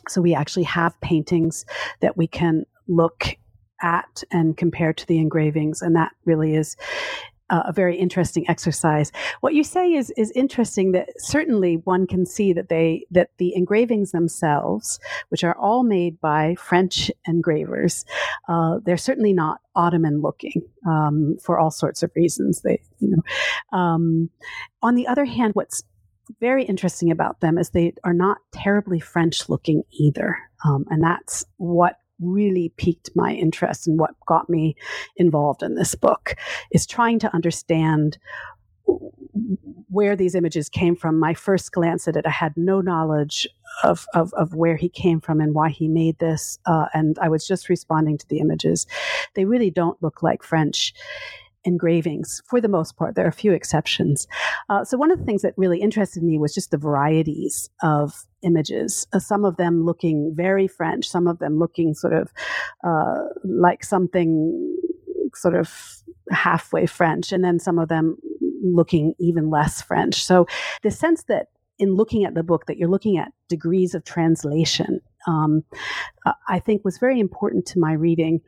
so 0.08 0.20
we 0.20 0.34
actually 0.34 0.64
have 0.64 1.00
paintings 1.00 1.64
that 2.00 2.16
we 2.16 2.26
can 2.26 2.64
look 2.88 3.36
at 3.82 4.22
and 4.30 4.56
compare 4.56 4.92
to 4.92 5.06
the 5.06 5.18
engravings, 5.18 5.82
and 5.82 5.96
that 5.96 6.12
really 6.24 6.54
is 6.54 6.76
uh, 7.52 7.62
a 7.66 7.72
very 7.72 7.96
interesting 7.96 8.48
exercise. 8.48 9.12
What 9.40 9.54
you 9.54 9.62
say 9.62 9.92
is 9.92 10.10
is 10.16 10.32
interesting. 10.32 10.92
That 10.92 11.10
certainly 11.18 11.76
one 11.84 12.06
can 12.06 12.26
see 12.26 12.52
that 12.54 12.68
they 12.68 13.06
that 13.10 13.28
the 13.36 13.54
engravings 13.54 14.10
themselves, 14.10 14.98
which 15.28 15.44
are 15.44 15.56
all 15.56 15.84
made 15.84 16.20
by 16.20 16.56
French 16.56 17.10
engravers, 17.26 18.04
uh, 18.48 18.78
they're 18.84 18.96
certainly 18.96 19.34
not 19.34 19.60
Ottoman 19.76 20.20
looking 20.22 20.62
um, 20.88 21.36
for 21.42 21.58
all 21.58 21.70
sorts 21.70 22.02
of 22.02 22.10
reasons. 22.16 22.62
They, 22.62 22.80
you 22.98 23.10
know, 23.10 23.78
um, 23.78 24.30
on 24.82 24.94
the 24.94 25.06
other 25.06 25.26
hand, 25.26 25.54
what's 25.54 25.84
very 26.40 26.64
interesting 26.64 27.10
about 27.10 27.40
them 27.40 27.58
is 27.58 27.70
they 27.70 27.92
are 28.04 28.14
not 28.14 28.38
terribly 28.52 29.00
French 29.00 29.48
looking 29.48 29.82
either. 29.90 30.38
Um, 30.64 30.86
and 30.88 31.02
that's 31.02 31.44
what 31.58 31.96
really 32.22 32.72
piqued 32.76 33.10
my 33.14 33.32
interest 33.32 33.86
and 33.86 33.98
what 33.98 34.14
got 34.26 34.48
me 34.48 34.76
involved 35.16 35.62
in 35.62 35.74
this 35.74 35.94
book 35.94 36.34
is 36.70 36.86
trying 36.86 37.18
to 37.20 37.34
understand 37.34 38.18
where 39.88 40.16
these 40.16 40.34
images 40.34 40.68
came 40.68 40.96
from. 40.96 41.18
My 41.18 41.34
first 41.34 41.72
glance 41.72 42.08
at 42.08 42.16
it, 42.16 42.26
I 42.26 42.30
had 42.30 42.56
no 42.56 42.80
knowledge 42.80 43.46
of, 43.82 44.06
of, 44.14 44.32
of 44.34 44.54
where 44.54 44.76
he 44.76 44.88
came 44.88 45.20
from 45.20 45.40
and 45.40 45.54
why 45.54 45.68
he 45.68 45.88
made 45.88 46.18
this. 46.18 46.58
Uh, 46.66 46.86
and 46.94 47.18
I 47.20 47.28
was 47.28 47.46
just 47.46 47.68
responding 47.68 48.18
to 48.18 48.28
the 48.28 48.38
images. 48.38 48.86
They 49.34 49.44
really 49.44 49.70
don't 49.70 50.02
look 50.02 50.22
like 50.22 50.42
French 50.42 50.94
engravings 51.64 52.42
for 52.46 52.60
the 52.60 52.68
most 52.68 52.96
part. 52.96 53.14
There 53.14 53.24
are 53.24 53.28
a 53.28 53.32
few 53.32 53.52
exceptions. 53.52 54.26
Uh, 54.68 54.84
so, 54.84 54.96
one 54.96 55.10
of 55.10 55.18
the 55.18 55.24
things 55.24 55.42
that 55.42 55.54
really 55.56 55.80
interested 55.80 56.22
me 56.22 56.38
was 56.38 56.54
just 56.54 56.70
the 56.70 56.78
varieties 56.78 57.70
of 57.82 58.26
images, 58.42 59.06
uh, 59.12 59.18
some 59.18 59.44
of 59.44 59.56
them 59.56 59.84
looking 59.84 60.32
very 60.34 60.66
French, 60.66 61.08
some 61.08 61.26
of 61.26 61.38
them 61.38 61.58
looking 61.58 61.94
sort 61.94 62.12
of 62.12 62.32
uh, 62.84 63.24
like 63.44 63.84
something 63.84 64.76
sort 65.34 65.54
of 65.54 66.02
halfway 66.30 66.86
French, 66.86 67.32
and 67.32 67.44
then 67.44 67.58
some 67.58 67.78
of 67.78 67.88
them 67.88 68.16
looking 68.62 69.14
even 69.18 69.50
less 69.50 69.82
French. 69.82 70.24
So, 70.24 70.46
the 70.82 70.90
sense 70.90 71.24
that 71.24 71.48
in 71.78 71.94
looking 71.94 72.24
at 72.24 72.34
the 72.34 72.42
book 72.42 72.66
that 72.66 72.76
you're 72.76 72.88
looking 72.88 73.18
at 73.18 73.32
degrees 73.48 73.94
of 73.94 74.04
translation 74.04 75.00
um, 75.26 75.64
I 76.48 76.58
think 76.58 76.84
was 76.84 76.98
very 76.98 77.20
important 77.20 77.66
to 77.66 77.78
my 77.78 77.92
reading 77.92 78.40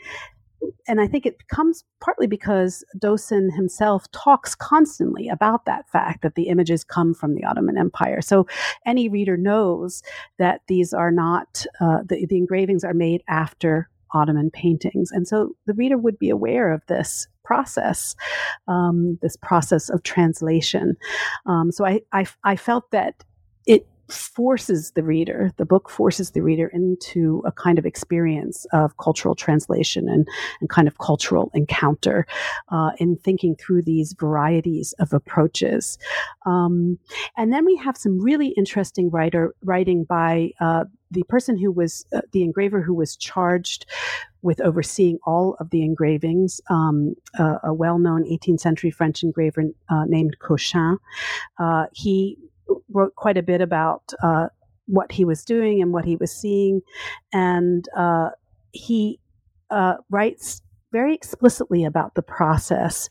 and 0.87 1.01
I 1.01 1.07
think 1.07 1.27
it 1.27 1.49
comes 1.49 1.85
partly 2.01 2.27
because 2.27 2.85
d'Ohsson 2.99 3.55
himself 3.55 4.11
talks 4.13 4.55
constantly 4.55 5.29
about 5.29 5.65
that 5.65 5.89
fact 5.91 6.23
that 6.23 6.35
the 6.35 6.49
images 6.49 6.85
come 6.85 7.15
from 7.15 7.35
the 7.35 7.45
Ottoman 7.45 7.79
Empire. 7.79 8.21
So 8.21 8.47
any 8.87 9.09
reader 9.09 9.37
knows 9.37 10.03
that 10.39 10.63
these 10.69 10.93
are 10.93 11.11
not, 11.11 11.65
uh, 11.81 11.99
the, 12.07 12.27
the 12.27 12.37
engravings 12.37 12.85
are 12.85 12.95
made 12.95 13.23
after 13.29 13.89
Ottoman 14.13 14.51
paintings. 14.51 15.11
And 15.11 15.27
so 15.27 15.57
the 15.67 15.75
reader 15.75 15.99
would 15.99 16.19
be 16.19 16.31
aware 16.31 16.73
of 16.73 16.83
this 16.87 17.27
process, 17.45 18.15
um, 18.69 19.19
this 19.23 19.37
process 19.37 19.91
of 19.91 20.03
translation. 20.03 20.97
Um, 21.47 21.73
so 21.73 21.85
I, 21.85 22.01
I, 22.13 22.27
I 22.45 22.57
felt 22.57 22.91
that 22.93 23.25
it 23.67 23.87
forces 24.09 24.93
the 24.93 25.03
reader, 25.03 25.53
the 25.57 25.65
book 25.65 25.89
forces 25.89 26.33
the 26.33 26.43
reader 26.43 26.69
into 26.69 27.43
a 27.47 27.53
kind 27.53 27.79
of 27.79 27.87
experience 27.87 28.67
of 28.73 28.97
cultural 28.99 29.35
translation 29.35 30.09
and, 30.09 30.27
and 30.61 30.71
kind 30.71 30.89
of 30.89 30.99
cultural 30.99 31.51
encounter 31.55 32.27
uh, 32.71 32.91
in 32.99 33.17
thinking 33.17 33.57
through 33.57 33.83
these 33.83 34.15
varieties 34.19 34.95
of 34.99 35.13
approaches. 35.13 35.99
Um, 36.47 36.99
and 37.37 37.53
then 37.53 37.65
we 37.65 37.77
have 37.77 37.97
some 37.97 38.21
really 38.21 38.49
interesting 38.49 39.11
writer 39.11 39.55
writing 39.63 40.05
by 40.05 40.51
uh, 40.61 40.85
the 41.11 41.25
person 41.25 41.57
who 41.57 41.73
was 41.73 42.05
uh, 42.13 42.21
the 42.33 42.43
engraver 42.43 42.83
who 42.83 42.95
was 42.95 43.17
charged 43.17 43.87
with 44.43 44.61
overseeing 44.61 45.19
all 45.25 45.57
of 45.59 45.71
the 45.71 45.83
engravings, 45.83 46.61
um, 46.69 47.15
uh, 47.39 47.57
a 47.63 47.73
well-known 47.73 48.25
18th 48.25 48.61
century 48.61 48.91
French 48.91 49.23
engraver 49.23 49.63
uh, 49.89 50.05
named 50.07 50.37
Cochin. 50.39 50.99
Uh, 51.59 51.87
he 51.93 52.37
wrote 52.93 53.15
quite 53.17 53.37
a 53.37 53.43
bit 53.43 53.61
about 53.61 54.13
uh, 54.23 54.47
what 54.87 55.13
he 55.13 55.25
was 55.25 55.45
doing 55.45 55.83
and 55.83 55.93
what 55.93 56.05
he 56.05 56.17
was 56.17 56.33
seeing, 56.33 56.81
and 57.33 57.89
uh, 57.97 58.31
he 58.73 59.21
uh, 59.71 59.95
writes 60.11 60.63
very 60.95 61.13
explicitly 61.13 61.85
about 61.85 62.15
the 62.15 62.23
process. 62.23 63.09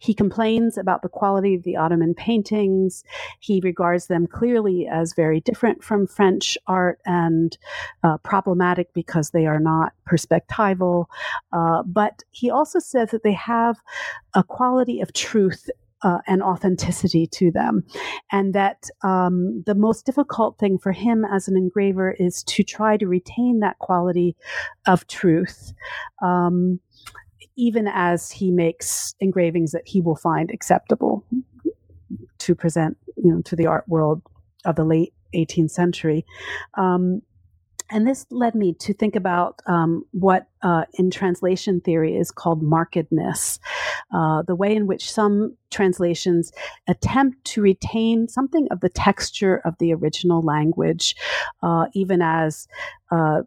He 0.00 0.14
complains 0.14 0.78
about 0.78 1.02
the 1.02 1.10
quality 1.10 1.54
of 1.54 1.64
the 1.64 1.76
Ottoman 1.76 2.14
paintings. 2.14 3.04
He 3.40 3.60
regards 3.62 4.06
them 4.06 4.26
clearly 4.26 4.88
as 4.90 5.12
very 5.12 5.40
different 5.42 5.84
from 5.84 6.06
French 6.06 6.56
art 6.66 6.98
and 7.04 7.56
uh, 8.02 8.16
problematic 8.18 8.88
because 8.94 9.30
they 9.30 9.44
are 9.44 9.60
not 9.60 9.92
perspectival. 10.08 11.04
Uh, 11.52 11.82
but 11.82 12.22
he 12.30 12.50
also 12.50 12.78
says 12.78 13.10
that 13.10 13.22
they 13.22 13.34
have 13.34 13.76
a 14.32 14.42
quality 14.42 15.00
of 15.02 15.12
truth 15.12 15.68
uh, 16.06 16.18
and 16.28 16.40
authenticity 16.40 17.26
to 17.26 17.50
them. 17.50 17.84
And 18.30 18.54
that 18.54 18.88
um, 19.02 19.64
the 19.66 19.74
most 19.74 20.06
difficult 20.06 20.56
thing 20.56 20.78
for 20.78 20.92
him 20.92 21.24
as 21.24 21.48
an 21.48 21.56
engraver 21.56 22.12
is 22.12 22.44
to 22.44 22.62
try 22.62 22.96
to 22.96 23.08
retain 23.08 23.58
that 23.60 23.80
quality 23.80 24.36
of 24.86 25.06
truth. 25.08 25.72
Um, 26.22 26.78
even 27.56 27.88
as 27.88 28.30
he 28.30 28.52
makes 28.52 29.16
engravings 29.18 29.72
that 29.72 29.82
he 29.86 30.00
will 30.00 30.14
find 30.14 30.50
acceptable 30.52 31.24
to 32.38 32.54
present, 32.54 32.96
you 33.16 33.32
know, 33.34 33.42
to 33.42 33.56
the 33.56 33.66
art 33.66 33.88
world 33.88 34.22
of 34.64 34.76
the 34.76 34.84
late 34.84 35.12
18th 35.34 35.70
century. 35.70 36.24
Um, 36.78 37.22
and 37.90 38.06
this 38.06 38.26
led 38.30 38.54
me 38.54 38.74
to 38.74 38.92
think 38.92 39.14
about 39.14 39.60
um, 39.66 40.04
what 40.12 40.48
uh, 40.62 40.84
in 40.94 41.10
translation 41.10 41.80
theory 41.80 42.16
is 42.16 42.30
called 42.30 42.62
markedness, 42.62 43.58
uh, 44.12 44.42
the 44.42 44.56
way 44.56 44.74
in 44.74 44.86
which 44.86 45.10
some 45.10 45.56
translations 45.70 46.52
attempt 46.88 47.44
to 47.44 47.62
retain 47.62 48.28
something 48.28 48.66
of 48.70 48.80
the 48.80 48.88
texture 48.88 49.60
of 49.64 49.74
the 49.78 49.94
original 49.94 50.42
language, 50.42 51.14
uh, 51.62 51.86
even 51.94 52.22
as 52.22 52.66
uh, 53.10 53.42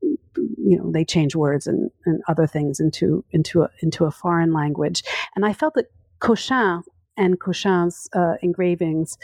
you 0.00 0.78
know 0.78 0.90
they 0.90 1.04
change 1.04 1.36
words 1.36 1.66
and, 1.66 1.90
and 2.06 2.22
other 2.28 2.46
things 2.46 2.80
into 2.80 3.24
into 3.30 3.62
a, 3.62 3.70
into 3.80 4.04
a 4.04 4.10
foreign 4.10 4.52
language. 4.52 5.02
And 5.36 5.44
I 5.44 5.52
felt 5.52 5.74
that 5.74 5.90
Cochin 6.18 6.82
and 7.16 7.38
Cochin's 7.38 8.08
uh, 8.14 8.34
engravings 8.42 9.18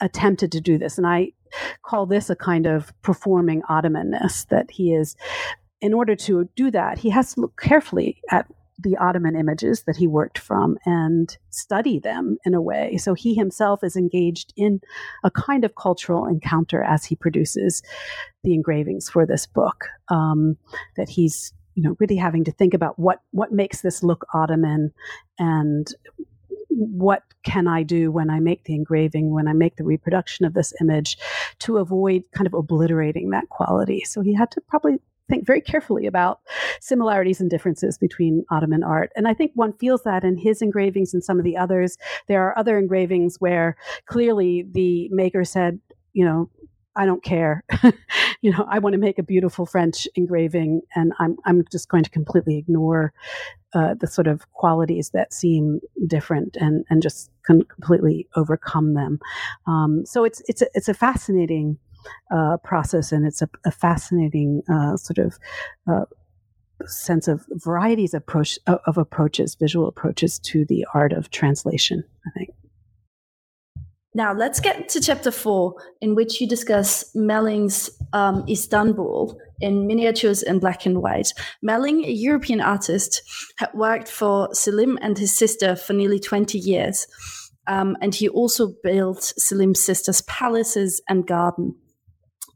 attempted 0.00 0.52
to 0.52 0.60
do 0.60 0.78
this. 0.78 0.96
And 0.96 1.06
I 1.06 1.32
call 1.82 2.06
this 2.06 2.30
a 2.30 2.36
kind 2.36 2.66
of 2.66 2.92
performing 3.02 3.62
Ottomanness 3.62 4.46
that 4.48 4.70
he 4.70 4.94
is, 4.94 5.16
in 5.80 5.94
order 5.94 6.16
to 6.16 6.48
do 6.56 6.70
that, 6.70 6.98
he 6.98 7.10
has 7.10 7.34
to 7.34 7.40
look 7.40 7.60
carefully 7.60 8.20
at 8.30 8.46
the 8.78 8.96
Ottoman 8.96 9.36
images 9.36 9.84
that 9.84 9.96
he 9.96 10.06
worked 10.06 10.38
from 10.38 10.76
and 10.84 11.36
study 11.50 11.98
them 11.98 12.36
in 12.44 12.54
a 12.54 12.60
way. 12.60 12.98
So 12.98 13.14
he 13.14 13.34
himself 13.34 13.82
is 13.82 13.96
engaged 13.96 14.52
in 14.56 14.80
a 15.24 15.30
kind 15.30 15.64
of 15.64 15.74
cultural 15.76 16.26
encounter 16.26 16.82
as 16.82 17.04
he 17.04 17.16
produces 17.16 17.82
the 18.44 18.52
engravings 18.52 19.08
for 19.08 19.26
this 19.26 19.46
book. 19.46 19.86
Um, 20.08 20.56
that 20.96 21.08
he's 21.08 21.52
you 21.74 21.82
know 21.82 21.96
really 22.00 22.16
having 22.16 22.44
to 22.44 22.52
think 22.52 22.74
about 22.74 22.98
what 22.98 23.20
what 23.30 23.52
makes 23.52 23.82
this 23.82 24.02
look 24.02 24.26
Ottoman 24.34 24.92
and 25.38 25.86
what 26.76 27.22
can 27.42 27.66
I 27.66 27.82
do 27.82 28.10
when 28.10 28.28
I 28.28 28.40
make 28.40 28.64
the 28.64 28.74
engraving, 28.74 29.32
when 29.32 29.48
I 29.48 29.52
make 29.52 29.76
the 29.76 29.84
reproduction 29.84 30.44
of 30.44 30.54
this 30.54 30.72
image 30.80 31.16
to 31.60 31.78
avoid 31.78 32.24
kind 32.32 32.46
of 32.46 32.54
obliterating 32.54 33.30
that 33.30 33.48
quality? 33.48 34.04
So 34.04 34.20
he 34.20 34.34
had 34.34 34.50
to 34.52 34.60
probably 34.60 34.98
think 35.28 35.46
very 35.46 35.60
carefully 35.60 36.06
about 36.06 36.40
similarities 36.80 37.40
and 37.40 37.50
differences 37.50 37.98
between 37.98 38.44
Ottoman 38.50 38.82
art. 38.84 39.10
And 39.16 39.26
I 39.26 39.34
think 39.34 39.52
one 39.54 39.72
feels 39.72 40.02
that 40.04 40.22
in 40.22 40.36
his 40.36 40.62
engravings 40.62 41.14
and 41.14 41.24
some 41.24 41.38
of 41.38 41.44
the 41.44 41.56
others. 41.56 41.96
There 42.28 42.42
are 42.44 42.58
other 42.58 42.78
engravings 42.78 43.36
where 43.40 43.76
clearly 44.06 44.64
the 44.70 45.08
maker 45.10 45.44
said, 45.44 45.80
you 46.12 46.24
know, 46.24 46.50
I 46.96 47.04
don't 47.04 47.22
care. 47.22 47.62
you 48.40 48.50
know, 48.50 48.66
I 48.68 48.78
want 48.78 48.94
to 48.94 48.98
make 48.98 49.18
a 49.18 49.22
beautiful 49.22 49.66
French 49.66 50.08
engraving, 50.14 50.80
and 50.94 51.12
I'm 51.18 51.36
I'm 51.44 51.64
just 51.70 51.88
going 51.88 52.04
to 52.04 52.10
completely 52.10 52.56
ignore 52.56 53.12
uh, 53.74 53.94
the 53.94 54.06
sort 54.06 54.26
of 54.26 54.50
qualities 54.52 55.10
that 55.10 55.32
seem 55.32 55.80
different 56.06 56.56
and 56.56 56.84
and 56.88 57.02
just 57.02 57.30
completely 57.44 58.26
overcome 58.34 58.94
them. 58.94 59.20
Um, 59.66 60.04
so 60.06 60.24
it's 60.24 60.42
it's 60.48 60.62
a, 60.62 60.66
it's 60.74 60.88
a 60.88 60.94
fascinating 60.94 61.78
uh, 62.30 62.56
process, 62.64 63.12
and 63.12 63.26
it's 63.26 63.42
a, 63.42 63.50
a 63.64 63.70
fascinating 63.70 64.62
uh, 64.72 64.96
sort 64.96 65.18
of 65.18 65.38
uh, 65.86 66.06
sense 66.86 67.28
of 67.28 67.46
varieties 67.50 68.14
approach, 68.14 68.58
of 68.66 68.96
approaches, 68.96 69.54
visual 69.54 69.86
approaches 69.86 70.38
to 70.38 70.64
the 70.64 70.86
art 70.94 71.12
of 71.12 71.30
translation. 71.30 72.02
I 72.26 72.30
think. 72.30 72.50
Now, 74.16 74.32
let's 74.32 74.60
get 74.60 74.88
to 74.88 75.00
chapter 75.02 75.30
four, 75.30 75.74
in 76.00 76.14
which 76.14 76.40
you 76.40 76.48
discuss 76.48 77.14
Melling's 77.14 77.90
um, 78.14 78.46
Istanbul 78.48 79.38
in 79.60 79.86
miniatures 79.86 80.42
in 80.42 80.58
black 80.58 80.86
and 80.86 81.02
white. 81.02 81.34
Melling, 81.60 82.02
a 82.02 82.10
European 82.10 82.62
artist, 82.62 83.20
had 83.58 83.68
worked 83.74 84.08
for 84.08 84.48
Selim 84.54 84.98
and 85.02 85.18
his 85.18 85.36
sister 85.36 85.76
for 85.76 85.92
nearly 85.92 86.18
20 86.18 86.58
years. 86.58 87.06
Um, 87.66 87.94
and 88.00 88.14
he 88.14 88.26
also 88.26 88.72
built 88.82 89.34
Selim's 89.36 89.84
sister's 89.84 90.22
palaces 90.22 91.02
and 91.10 91.26
garden. 91.26 91.74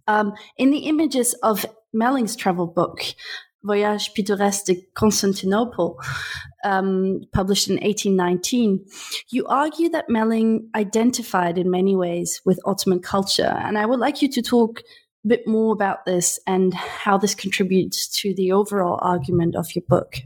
Um, 0.06 0.32
in 0.56 0.70
the 0.70 0.86
images 0.88 1.34
of 1.42 1.66
Melling's 1.92 2.36
travel 2.36 2.68
book, 2.68 3.02
Voyage 3.62 4.14
Pittoresque 4.14 4.66
de 4.66 4.86
Constantinople, 4.94 5.98
um, 6.64 7.20
published 7.32 7.68
in 7.68 7.74
1819, 7.74 8.84
you 9.30 9.46
argue 9.46 9.88
that 9.90 10.08
Melling 10.08 10.68
identified 10.74 11.58
in 11.58 11.70
many 11.70 11.94
ways 11.94 12.40
with 12.44 12.60
Ottoman 12.64 13.00
culture. 13.00 13.54
And 13.64 13.78
I 13.78 13.86
would 13.86 14.00
like 14.00 14.22
you 14.22 14.28
to 14.28 14.42
talk 14.42 14.80
a 15.24 15.28
bit 15.28 15.46
more 15.46 15.72
about 15.72 16.06
this 16.06 16.38
and 16.46 16.72
how 16.72 17.18
this 17.18 17.34
contributes 17.34 18.08
to 18.20 18.34
the 18.34 18.52
overall 18.52 18.98
argument 19.02 19.56
of 19.56 19.74
your 19.74 19.84
book. 19.88 20.16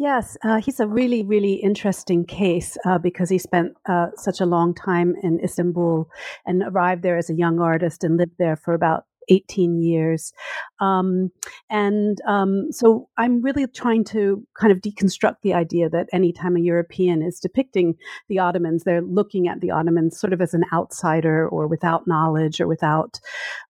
Yes, 0.00 0.38
uh, 0.42 0.62
he's 0.62 0.80
a 0.80 0.86
really, 0.86 1.22
really 1.22 1.52
interesting 1.56 2.24
case 2.24 2.78
uh, 2.86 2.96
because 2.96 3.28
he 3.28 3.36
spent 3.36 3.74
uh, 3.86 4.06
such 4.16 4.40
a 4.40 4.46
long 4.46 4.72
time 4.72 5.14
in 5.22 5.40
Istanbul 5.44 6.08
and 6.46 6.62
arrived 6.62 7.02
there 7.02 7.18
as 7.18 7.28
a 7.28 7.34
young 7.34 7.60
artist 7.60 8.02
and 8.02 8.16
lived 8.16 8.36
there 8.38 8.56
for 8.56 8.72
about 8.72 9.04
18 9.28 9.80
years. 9.80 10.32
Um, 10.80 11.30
and 11.68 12.18
um, 12.26 12.72
so 12.72 13.08
I'm 13.16 13.42
really 13.42 13.66
trying 13.66 14.04
to 14.04 14.46
kind 14.58 14.72
of 14.72 14.78
deconstruct 14.78 15.36
the 15.42 15.54
idea 15.54 15.88
that 15.90 16.08
anytime 16.12 16.56
a 16.56 16.60
European 16.60 17.22
is 17.22 17.38
depicting 17.38 17.94
the 18.28 18.38
Ottomans, 18.38 18.84
they're 18.84 19.02
looking 19.02 19.48
at 19.48 19.60
the 19.60 19.70
Ottomans 19.70 20.18
sort 20.18 20.32
of 20.32 20.40
as 20.40 20.54
an 20.54 20.64
outsider 20.72 21.48
or 21.48 21.66
without 21.66 22.06
knowledge 22.06 22.60
or 22.60 22.66
without 22.66 23.20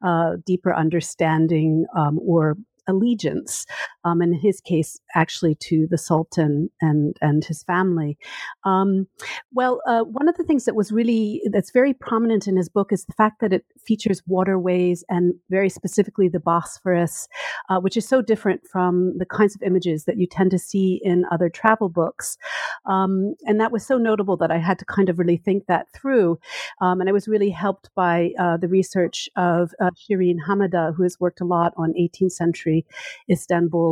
uh, 0.02 0.32
deeper 0.46 0.74
understanding 0.74 1.86
um, 1.96 2.18
or 2.24 2.56
allegiance, 2.86 3.66
um, 4.04 4.22
in 4.22 4.32
his 4.32 4.60
case, 4.60 4.98
actually 5.14 5.54
to 5.56 5.86
the 5.90 5.98
Sultan 5.98 6.70
and 6.80 7.16
and 7.20 7.44
his 7.44 7.62
family. 7.62 8.18
Um, 8.64 9.06
well, 9.52 9.80
uh, 9.86 10.02
one 10.02 10.28
of 10.28 10.36
the 10.36 10.44
things 10.44 10.64
that 10.64 10.74
was 10.74 10.92
really 10.92 11.42
that's 11.50 11.70
very 11.70 11.94
prominent 11.94 12.46
in 12.46 12.56
his 12.56 12.68
book 12.68 12.92
is 12.92 13.04
the 13.04 13.12
fact 13.12 13.40
that 13.40 13.52
it 13.52 13.64
features 13.84 14.22
waterways 14.26 15.04
and 15.08 15.34
very 15.50 15.68
specifically 15.68 16.28
the 16.28 16.40
Bosphorus, 16.40 17.28
uh, 17.68 17.78
which 17.80 17.96
is 17.96 18.08
so 18.08 18.22
different 18.22 18.62
from 18.70 19.16
the 19.18 19.26
kinds 19.26 19.54
of 19.54 19.62
images 19.62 20.04
that 20.04 20.18
you 20.18 20.26
tend 20.26 20.50
to 20.50 20.58
see 20.58 21.00
in 21.02 21.24
other 21.30 21.48
travel 21.48 21.88
books. 21.88 22.36
Um, 22.86 23.34
and 23.46 23.60
that 23.60 23.72
was 23.72 23.86
so 23.86 23.98
notable 23.98 24.36
that 24.38 24.50
I 24.50 24.58
had 24.58 24.78
to 24.78 24.84
kind 24.84 25.08
of 25.08 25.18
really 25.18 25.36
think 25.36 25.66
that 25.66 25.86
through. 25.92 26.38
Um, 26.80 27.00
and 27.00 27.08
I 27.08 27.12
was 27.12 27.28
really 27.28 27.50
helped 27.50 27.90
by 27.94 28.32
uh, 28.38 28.56
the 28.56 28.68
research 28.68 29.28
of 29.36 29.72
uh, 29.80 29.90
Shirine 29.96 30.38
Hamadeh, 30.46 30.94
who 30.94 31.02
has 31.02 31.18
worked 31.20 31.40
a 31.40 31.44
lot 31.44 31.72
on 31.76 31.92
18th 31.92 32.32
century 32.32 32.86
Istanbul, 33.30 33.89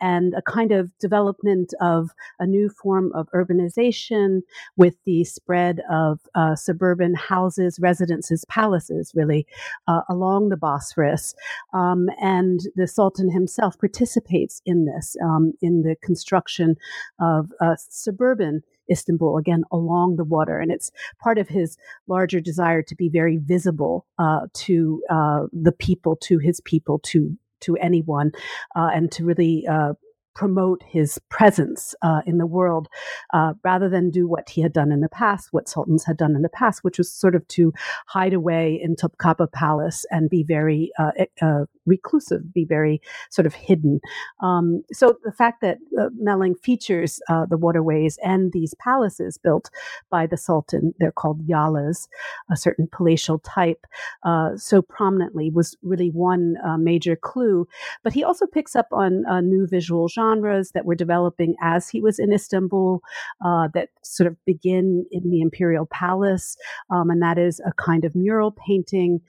and 0.00 0.34
a 0.34 0.42
kind 0.42 0.72
of 0.72 0.96
development 0.98 1.74
of 1.80 2.10
a 2.38 2.46
new 2.46 2.68
form 2.68 3.12
of 3.14 3.28
urbanization 3.34 4.40
with 4.76 4.94
the 5.04 5.24
spread 5.24 5.80
of 5.90 6.20
uh, 6.34 6.54
suburban 6.54 7.14
houses, 7.14 7.78
residences, 7.80 8.44
palaces, 8.46 9.12
really, 9.14 9.46
uh, 9.88 10.02
along 10.08 10.48
the 10.48 10.56
Bosphorus. 10.56 11.34
Um, 11.72 12.08
and 12.20 12.60
the 12.74 12.86
Sultan 12.86 13.30
himself 13.30 13.78
participates 13.78 14.62
in 14.64 14.86
this, 14.86 15.16
um, 15.22 15.52
in 15.60 15.82
the 15.82 15.96
construction 16.02 16.76
of 17.20 17.52
uh, 17.60 17.76
suburban 17.78 18.62
Istanbul, 18.90 19.38
again, 19.38 19.64
along 19.70 20.16
the 20.16 20.24
water. 20.24 20.58
And 20.58 20.70
it's 20.70 20.90
part 21.18 21.38
of 21.38 21.48
his 21.48 21.76
larger 22.06 22.40
desire 22.40 22.82
to 22.82 22.94
be 22.94 23.08
very 23.08 23.36
visible 23.36 24.06
uh, 24.18 24.46
to 24.54 25.02
uh, 25.10 25.46
the 25.52 25.72
people, 25.72 26.16
to 26.22 26.38
his 26.38 26.60
people, 26.60 27.00
to 27.00 27.36
to 27.60 27.76
anyone 27.76 28.32
uh, 28.74 28.90
and 28.94 29.10
to 29.12 29.24
really 29.24 29.66
uh, 29.66 29.94
promote 30.36 30.82
his 30.86 31.18
presence 31.30 31.94
uh, 32.02 32.20
in 32.26 32.36
the 32.36 32.46
world 32.46 32.88
uh, 33.32 33.54
rather 33.64 33.88
than 33.88 34.10
do 34.10 34.28
what 34.28 34.50
he 34.50 34.60
had 34.60 34.72
done 34.72 34.92
in 34.92 35.00
the 35.00 35.08
past, 35.08 35.48
what 35.50 35.68
sultans 35.68 36.04
had 36.04 36.16
done 36.16 36.36
in 36.36 36.42
the 36.42 36.48
past, 36.50 36.84
which 36.84 36.98
was 36.98 37.10
sort 37.10 37.34
of 37.34 37.46
to 37.48 37.72
hide 38.06 38.34
away 38.34 38.78
in 38.80 38.94
Topkapi 38.94 39.50
Palace 39.52 40.04
and 40.10 40.28
be 40.28 40.42
very 40.42 40.90
uh, 40.98 41.12
uh 41.40 41.64
reclusive, 41.86 42.52
be 42.52 42.64
very 42.64 43.00
sort 43.30 43.46
of 43.46 43.54
hidden. 43.54 44.00
Um, 44.42 44.82
so 44.92 45.16
the 45.24 45.32
fact 45.32 45.60
that 45.62 45.78
uh, 46.00 46.08
Melling 46.18 46.54
features 46.54 47.20
uh, 47.28 47.46
the 47.46 47.56
waterways 47.56 48.18
and 48.22 48.52
these 48.52 48.74
palaces 48.74 49.38
built 49.38 49.70
by 50.10 50.26
the 50.26 50.36
Sultan, 50.36 50.94
they're 50.98 51.12
called 51.12 51.46
yalas, 51.46 52.08
a 52.50 52.56
certain 52.56 52.88
palatial 52.90 53.38
type, 53.38 53.86
uh, 54.24 54.56
so 54.56 54.82
prominently 54.82 55.50
was 55.50 55.76
really 55.82 56.10
one 56.10 56.56
uh, 56.66 56.76
major 56.76 57.16
clue. 57.16 57.66
But 58.02 58.12
he 58.12 58.24
also 58.24 58.46
picks 58.46 58.76
up 58.76 58.88
on 58.92 59.24
uh, 59.26 59.40
new 59.40 59.66
visual 59.66 60.08
genres 60.08 60.72
that 60.72 60.84
were 60.84 60.94
developing 60.94 61.54
as 61.62 61.88
he 61.88 62.00
was 62.00 62.18
in 62.18 62.32
Istanbul 62.32 63.00
uh, 63.44 63.68
that 63.74 63.90
sort 64.02 64.26
of 64.26 64.36
begin 64.44 65.06
in 65.10 65.30
the 65.30 65.40
imperial 65.40 65.86
palace, 65.86 66.56
um, 66.90 67.10
and 67.10 67.22
that 67.22 67.38
is 67.38 67.60
a 67.60 67.72
kind 67.74 68.04
of 68.04 68.14
mural 68.14 68.52
painting 68.52 69.20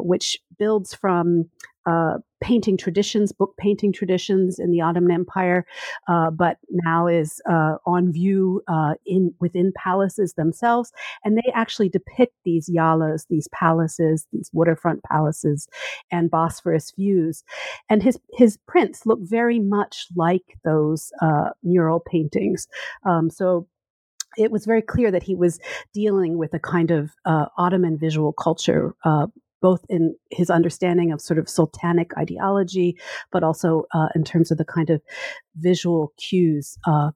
which 0.00 0.38
builds 0.58 0.94
from 0.94 1.48
uh, 1.88 2.18
painting 2.40 2.76
traditions, 2.76 3.32
book 3.32 3.54
painting 3.56 3.92
traditions 3.92 4.58
in 4.58 4.70
the 4.70 4.80
Ottoman 4.80 5.10
Empire, 5.10 5.66
uh, 6.06 6.30
but 6.30 6.58
now 6.70 7.06
is 7.06 7.40
uh, 7.50 7.76
on 7.86 8.12
view 8.12 8.62
uh, 8.68 8.94
in 9.06 9.34
within 9.40 9.72
palaces 9.76 10.34
themselves, 10.34 10.92
and 11.24 11.36
they 11.36 11.52
actually 11.54 11.88
depict 11.88 12.34
these 12.44 12.68
yalas, 12.68 13.26
these 13.28 13.48
palaces, 13.48 14.26
these 14.32 14.50
waterfront 14.52 15.02
palaces, 15.02 15.68
and 16.10 16.30
Bosphorus 16.30 16.92
views. 16.92 17.42
And 17.88 18.02
his 18.02 18.18
his 18.34 18.58
prints 18.68 19.06
look 19.06 19.20
very 19.22 19.58
much 19.58 20.06
like 20.14 20.58
those 20.64 21.10
uh, 21.22 21.50
mural 21.62 22.00
paintings. 22.00 22.68
Um, 23.04 23.30
so 23.30 23.66
it 24.36 24.50
was 24.50 24.66
very 24.66 24.82
clear 24.82 25.10
that 25.10 25.22
he 25.22 25.34
was 25.34 25.58
dealing 25.92 26.38
with 26.38 26.54
a 26.54 26.58
kind 26.58 26.90
of 26.90 27.10
uh, 27.24 27.46
Ottoman 27.56 27.98
visual 27.98 28.32
culture, 28.32 28.94
uh, 29.04 29.26
both 29.60 29.84
in 29.88 30.14
his 30.30 30.50
understanding 30.50 31.12
of 31.12 31.20
sort 31.20 31.38
of 31.38 31.48
sultanic 31.48 32.16
ideology, 32.16 32.96
but 33.32 33.42
also 33.42 33.84
uh, 33.94 34.08
in 34.14 34.24
terms 34.24 34.50
of 34.50 34.58
the 34.58 34.64
kind 34.64 34.90
of 34.90 35.02
visual 35.56 36.12
cues 36.16 36.78
uh, 36.86 37.10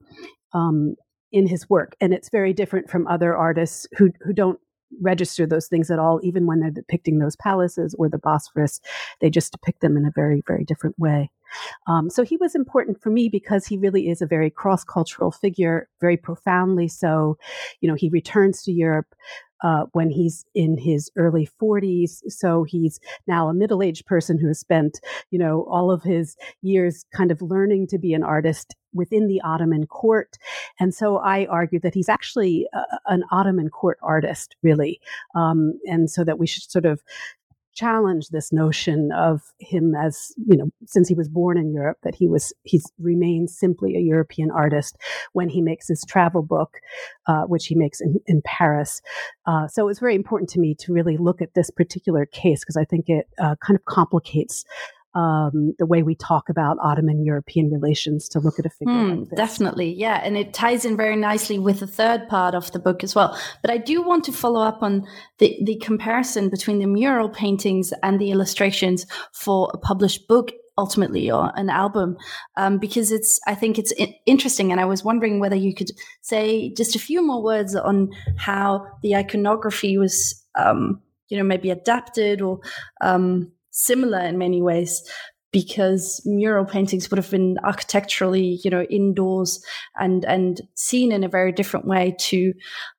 um, 0.53 0.95
in 1.31 1.47
his 1.47 1.69
work. 1.69 1.95
And 2.01 2.13
it's 2.13 2.29
very 2.29 2.53
different 2.53 2.89
from 2.89 3.07
other 3.07 3.35
artists 3.35 3.87
who 3.97 4.11
who 4.21 4.33
don't 4.33 4.59
register 5.01 5.45
those 5.45 5.67
things 5.67 5.89
at 5.89 5.99
all, 5.99 6.19
even 6.23 6.45
when 6.45 6.59
they're 6.59 6.69
depicting 6.69 7.19
those 7.19 7.35
palaces 7.35 7.95
or 7.97 8.09
the 8.09 8.17
Bosphorus. 8.17 8.79
They 9.21 9.29
just 9.29 9.51
depict 9.51 9.81
them 9.81 9.97
in 9.97 10.05
a 10.05 10.11
very, 10.13 10.43
very 10.47 10.65
different 10.65 10.97
way. 10.99 11.31
Um, 11.87 12.09
so 12.09 12.23
he 12.23 12.37
was 12.37 12.55
important 12.55 13.01
for 13.01 13.09
me 13.09 13.29
because 13.29 13.65
he 13.65 13.77
really 13.77 14.09
is 14.09 14.21
a 14.21 14.27
very 14.27 14.49
cross 14.49 14.83
cultural 14.83 15.31
figure, 15.31 15.87
very 16.01 16.17
profoundly 16.17 16.87
so. 16.87 17.37
You 17.81 17.89
know, 17.89 17.95
he 17.95 18.09
returns 18.09 18.63
to 18.63 18.71
Europe 18.71 19.13
uh, 19.63 19.85
when 19.93 20.09
he's 20.09 20.45
in 20.53 20.77
his 20.77 21.09
early 21.15 21.49
40s. 21.61 22.21
So 22.27 22.63
he's 22.63 22.99
now 23.27 23.47
a 23.47 23.53
middle 23.53 23.81
aged 23.81 24.05
person 24.05 24.37
who 24.37 24.47
has 24.47 24.59
spent, 24.59 24.99
you 25.31 25.39
know, 25.39 25.65
all 25.69 25.89
of 25.89 26.03
his 26.03 26.35
years 26.61 27.05
kind 27.13 27.31
of 27.31 27.41
learning 27.41 27.87
to 27.87 27.97
be 27.97 28.13
an 28.13 28.23
artist 28.23 28.75
within 28.93 29.27
the 29.27 29.41
Ottoman 29.41 29.87
court. 29.87 30.37
And 30.79 30.93
so 30.93 31.17
I 31.17 31.45
argue 31.47 31.79
that 31.79 31.95
he's 31.95 32.09
actually 32.09 32.67
uh, 32.73 32.97
an 33.07 33.23
Ottoman 33.31 33.69
court 33.69 33.97
artist, 34.03 34.55
really. 34.61 34.99
Um, 35.35 35.79
and 35.85 36.09
so 36.09 36.23
that 36.23 36.37
we 36.37 36.45
should 36.45 36.69
sort 36.69 36.85
of 36.85 37.01
challenge 37.75 38.29
this 38.29 38.51
notion 38.51 39.11
of 39.11 39.41
him 39.59 39.93
as 39.95 40.33
you 40.47 40.57
know 40.57 40.69
since 40.85 41.07
he 41.07 41.15
was 41.15 41.27
born 41.27 41.57
in 41.57 41.73
Europe 41.73 41.97
that 42.03 42.15
he 42.15 42.27
was 42.27 42.53
he's 42.63 42.91
remained 42.99 43.49
simply 43.49 43.95
a 43.95 43.99
European 43.99 44.51
artist 44.51 44.97
when 45.33 45.49
he 45.49 45.61
makes 45.61 45.87
his 45.87 46.05
travel 46.07 46.41
book, 46.43 46.79
uh, 47.27 47.43
which 47.43 47.67
he 47.67 47.75
makes 47.75 47.99
in, 48.01 48.19
in 48.27 48.41
Paris. 48.45 49.01
Uh, 49.45 49.67
so 49.67 49.87
it's 49.87 49.99
very 49.99 50.15
important 50.15 50.49
to 50.49 50.59
me 50.59 50.75
to 50.75 50.93
really 50.93 51.17
look 51.17 51.41
at 51.41 51.53
this 51.53 51.69
particular 51.69 52.25
case 52.25 52.61
because 52.61 52.77
I 52.77 52.85
think 52.85 53.09
it 53.09 53.27
uh, 53.39 53.55
kind 53.65 53.77
of 53.77 53.85
complicates 53.85 54.65
um, 55.15 55.73
the 55.77 55.85
way 55.85 56.01
we 56.01 56.15
talk 56.15 56.49
about 56.49 56.77
Ottoman 56.81 57.23
European 57.23 57.71
relations 57.71 58.27
to 58.29 58.39
look 58.39 58.57
at 58.57 58.65
a 58.65 58.69
figure 58.69 58.93
mm, 58.93 59.19
like 59.19 59.37
Definitely, 59.37 59.93
yeah. 59.93 60.21
And 60.23 60.35
it 60.37 60.53
ties 60.53 60.85
in 60.85 60.97
very 60.97 61.15
nicely 61.15 61.59
with 61.59 61.79
the 61.79 61.87
third 61.87 62.27
part 62.27 62.55
of 62.55 62.71
the 62.71 62.79
book 62.79 63.03
as 63.03 63.13
well. 63.13 63.37
But 63.61 63.71
I 63.71 63.77
do 63.77 64.01
want 64.01 64.23
to 64.25 64.31
follow 64.31 64.61
up 64.61 64.81
on 64.81 65.05
the, 65.37 65.57
the 65.63 65.75
comparison 65.77 66.49
between 66.49 66.79
the 66.79 66.87
mural 66.87 67.29
paintings 67.29 67.93
and 68.01 68.19
the 68.19 68.31
illustrations 68.31 69.05
for 69.33 69.69
a 69.73 69.77
published 69.77 70.27
book 70.27 70.51
ultimately 70.75 71.29
or 71.29 71.51
an 71.55 71.69
album 71.69 72.17
um, 72.57 72.79
because 72.79 73.11
it's 73.11 73.39
i 73.45 73.53
think 73.53 73.77
it's 73.77 73.93
interesting 74.25 74.71
and 74.71 74.81
i 74.81 74.85
was 74.85 75.03
wondering 75.03 75.39
whether 75.39 75.55
you 75.55 75.71
could 75.71 75.91
say 76.21 76.73
just 76.73 76.95
a 76.95 76.99
few 76.99 77.23
more 77.23 77.43
words 77.43 77.75
on 77.75 78.09
how 78.37 78.83
the 79.03 79.15
iconography 79.15 79.99
was 79.99 80.43
um, 80.55 80.99
you 81.29 81.37
know 81.37 81.43
maybe 81.43 81.69
adapted 81.69 82.41
or 82.41 82.59
um, 83.01 83.51
similar 83.73 84.19
in 84.19 84.37
many 84.37 84.61
ways 84.61 85.03
because 85.51 86.21
mural 86.25 86.65
paintings 86.65 87.09
would 87.09 87.17
have 87.17 87.29
been 87.29 87.57
architecturally, 87.63 88.59
you 88.63 88.71
know, 88.71 88.83
indoors 88.83 89.63
and 89.99 90.25
and 90.25 90.61
seen 90.75 91.11
in 91.11 91.23
a 91.23 91.29
very 91.29 91.51
different 91.51 91.85
way 91.85 92.15
to 92.19 92.53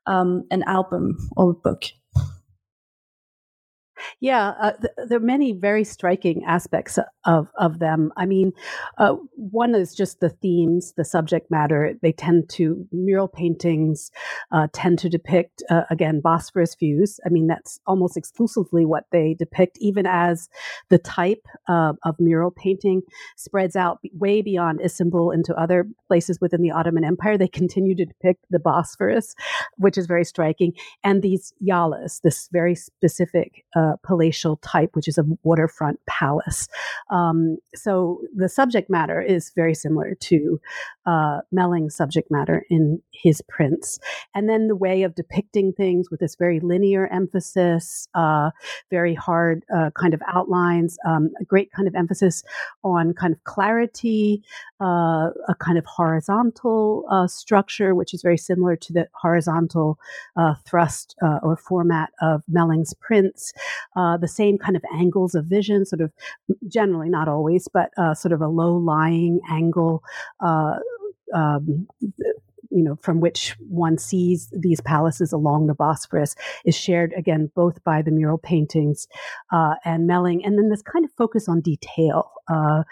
um, 0.06 0.44
an 0.50 0.62
album 0.64 1.16
or 1.36 1.50
a 1.50 1.54
book. 1.54 1.86
Yeah, 4.24 4.54
uh, 4.58 4.72
th- 4.72 5.08
there 5.08 5.18
are 5.18 5.20
many 5.20 5.52
very 5.52 5.84
striking 5.84 6.44
aspects 6.46 6.98
of 7.26 7.50
of 7.58 7.78
them. 7.78 8.10
I 8.16 8.24
mean, 8.24 8.52
uh, 8.96 9.16
one 9.34 9.74
is 9.74 9.94
just 9.94 10.20
the 10.20 10.30
themes, 10.30 10.94
the 10.96 11.04
subject 11.04 11.50
matter. 11.50 11.92
They 12.00 12.12
tend 12.12 12.48
to 12.52 12.88
mural 12.90 13.28
paintings 13.28 14.10
uh, 14.50 14.68
tend 14.72 14.98
to 15.00 15.10
depict 15.10 15.62
uh, 15.68 15.82
again 15.90 16.22
Bosphorus 16.22 16.74
views. 16.74 17.20
I 17.26 17.28
mean, 17.28 17.48
that's 17.48 17.80
almost 17.86 18.16
exclusively 18.16 18.86
what 18.86 19.04
they 19.12 19.36
depict, 19.38 19.76
even 19.82 20.06
as 20.06 20.48
the 20.88 20.96
type 20.98 21.46
of 21.68 22.16
mural 22.18 22.50
painting 22.50 23.02
spreads 23.36 23.76
out 23.76 23.98
way 24.14 24.40
beyond 24.40 24.80
Istanbul 24.82 25.32
into 25.32 25.54
other 25.54 25.86
places 26.08 26.40
within 26.40 26.62
the 26.62 26.70
Ottoman 26.70 27.04
Empire. 27.04 27.36
They 27.36 27.46
continue 27.46 27.94
to 27.94 28.06
depict 28.06 28.46
the 28.48 28.58
Bosphorus, 28.58 29.34
which 29.76 29.98
is 29.98 30.06
very 30.06 30.24
striking, 30.24 30.72
and 31.02 31.20
these 31.20 31.52
yalas, 31.62 32.22
this 32.22 32.48
very 32.50 32.74
specific 32.74 33.66
uh, 33.76 33.96
palatial 34.14 34.56
type, 34.58 34.90
which 34.94 35.08
is 35.08 35.18
a 35.18 35.24
waterfront 35.42 35.98
palace. 36.06 36.68
Um, 37.10 37.58
so 37.74 38.20
the 38.34 38.48
subject 38.48 38.88
matter 38.88 39.20
is 39.20 39.50
very 39.56 39.74
similar 39.74 40.14
to 40.14 40.60
uh, 41.06 41.40
Melling's 41.52 41.94
subject 41.94 42.30
matter 42.30 42.64
in 42.70 43.02
his 43.12 43.42
prints. 43.48 43.98
And 44.34 44.48
then 44.48 44.68
the 44.68 44.76
way 44.76 45.02
of 45.02 45.14
depicting 45.14 45.72
things 45.72 46.10
with 46.10 46.20
this 46.20 46.36
very 46.36 46.60
linear 46.60 47.06
emphasis, 47.08 48.08
uh, 48.14 48.50
very 48.90 49.14
hard 49.14 49.64
uh, 49.74 49.90
kind 50.00 50.14
of 50.14 50.22
outlines, 50.32 50.96
um, 51.06 51.30
a 51.40 51.44
great 51.44 51.72
kind 51.72 51.88
of 51.88 51.94
emphasis 51.94 52.44
on 52.82 53.14
kind 53.14 53.34
of 53.34 53.42
clarity, 53.44 54.42
uh, 54.80 55.30
a 55.48 55.54
kind 55.58 55.78
of 55.78 55.84
horizontal 55.84 57.04
uh, 57.10 57.26
structure, 57.26 57.94
which 57.94 58.14
is 58.14 58.22
very 58.22 58.38
similar 58.38 58.76
to 58.76 58.92
the 58.92 59.08
horizontal 59.12 59.98
uh, 60.36 60.54
thrust 60.64 61.16
or 61.42 61.56
format 61.56 62.10
of 62.20 62.42
Melling's 62.48 62.94
prints 62.94 63.52
uh, 64.04 64.16
the 64.16 64.28
same 64.28 64.58
kind 64.58 64.76
of 64.76 64.82
angles 64.92 65.34
of 65.34 65.46
vision, 65.46 65.86
sort 65.86 66.00
of 66.00 66.12
generally, 66.68 67.08
not 67.08 67.28
always, 67.28 67.68
but 67.72 67.90
uh, 67.96 68.14
sort 68.14 68.32
of 68.32 68.40
a 68.40 68.48
low 68.48 68.76
lying 68.76 69.40
angle. 69.50 70.02
Uh, 70.40 70.74
um, 71.34 71.86
you 72.70 72.82
know, 72.82 72.96
from 73.02 73.20
which 73.20 73.54
one 73.68 73.96
sees 73.96 74.50
these 74.52 74.80
palaces 74.80 75.32
along 75.32 75.66
the 75.66 75.74
Bosphorus 75.74 76.34
is 76.64 76.76
shared 76.76 77.12
again 77.16 77.48
both 77.54 77.82
by 77.84 78.02
the 78.02 78.10
mural 78.10 78.38
paintings 78.38 79.06
uh, 79.52 79.74
and 79.84 80.08
Melling, 80.08 80.44
and 80.44 80.58
then 80.58 80.70
this 80.70 80.82
kind 80.82 81.04
of 81.04 81.12
focus 81.12 81.48
on 81.48 81.60
detail, 81.60 82.32
uh, 82.52 82.82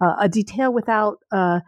uh, 0.00 0.16
a 0.20 0.28
detail 0.28 0.74
without 0.74 1.18
uh, 1.32 1.60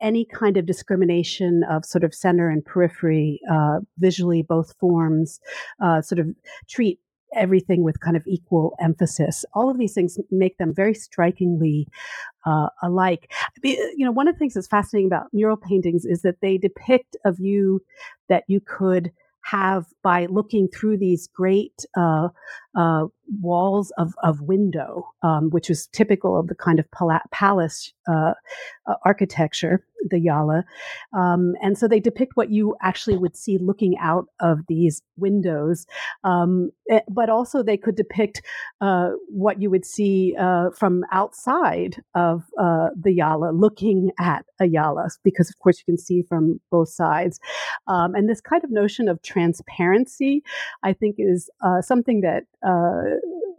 any 0.00 0.24
kind 0.24 0.56
of 0.56 0.64
discrimination 0.64 1.64
of 1.68 1.84
sort 1.84 2.04
of 2.04 2.14
center 2.14 2.48
and 2.48 2.64
periphery, 2.64 3.40
uh, 3.50 3.80
visually 3.98 4.42
both 4.42 4.74
forms, 4.80 5.38
uh, 5.82 6.00
sort 6.00 6.20
of 6.20 6.28
treat 6.68 6.98
everything 7.34 7.82
with 7.82 8.00
kind 8.00 8.16
of 8.16 8.26
equal 8.26 8.74
emphasis. 8.80 9.44
All 9.54 9.70
of 9.70 9.78
these 9.78 9.94
things 9.94 10.18
make 10.30 10.58
them 10.58 10.74
very 10.74 10.94
strikingly 10.94 11.88
uh, 12.46 12.68
alike. 12.82 13.30
You 13.62 14.04
know, 14.04 14.12
one 14.12 14.28
of 14.28 14.34
the 14.34 14.38
things 14.38 14.54
that's 14.54 14.66
fascinating 14.66 15.06
about 15.08 15.26
mural 15.32 15.56
paintings 15.56 16.04
is 16.04 16.22
that 16.22 16.40
they 16.40 16.58
depict 16.58 17.16
a 17.24 17.32
view 17.32 17.82
that 18.28 18.44
you 18.48 18.60
could 18.60 19.12
have 19.42 19.86
by 20.02 20.26
looking 20.26 20.68
through 20.68 20.98
these 20.98 21.28
great 21.28 21.84
uh, 21.96 22.28
uh, 22.76 23.06
walls 23.40 23.90
of, 23.96 24.14
of 24.22 24.42
window, 24.42 25.08
um, 25.22 25.50
which 25.50 25.68
was 25.68 25.86
typical 25.88 26.38
of 26.38 26.48
the 26.48 26.54
kind 26.54 26.78
of 26.78 26.90
pala- 26.90 27.22
palace 27.30 27.92
uh, 28.08 28.32
uh, 28.86 28.94
architecture, 29.04 29.84
the 30.10 30.16
Yala. 30.16 30.64
Um, 31.12 31.54
and 31.60 31.76
so 31.76 31.86
they 31.86 32.00
depict 32.00 32.36
what 32.36 32.50
you 32.50 32.74
actually 32.82 33.18
would 33.18 33.36
see 33.36 33.58
looking 33.58 33.98
out 33.98 34.26
of 34.40 34.60
these 34.68 35.02
windows. 35.16 35.86
Um, 36.24 36.70
eh, 36.90 37.00
but 37.08 37.28
also 37.28 37.62
they 37.62 37.76
could 37.76 37.96
depict 37.96 38.42
uh, 38.80 39.10
what 39.28 39.60
you 39.60 39.68
would 39.70 39.84
see 39.84 40.34
uh, 40.38 40.70
from 40.70 41.04
outside 41.12 42.02
of 42.14 42.44
uh, 42.58 42.88
the 42.98 43.16
Yala, 43.18 43.58
looking 43.58 44.10
at 44.18 44.44
a 44.60 44.64
Yala, 44.64 45.10
because 45.22 45.50
of 45.50 45.58
course 45.58 45.78
you 45.78 45.84
can 45.84 45.98
see 45.98 46.22
from 46.22 46.60
both 46.70 46.88
sides. 46.88 47.38
Um, 47.88 48.14
and 48.14 48.28
this 48.28 48.40
kind 48.40 48.64
of 48.64 48.70
notion 48.70 49.08
of 49.08 49.20
transparency, 49.22 50.42
I 50.82 50.92
think, 50.94 51.16
is 51.18 51.50
uh, 51.62 51.82
something 51.82 52.22
that 52.22 52.44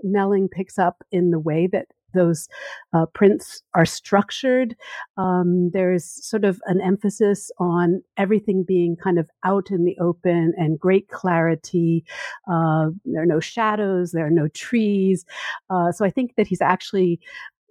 Melling 0.02 0.48
picks 0.48 0.80
up 0.80 1.04
in 1.12 1.32
the 1.32 1.40
way 1.40 1.68
that 1.68 1.88
those 2.14 2.48
uh, 2.94 3.06
prints 3.08 3.62
are 3.74 3.86
structured. 3.86 4.76
Um, 5.18 5.72
there's 5.72 6.06
sort 6.06 6.46
of 6.46 6.62
an 6.66 6.82
emphasis 6.82 7.52
on 7.60 8.02
everything 8.18 8.64
being 8.68 8.96
kind 8.96 9.20
of 9.20 9.30
out 9.46 9.72
in 9.72 9.86
the 9.86 9.98
open 10.00 10.54
and 10.58 10.80
great 10.80 11.10
clarity. 11.10 12.04
Uh, 12.52 12.90
there 13.06 13.24
are 13.24 13.28
no 13.28 13.40
shadows, 13.40 14.12
there 14.12 14.26
are 14.26 14.32
no 14.32 14.48
trees. 14.50 15.26
Uh, 15.70 15.92
so 15.92 16.06
I 16.06 16.10
think 16.10 16.36
that 16.36 16.48
he's 16.48 16.62
actually 16.62 17.20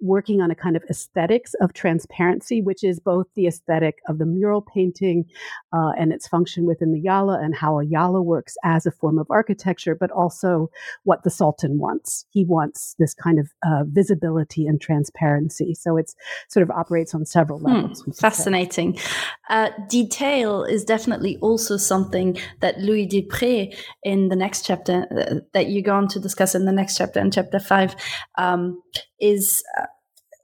working 0.00 0.40
on 0.40 0.50
a 0.50 0.54
kind 0.54 0.76
of 0.76 0.84
aesthetics 0.90 1.54
of 1.60 1.72
transparency, 1.72 2.62
which 2.62 2.84
is 2.84 3.00
both 3.00 3.26
the 3.34 3.46
aesthetic 3.46 3.98
of 4.08 4.18
the 4.18 4.26
mural 4.26 4.62
painting 4.62 5.24
uh, 5.72 5.90
and 5.98 6.12
its 6.12 6.28
function 6.28 6.64
within 6.64 6.92
the 6.92 7.00
Yala 7.00 7.42
and 7.42 7.54
how 7.54 7.78
a 7.78 7.84
Yala 7.84 8.24
works 8.24 8.56
as 8.64 8.86
a 8.86 8.90
form 8.90 9.18
of 9.18 9.26
architecture, 9.30 9.94
but 9.94 10.10
also 10.10 10.70
what 11.04 11.22
the 11.22 11.30
Sultan 11.30 11.78
wants. 11.78 12.26
He 12.30 12.44
wants 12.44 12.94
this 12.98 13.14
kind 13.14 13.38
of 13.38 13.50
uh, 13.66 13.84
visibility 13.86 14.66
and 14.66 14.80
transparency. 14.80 15.74
So 15.74 15.96
it's 15.96 16.14
sort 16.48 16.62
of 16.62 16.70
operates 16.70 17.14
on 17.14 17.24
several 17.24 17.58
hmm, 17.58 17.66
levels. 17.66 18.02
Hmm, 18.02 18.10
fascinating. 18.12 18.98
Uh, 19.48 19.70
detail 19.88 20.64
is 20.64 20.84
definitely 20.84 21.36
also 21.38 21.76
something 21.76 22.38
that 22.60 22.78
Louis 22.78 23.06
Dupré 23.06 23.76
in 24.02 24.28
the 24.28 24.36
next 24.36 24.64
chapter 24.64 25.06
uh, 25.10 25.40
that 25.52 25.66
you 25.66 25.82
go 25.82 25.94
on 25.94 26.08
to 26.08 26.20
discuss 26.20 26.54
in 26.54 26.64
the 26.64 26.72
next 26.72 26.96
chapter, 26.96 27.20
in 27.20 27.30
chapter 27.30 27.58
five, 27.58 27.94
um, 28.36 28.80
is 29.20 29.62
uh, 29.78 29.86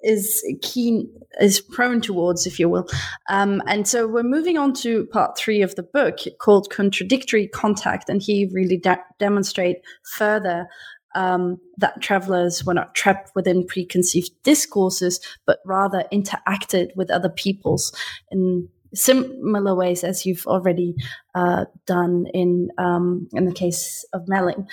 is 0.02 0.44
keen 0.62 1.08
is 1.40 1.60
prone 1.60 2.00
towards 2.00 2.46
if 2.46 2.60
you 2.60 2.68
will. 2.68 2.86
Um, 3.28 3.62
and 3.66 3.88
so 3.88 4.06
we're 4.06 4.22
moving 4.22 4.58
on 4.58 4.74
to 4.74 5.06
part 5.06 5.36
three 5.36 5.62
of 5.62 5.74
the 5.74 5.82
book 5.82 6.18
called 6.38 6.70
contradictory 6.70 7.48
contact 7.48 8.08
and 8.08 8.22
he 8.22 8.50
really 8.52 8.76
de- 8.76 9.02
demonstrate 9.18 9.78
further 10.04 10.68
um, 11.14 11.58
that 11.78 12.02
travelers 12.02 12.64
were 12.64 12.74
not 12.74 12.94
trapped 12.94 13.30
within 13.34 13.66
preconceived 13.66 14.30
discourses 14.42 15.20
but 15.46 15.60
rather 15.64 16.04
interacted 16.12 16.94
with 16.96 17.10
other 17.10 17.30
peoples 17.30 17.92
in 18.30 18.68
similar 18.94 19.74
ways 19.74 20.04
as 20.04 20.24
you've 20.24 20.46
already 20.46 20.94
uh, 21.34 21.64
done 21.86 22.26
in 22.32 22.68
um, 22.78 23.28
in 23.32 23.44
the 23.46 23.52
case 23.52 24.04
of 24.12 24.28
Melling. 24.28 24.68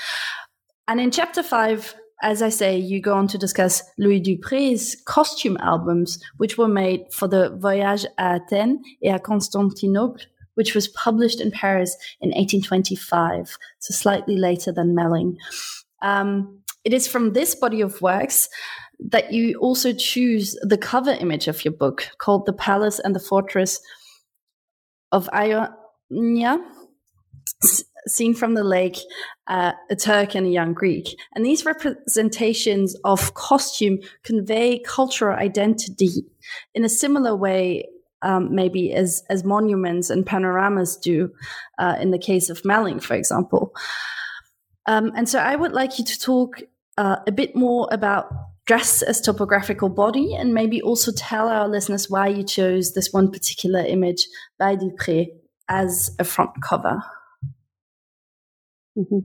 And 0.87 0.99
in 0.99 1.11
chapter 1.11 1.43
five 1.43 1.95
as 2.21 2.41
I 2.41 2.49
say, 2.49 2.77
you 2.77 3.01
go 3.01 3.15
on 3.15 3.27
to 3.29 3.37
discuss 3.37 3.83
Louis 3.97 4.21
Dupré's 4.21 4.95
costume 5.05 5.57
albums, 5.61 6.21
which 6.37 6.57
were 6.57 6.67
made 6.67 7.05
for 7.11 7.27
the 7.27 7.49
Voyage 7.57 8.05
à 8.19 8.39
Athènes 8.39 8.77
et 9.03 9.09
à 9.09 9.21
Constantinople, 9.21 10.21
which 10.55 10.75
was 10.75 10.87
published 10.89 11.41
in 11.41 11.51
Paris 11.51 11.95
in 12.21 12.29
1825, 12.29 13.57
so 13.79 13.93
slightly 13.93 14.37
later 14.37 14.71
than 14.71 14.95
Melling. 14.95 15.37
Um, 16.01 16.59
it 16.83 16.93
is 16.93 17.07
from 17.07 17.33
this 17.33 17.55
body 17.55 17.81
of 17.81 18.01
works 18.01 18.49
that 18.99 19.33
you 19.33 19.57
also 19.57 19.93
choose 19.93 20.55
the 20.61 20.77
cover 20.77 21.11
image 21.11 21.47
of 21.47 21.65
your 21.65 21.73
book 21.73 22.07
called 22.19 22.45
The 22.45 22.53
Palace 22.53 22.99
and 22.99 23.15
the 23.15 23.19
Fortress 23.19 23.79
of 25.11 25.27
Ioannina 25.33 26.59
seen 28.07 28.33
from 28.33 28.53
the 28.53 28.63
lake, 28.63 28.97
uh, 29.47 29.73
a 29.89 29.95
Turk 29.95 30.35
and 30.35 30.47
a 30.47 30.49
young 30.49 30.73
Greek. 30.73 31.17
And 31.35 31.45
these 31.45 31.65
representations 31.65 32.95
of 33.03 33.33
costume 33.33 33.99
convey 34.23 34.79
cultural 34.79 35.37
identity 35.37 36.25
in 36.73 36.83
a 36.83 36.89
similar 36.89 37.35
way, 37.35 37.85
um, 38.21 38.53
maybe 38.53 38.93
as, 38.93 39.23
as 39.29 39.43
monuments 39.43 40.09
and 40.09 40.25
panoramas 40.25 40.97
do 40.97 41.31
uh, 41.79 41.95
in 41.99 42.11
the 42.11 42.19
case 42.19 42.49
of 42.49 42.63
Melling, 42.65 42.99
for 42.99 43.15
example. 43.15 43.73
Um, 44.87 45.11
and 45.15 45.29
so 45.29 45.39
I 45.39 45.55
would 45.55 45.73
like 45.73 45.99
you 45.99 46.05
to 46.05 46.19
talk 46.19 46.61
uh, 46.97 47.17
a 47.27 47.31
bit 47.31 47.55
more 47.55 47.87
about 47.91 48.31
dress 48.65 49.01
as 49.01 49.19
topographical 49.19 49.89
body 49.89 50.35
and 50.35 50.53
maybe 50.53 50.81
also 50.81 51.11
tell 51.11 51.49
our 51.49 51.67
listeners 51.67 52.09
why 52.09 52.27
you 52.27 52.43
chose 52.43 52.93
this 52.93 53.11
one 53.11 53.31
particular 53.31 53.79
image 53.81 54.27
by 54.59 54.75
Dupré 54.75 55.27
as 55.67 56.15
a 56.19 56.23
front 56.23 56.51
cover. 56.61 57.01
Mm-hmm. 58.97 59.19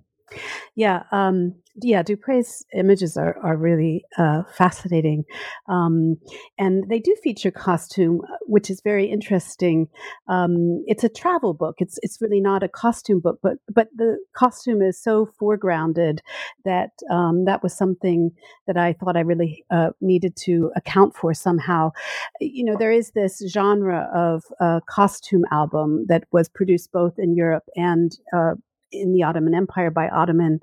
Yeah, 0.74 1.04
um, 1.12 1.54
yeah. 1.82 2.02
Dupré's 2.02 2.64
images 2.74 3.16
are 3.16 3.38
are 3.44 3.56
really 3.56 4.04
uh, 4.18 4.42
fascinating, 4.56 5.24
um, 5.68 6.16
and 6.58 6.84
they 6.88 6.98
do 6.98 7.14
feature 7.22 7.52
costume, 7.52 8.22
uh, 8.24 8.36
which 8.46 8.70
is 8.70 8.80
very 8.82 9.06
interesting. 9.06 9.88
Um, 10.28 10.82
it's 10.86 11.04
a 11.04 11.08
travel 11.08 11.54
book. 11.54 11.76
It's 11.78 11.98
it's 12.02 12.20
really 12.20 12.40
not 12.40 12.64
a 12.64 12.68
costume 12.68 13.20
book, 13.20 13.38
but 13.42 13.58
but 13.72 13.88
the 13.96 14.18
costume 14.36 14.82
is 14.82 15.00
so 15.00 15.28
foregrounded 15.40 16.18
that 16.64 16.90
um, 17.10 17.44
that 17.44 17.62
was 17.62 17.76
something 17.76 18.30
that 18.66 18.76
I 18.76 18.94
thought 18.94 19.16
I 19.16 19.20
really 19.20 19.64
uh, 19.70 19.90
needed 20.00 20.36
to 20.44 20.72
account 20.76 21.14
for 21.14 21.34
somehow. 21.34 21.92
You 22.40 22.64
know, 22.64 22.76
there 22.76 22.92
is 22.92 23.12
this 23.12 23.42
genre 23.48 24.10
of 24.14 24.42
uh, 24.60 24.80
costume 24.88 25.44
album 25.52 26.06
that 26.08 26.24
was 26.32 26.48
produced 26.48 26.90
both 26.92 27.14
in 27.18 27.34
Europe 27.36 27.64
and 27.76 28.12
uh, 28.36 28.54
in 28.92 29.12
the 29.12 29.22
Ottoman 29.22 29.54
Empire 29.54 29.90
by 29.90 30.08
Ottoman 30.08 30.60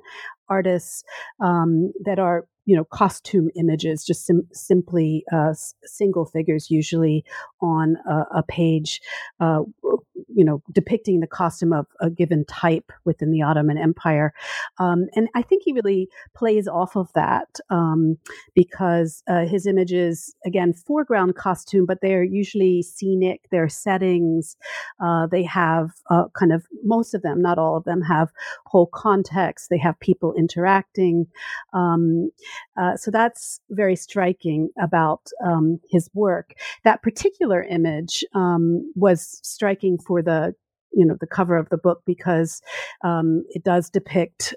artists 0.50 1.04
um, 1.44 1.92
that 2.06 2.20
are 2.20 2.46
you 2.66 2.76
know 2.76 2.86
costume 2.86 3.50
images 3.56 4.04
just 4.06 4.26
sim- 4.26 4.48
simply 4.54 5.24
uh, 5.34 5.54
single 5.84 6.26
figures 6.26 6.70
usually 6.70 7.24
on 7.62 7.98
a, 8.10 8.40
a 8.40 8.44
page 8.44 9.02
uh, 9.40 9.62
you 10.36 10.46
know 10.46 10.62
depicting 10.72 11.20
the 11.20 11.28
costume 11.28 11.74
of 11.74 11.86
a 12.00 12.10
given 12.10 12.46
type 12.46 12.92
within 13.06 13.32
the 13.32 13.42
ottoman 13.42 13.78
empire. 13.78 14.34
Um, 14.80 15.08
and 15.16 15.28
i 15.36 15.42
think 15.42 15.64
he 15.66 15.74
really 15.74 16.08
plays 16.36 16.68
off 16.68 16.96
of 16.96 17.12
that 17.14 17.60
um, 17.70 18.18
because 18.56 19.24
uh, 19.28 19.46
his 19.46 19.68
images 19.68 20.36
again 20.46 20.74
foreground 20.74 21.36
costume 21.36 21.86
but 21.86 22.00
they're 22.02 22.24
usually 22.24 22.82
scenic 22.82 23.42
they're 23.52 23.70
settings 23.70 24.56
uh, 25.04 25.28
they 25.28 25.44
have 25.44 25.92
uh, 26.10 26.26
kind 26.38 26.52
of 26.52 26.66
most 26.84 27.14
of 27.14 27.22
them 27.22 27.42
not 27.42 27.58
all 27.58 27.78
of 27.78 27.84
them 27.84 28.02
have 28.02 28.30
whole 28.66 28.88
context 28.94 29.70
they 29.70 29.78
have 29.78 30.00
people 30.00 30.34
interacting 30.34 31.26
um, 31.74 32.30
uh, 32.78 32.96
so 32.98 33.12
that's 33.12 33.60
very 33.70 33.96
striking 33.96 34.70
about 34.82 35.22
um, 35.46 35.80
his 35.90 36.10
work. 36.14 36.54
That 36.84 37.02
particular 37.02 37.64
image 37.64 38.24
um, 38.34 38.92
was 38.96 39.40
striking 39.44 39.98
for 39.98 40.22
the 40.22 40.56
you 40.92 41.06
know 41.06 41.18
the 41.20 41.28
cover 41.28 41.58
of 41.58 41.70
the 41.70 41.78
book 41.78 42.02
because 42.06 42.62
um, 43.04 43.44
it 43.50 43.64
does 43.64 43.90
depict 43.90 44.54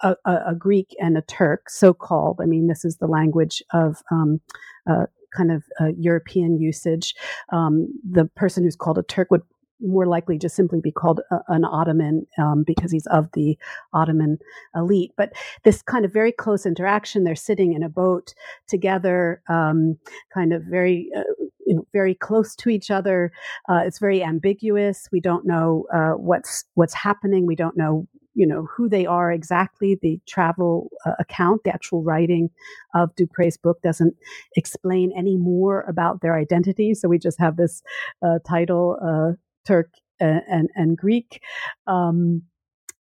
a, 0.00 0.16
a, 0.24 0.34
a, 0.48 0.54
Greek 0.54 0.94
and 0.98 1.18
a 1.18 1.22
Turk, 1.22 1.68
so 1.70 1.92
called. 1.92 2.40
I 2.42 2.46
mean, 2.46 2.68
this 2.68 2.84
is 2.84 2.96
the 2.96 3.06
language 3.06 3.62
of 3.72 4.02
um, 4.10 4.40
uh, 4.88 5.06
kind 5.36 5.52
of 5.52 5.64
uh, 5.80 5.88
European 5.98 6.58
usage. 6.58 7.14
Um, 7.52 7.88
the 8.08 8.26
person 8.36 8.64
who's 8.64 8.76
called 8.76 8.98
a 8.98 9.02
Turk 9.02 9.30
would 9.30 9.42
more 9.80 10.06
likely 10.06 10.38
just 10.38 10.56
simply 10.56 10.80
be 10.80 10.92
called 10.92 11.20
a, 11.30 11.38
an 11.48 11.64
Ottoman 11.64 12.26
um, 12.38 12.64
because 12.66 12.90
he's 12.90 13.06
of 13.06 13.28
the 13.32 13.58
Ottoman 13.92 14.38
elite. 14.74 15.12
But 15.16 15.32
this 15.64 15.82
kind 15.82 16.04
of 16.04 16.12
very 16.12 16.32
close 16.32 16.66
interaction, 16.66 17.24
they're 17.24 17.34
sitting 17.34 17.74
in 17.74 17.82
a 17.82 17.88
boat 17.88 18.34
together, 18.66 19.42
um, 19.48 19.98
kind 20.32 20.52
of 20.52 20.62
very. 20.62 21.10
Uh, 21.16 21.22
you 21.66 21.74
know, 21.74 21.86
very 21.92 22.14
close 22.14 22.56
to 22.56 22.70
each 22.70 22.90
other. 22.90 23.30
Uh, 23.68 23.82
it's 23.84 23.98
very 23.98 24.22
ambiguous. 24.22 25.06
We 25.12 25.20
don't 25.20 25.44
know 25.44 25.84
uh, 25.92 26.12
what's 26.12 26.64
what's 26.76 26.94
happening. 26.94 27.44
We 27.44 27.56
don't 27.56 27.76
know 27.76 28.08
you 28.38 28.46
know 28.46 28.68
who 28.74 28.88
they 28.88 29.04
are 29.04 29.32
exactly. 29.32 29.98
The 30.00 30.20
travel 30.26 30.90
uh, 31.04 31.14
account, 31.18 31.64
the 31.64 31.74
actual 31.74 32.04
writing 32.04 32.50
of 32.94 33.10
Dupré's 33.16 33.56
book, 33.56 33.82
doesn't 33.82 34.14
explain 34.54 35.12
any 35.16 35.36
more 35.36 35.82
about 35.88 36.20
their 36.20 36.38
identity. 36.38 36.94
So 36.94 37.08
we 37.08 37.18
just 37.18 37.40
have 37.40 37.56
this 37.56 37.82
uh, 38.24 38.38
title, 38.48 38.96
uh, 39.02 39.36
Turk 39.68 39.90
and, 40.18 40.42
and, 40.48 40.68
and 40.74 40.96
Greek. 40.96 41.42
Um, 41.86 42.42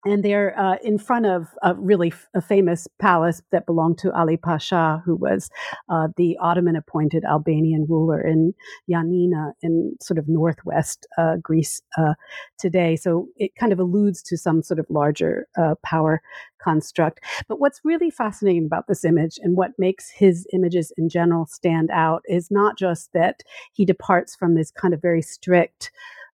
and 0.06 0.24
they're 0.24 0.58
uh, 0.58 0.78
in 0.84 0.98
front 0.98 1.26
of 1.26 1.48
a 1.64 1.74
really 1.74 2.12
f- 2.12 2.28
a 2.34 2.42
famous 2.42 2.88
palace 3.00 3.42
that 3.52 3.66
belonged 3.66 3.98
to 3.98 4.14
Ali 4.14 4.38
Pasha, 4.38 5.02
who 5.04 5.16
was 5.16 5.50
uh, 5.90 6.08
the 6.18 6.38
Ottoman-appointed 6.40 7.26
Albanian 7.26 7.86
ruler 7.90 8.22
in 8.22 8.54
Yanina, 8.90 9.54
in 9.62 9.96
sort 10.02 10.18
of 10.18 10.26
northwest 10.28 11.08
uh, 11.18 11.36
Greece 11.42 11.82
uh, 11.98 12.14
today. 12.58 12.96
So 12.96 13.28
it 13.38 13.52
kind 13.60 13.74
of 13.74 13.80
alludes 13.80 14.22
to 14.24 14.38
some 14.38 14.62
sort 14.62 14.80
of 14.80 14.86
larger 14.90 15.48
uh, 15.58 15.76
power 15.84 16.22
construct. 16.62 17.20
But 17.50 17.60
what's 17.60 17.82
really 17.84 18.12
fascinating 18.12 18.66
about 18.66 18.88
this 18.88 19.04
image 19.04 19.40
and 19.42 19.58
what 19.58 19.72
makes 19.78 20.10
his 20.10 20.46
images 20.54 20.94
in 20.98 21.10
general 21.10 21.48
stand 21.48 21.90
out 21.92 22.22
is 22.28 22.50
not 22.52 22.78
just 22.78 23.12
that 23.14 23.42
he 23.74 23.84
departs 23.84 24.36
from 24.36 24.56
this 24.56 24.72
kind 24.72 24.94
of 24.94 25.02
very 25.02 25.22
strict 25.22 25.92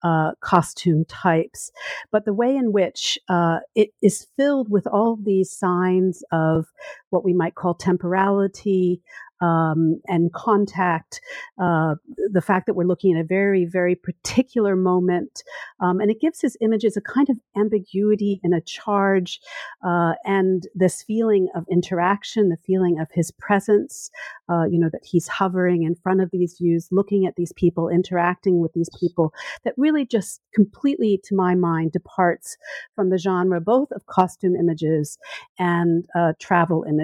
uh, 0.03 0.33
costume 0.41 1.05
types, 1.07 1.71
but 2.11 2.25
the 2.25 2.33
way 2.33 2.55
in 2.57 2.73
which 2.73 3.19
uh, 3.29 3.59
it 3.75 3.91
is 4.03 4.27
filled 4.37 4.71
with 4.71 4.87
all 4.87 5.17
these 5.17 5.51
signs 5.51 6.23
of 6.33 6.67
what 7.11 7.25
we 7.25 7.33
might 7.33 7.55
call 7.55 7.75
temporality, 7.75 9.03
um, 9.41 10.01
and 10.09 10.33
contact, 10.33 11.21
uh, 11.63 11.95
the 12.33 12.41
fact 12.41 12.67
that 12.67 12.75
we're 12.75 12.85
looking 12.85 13.17
at 13.17 13.21
a 13.21 13.25
very, 13.25 13.65
very 13.65 13.95
particular 13.95 14.75
moment. 14.75 15.45
Um, 15.81 16.01
and 16.01 16.11
it 16.11 16.21
gives 16.21 16.41
his 16.41 16.57
images 16.61 16.97
a 16.97 17.01
kind 17.01 17.31
of 17.31 17.37
ambiguity 17.57 18.41
and 18.43 18.53
a 18.53 18.61
charge, 18.61 19.41
uh, 19.87 20.15
and 20.25 20.67
this 20.75 21.03
feeling 21.03 21.49
of 21.55 21.65
interaction, 21.71 22.49
the 22.49 22.57
feeling 22.67 22.99
of 22.99 23.07
his 23.13 23.31
presence, 23.31 24.11
uh, 24.51 24.65
you 24.65 24.79
know, 24.79 24.89
that 24.91 25.05
he's 25.05 25.29
hovering 25.29 25.85
in 25.85 25.95
front 25.95 26.21
of 26.21 26.31
these 26.33 26.57
views, 26.61 26.89
looking 26.91 27.25
at 27.25 27.37
these 27.37 27.53
people, 27.53 27.89
interacting 27.89 28.61
with 28.61 28.73
these 28.73 28.91
people, 28.99 29.33
that 29.65 29.75
really 29.77 30.05
just 30.05 30.41
completely, 30.53 31.21
to 31.23 31.37
my 31.37 31.55
mind, 31.55 31.93
departs 31.93 32.57
from 32.97 33.11
the 33.11 33.19
genre 33.19 33.61
both 33.61 33.93
of 33.93 34.07
costume 34.07 34.57
images 34.57 35.17
and 35.61 36.07
uh, 36.17 36.33
travel 36.41 36.85
images. 36.89 36.98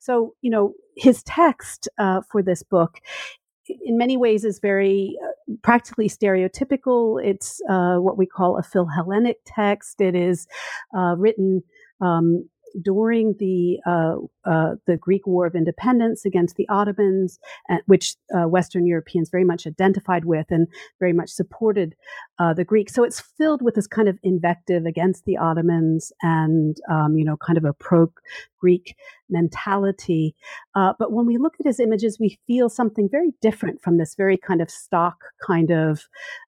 So, 0.00 0.34
you 0.42 0.50
know, 0.50 0.74
his 0.96 1.22
text 1.24 1.88
uh, 1.98 2.20
for 2.30 2.42
this 2.42 2.62
book 2.62 3.00
in 3.68 3.96
many 3.96 4.16
ways 4.16 4.44
is 4.44 4.58
very 4.58 5.16
uh, 5.22 5.54
practically 5.62 6.08
stereotypical. 6.08 7.24
It's 7.24 7.60
uh, 7.68 7.96
what 7.96 8.18
we 8.18 8.26
call 8.26 8.58
a 8.58 8.62
Philhellenic 8.62 9.36
text. 9.46 10.00
It 10.00 10.14
is 10.14 10.46
uh, 10.96 11.14
written 11.16 11.62
um, 12.00 12.48
during 12.82 13.34
the 13.38 13.78
uh, 13.86 14.16
uh, 14.44 14.74
the 14.86 14.96
Greek 14.96 15.26
War 15.26 15.46
of 15.46 15.54
Independence 15.54 16.24
against 16.24 16.56
the 16.56 16.68
Ottomans, 16.68 17.38
uh, 17.70 17.78
which 17.86 18.16
Western 18.30 18.86
Europeans 18.86 19.30
very 19.30 19.44
much 19.44 19.66
identified 19.66 20.24
with 20.24 20.46
and 20.50 20.66
very 20.98 21.12
much 21.12 21.30
supported 21.30 21.94
the 22.56 22.64
Greeks. 22.64 22.94
So 22.94 23.04
it's 23.04 23.20
filled 23.20 23.62
with 23.62 23.74
this 23.74 23.86
kind 23.86 24.08
of 24.08 24.18
invective 24.22 24.86
against 24.86 25.24
the 25.24 25.36
Ottomans 25.36 26.12
and 26.22 26.76
um, 26.90 27.16
you 27.16 27.24
know 27.24 27.36
kind 27.36 27.56
of 27.58 27.64
a 27.64 27.72
pro 27.72 28.12
Greek 28.58 28.96
mentality. 29.28 30.34
Uh, 30.74 30.92
but 30.98 31.12
when 31.12 31.26
we 31.26 31.38
look 31.38 31.54
at 31.60 31.66
his 31.66 31.80
images, 31.80 32.18
we 32.18 32.38
feel 32.46 32.68
something 32.68 33.08
very 33.10 33.32
different 33.40 33.80
from 33.82 33.98
this 33.98 34.14
very 34.14 34.36
kind 34.36 34.60
of 34.60 34.70
stock 34.70 35.16
kind 35.44 35.70
of 35.70 36.02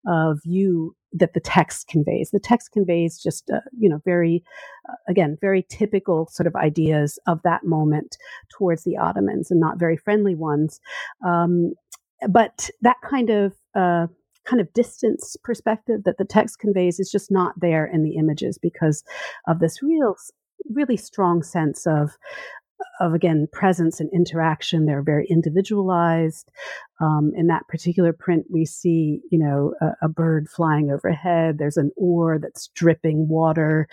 uh, 0.08 0.34
view 0.34 0.94
that 1.12 1.32
the 1.34 1.40
text 1.40 1.88
conveys. 1.88 2.30
The 2.30 2.40
text 2.40 2.72
conveys 2.72 3.18
just, 3.22 3.50
uh, 3.50 3.60
you 3.78 3.88
know, 3.88 4.00
very, 4.04 4.44
uh, 4.88 4.94
again, 5.08 5.38
very 5.40 5.64
typical 5.68 6.28
sort 6.30 6.46
of 6.46 6.54
ideas 6.56 7.18
of 7.26 7.40
that 7.42 7.64
moment 7.64 8.16
towards 8.50 8.84
the 8.84 8.96
Ottomans 8.96 9.50
and 9.50 9.60
not 9.60 9.78
very 9.78 9.96
friendly 9.96 10.34
ones. 10.34 10.80
Um, 11.26 11.72
but 12.28 12.70
that 12.82 12.96
kind 13.08 13.30
of 13.30 13.54
uh, 13.74 14.06
kind 14.44 14.60
of 14.60 14.72
distance 14.72 15.36
perspective 15.42 16.04
that 16.04 16.18
the 16.18 16.24
text 16.24 16.58
conveys 16.58 16.98
is 16.98 17.10
just 17.10 17.30
not 17.30 17.54
there 17.60 17.84
in 17.86 18.02
the 18.02 18.16
images 18.16 18.58
because 18.58 19.02
of 19.46 19.58
this 19.58 19.82
real 19.82 20.16
really 20.70 20.96
strong 20.96 21.42
sense 21.42 21.86
of 21.86 22.16
of 23.00 23.14
again 23.14 23.46
presence 23.52 24.00
and 24.00 24.10
interaction 24.12 24.86
they're 24.86 25.02
very 25.02 25.26
individualized. 25.28 26.50
Um, 27.00 27.32
in 27.36 27.46
that 27.48 27.68
particular 27.68 28.12
print 28.12 28.46
we 28.50 28.64
see 28.64 29.20
you 29.30 29.38
know 29.38 29.74
a, 29.80 30.06
a, 30.06 30.08
bird 30.08 30.48
flying 30.48 30.90
overhead. 30.90 31.58
There's 31.58 31.76
an 31.76 31.90
oar 31.96 32.38
that's 32.40 32.68
dripping 32.68 33.28
water. 33.28 33.88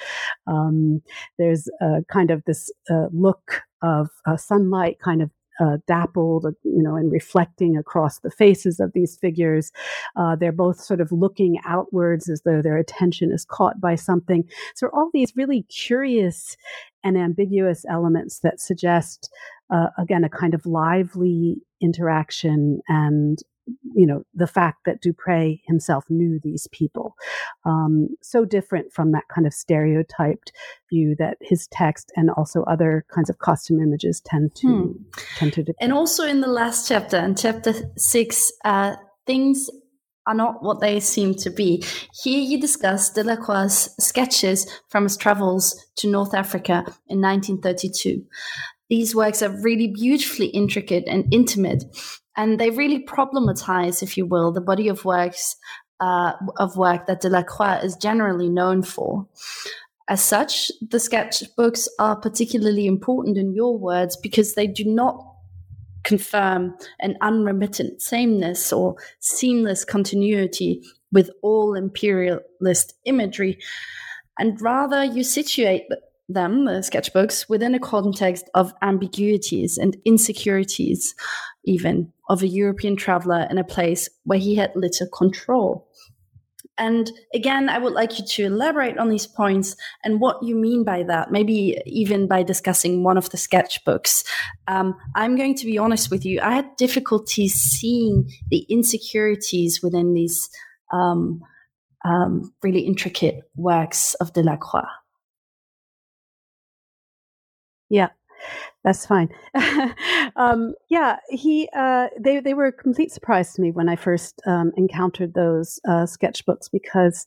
Um, 0.48 1.02
there's 1.38 1.68
a 1.82 2.04
kind 2.10 2.32
of 2.32 2.44
this 2.46 2.72
uh, 2.90 3.08
look 3.12 3.64
of 3.82 4.10
uh, 4.26 4.38
sunlight 4.38 5.00
kind 5.00 5.22
of 5.22 5.30
uh, 5.64 5.78
dappled, 5.88 6.46
you 6.64 6.84
know, 6.84 6.96
and 6.96 7.12
reflecting 7.12 7.78
across 7.78 8.20
the 8.20 8.32
faces 8.32 8.80
of 8.80 8.92
these 8.94 9.18
figures. 9.18 9.72
Uh, 10.16 10.36
they're 10.36 10.52
both 10.52 10.80
sort 10.80 11.00
of 11.00 11.12
looking 11.12 11.60
outwards 11.66 12.30
as 12.30 12.42
though 12.42 12.62
their 12.62 12.78
attention 12.78 13.32
is 13.32 13.46
caught 13.46 13.80
by 13.80 13.96
something. 13.96 14.44
So, 14.76 14.90
all 14.94 15.10
these 15.14 15.34
really 15.36 15.64
curious 15.64 16.58
and 17.04 17.18
ambiguous 17.18 17.86
elements 17.90 18.40
that 18.40 18.60
suggest, 18.60 19.32
uh, 19.74 19.88
again, 19.98 20.24
a 20.24 20.30
kind 20.30 20.54
of 20.54 20.66
lively 20.66 21.58
interaction 21.82 22.80
and 22.88 23.40
you 23.96 24.06
know 24.06 24.24
the 24.34 24.48
fact 24.48 24.86
that 24.86 25.02
Dupré 25.02 25.62
himself 25.66 26.06
knew 26.10 26.40
these 26.44 26.68
people, 26.72 27.16
um, 27.66 28.10
so 28.22 28.46
different 28.46 28.94
from 28.94 29.12
that 29.12 29.24
kind 29.34 29.48
of 29.48 29.54
stereotyped 29.54 30.52
view 30.90 31.16
that 31.20 31.38
his 31.42 31.68
text 31.68 32.12
and 32.16 32.30
also 32.32 32.64
other 32.64 33.06
kinds 33.14 33.30
of 33.30 33.40
costume 33.40 33.80
images 33.80 34.22
tend 34.26 34.56
to 34.56 34.68
hmm. 34.68 34.92
tend 35.38 35.54
to. 35.54 35.64
Depict. 35.64 35.78
And 35.82 35.94
also 35.94 36.26
in 36.26 36.42
the 36.42 36.48
last 36.48 36.88
chapter, 36.88 37.18
in 37.18 37.36
chapter 37.36 37.74
six, 37.98 38.52
uh, 38.66 38.96
things 39.26 39.70
are 40.26 40.34
not 40.34 40.64
what 40.64 40.80
they 40.80 41.00
seem 41.00 41.36
to 41.36 41.50
be. 41.50 41.84
Here 42.22 42.40
you 42.40 42.60
discuss 42.60 43.12
Delacroix's 43.12 43.94
sketches 44.00 44.70
from 44.90 45.04
his 45.04 45.18
travels 45.18 45.86
to 45.98 46.10
North 46.10 46.34
Africa 46.34 46.84
in 47.08 47.22
1932. 47.22 48.24
These 48.90 49.16
works 49.16 49.42
are 49.42 49.62
really 49.62 49.88
beautifully 49.88 50.48
intricate 50.48 51.06
and 51.08 51.26
intimate, 51.34 51.84
and 52.36 52.60
they 52.60 52.70
really 52.70 53.04
problematize, 53.06 54.02
if 54.02 54.18
you 54.18 54.26
will, 54.26 54.52
the 54.52 54.62
body 54.62 54.88
of 54.88 55.06
works 55.06 55.56
uh, 56.00 56.34
of 56.58 56.76
work 56.76 57.06
that 57.06 57.22
Delacroix 57.22 57.80
is 57.84 57.96
generally 57.96 58.50
known 58.50 58.84
for. 58.84 59.28
As 60.10 60.22
such, 60.22 60.70
the 60.82 60.98
sketchbooks 60.98 61.88
are 61.98 62.16
particularly 62.16 62.88
important 62.88 63.38
in 63.38 63.54
your 63.54 63.78
words 63.78 64.18
because 64.18 64.56
they 64.56 64.68
do 64.68 64.84
not 64.84 65.26
confirm 66.04 66.76
an 67.00 67.16
unremittent 67.22 68.02
sameness 68.02 68.74
or 68.74 68.96
seamless 69.20 69.86
continuity 69.86 70.84
with 71.14 71.30
all 71.42 71.76
imperialist 71.76 72.96
imagery, 73.06 73.58
and 74.40 74.60
rather 74.60 75.06
you 75.06 75.24
situate 75.24 75.84
them, 76.28 76.66
the 76.66 76.72
sketchbooks, 76.82 77.48
within 77.48 77.76
a 77.76 77.80
context 77.80 78.50
of 78.56 78.74
ambiguities 78.82 79.78
and 79.78 79.96
insecurities, 80.06 81.14
even 81.66 82.12
of 82.34 82.42
a 82.42 82.48
European 82.48 82.96
traveler 82.96 83.48
in 83.50 83.58
a 83.58 83.64
place 83.64 84.10
where 84.24 84.40
he 84.40 84.56
had 84.56 84.76
little 84.76 85.08
control. 85.08 85.88
And 86.80 87.12
again, 87.36 87.70
I 87.70 87.78
would 87.78 87.94
like 87.94 88.18
you 88.18 88.26
to 88.26 88.46
elaborate 88.46 88.98
on 88.98 89.10
these 89.10 89.28
points 89.28 89.76
and 90.04 90.20
what 90.20 90.42
you 90.42 90.56
mean 90.56 90.84
by 90.84 91.04
that, 91.04 91.32
maybe 91.32 91.80
even 91.86 92.28
by 92.28 92.42
discussing 92.42 93.04
one 93.04 93.16
of 93.16 93.30
the 93.30 93.38
sketchbooks. 93.38 94.26
Um, 94.68 94.96
I'm 95.16 95.36
going 95.36 95.54
to 95.56 95.66
be 95.68 95.78
honest 95.78 96.10
with 96.10 96.26
you, 96.26 96.42
I 96.42 96.56
had 96.56 96.76
difficulty 96.76 97.48
seeing 97.48 98.28
the 98.50 98.66
insecurities 98.70 99.82
within 99.84 100.16
these 100.16 100.50
um, 100.92 101.42
um, 102.04 102.52
really 102.64 102.82
intricate 102.82 103.42
works 103.56 104.16
of 104.16 104.34
Delacroix. 104.34 104.90
Yeah, 107.90 108.10
that's 108.84 109.06
fine. 109.06 109.30
um, 110.36 110.74
yeah, 110.90 111.18
he 111.30 111.70
uh, 111.76 112.08
they 112.20 112.40
they 112.40 112.54
were 112.54 112.68
a 112.68 112.72
complete 112.72 113.12
surprise 113.12 113.54
to 113.54 113.62
me 113.62 113.72
when 113.72 113.90
I 113.90 113.96
first 113.96 114.42
um, 114.46 114.72
encountered 114.76 115.34
those 115.34 115.80
uh, 115.88 116.06
sketchbooks 116.06 116.70
because 116.72 117.26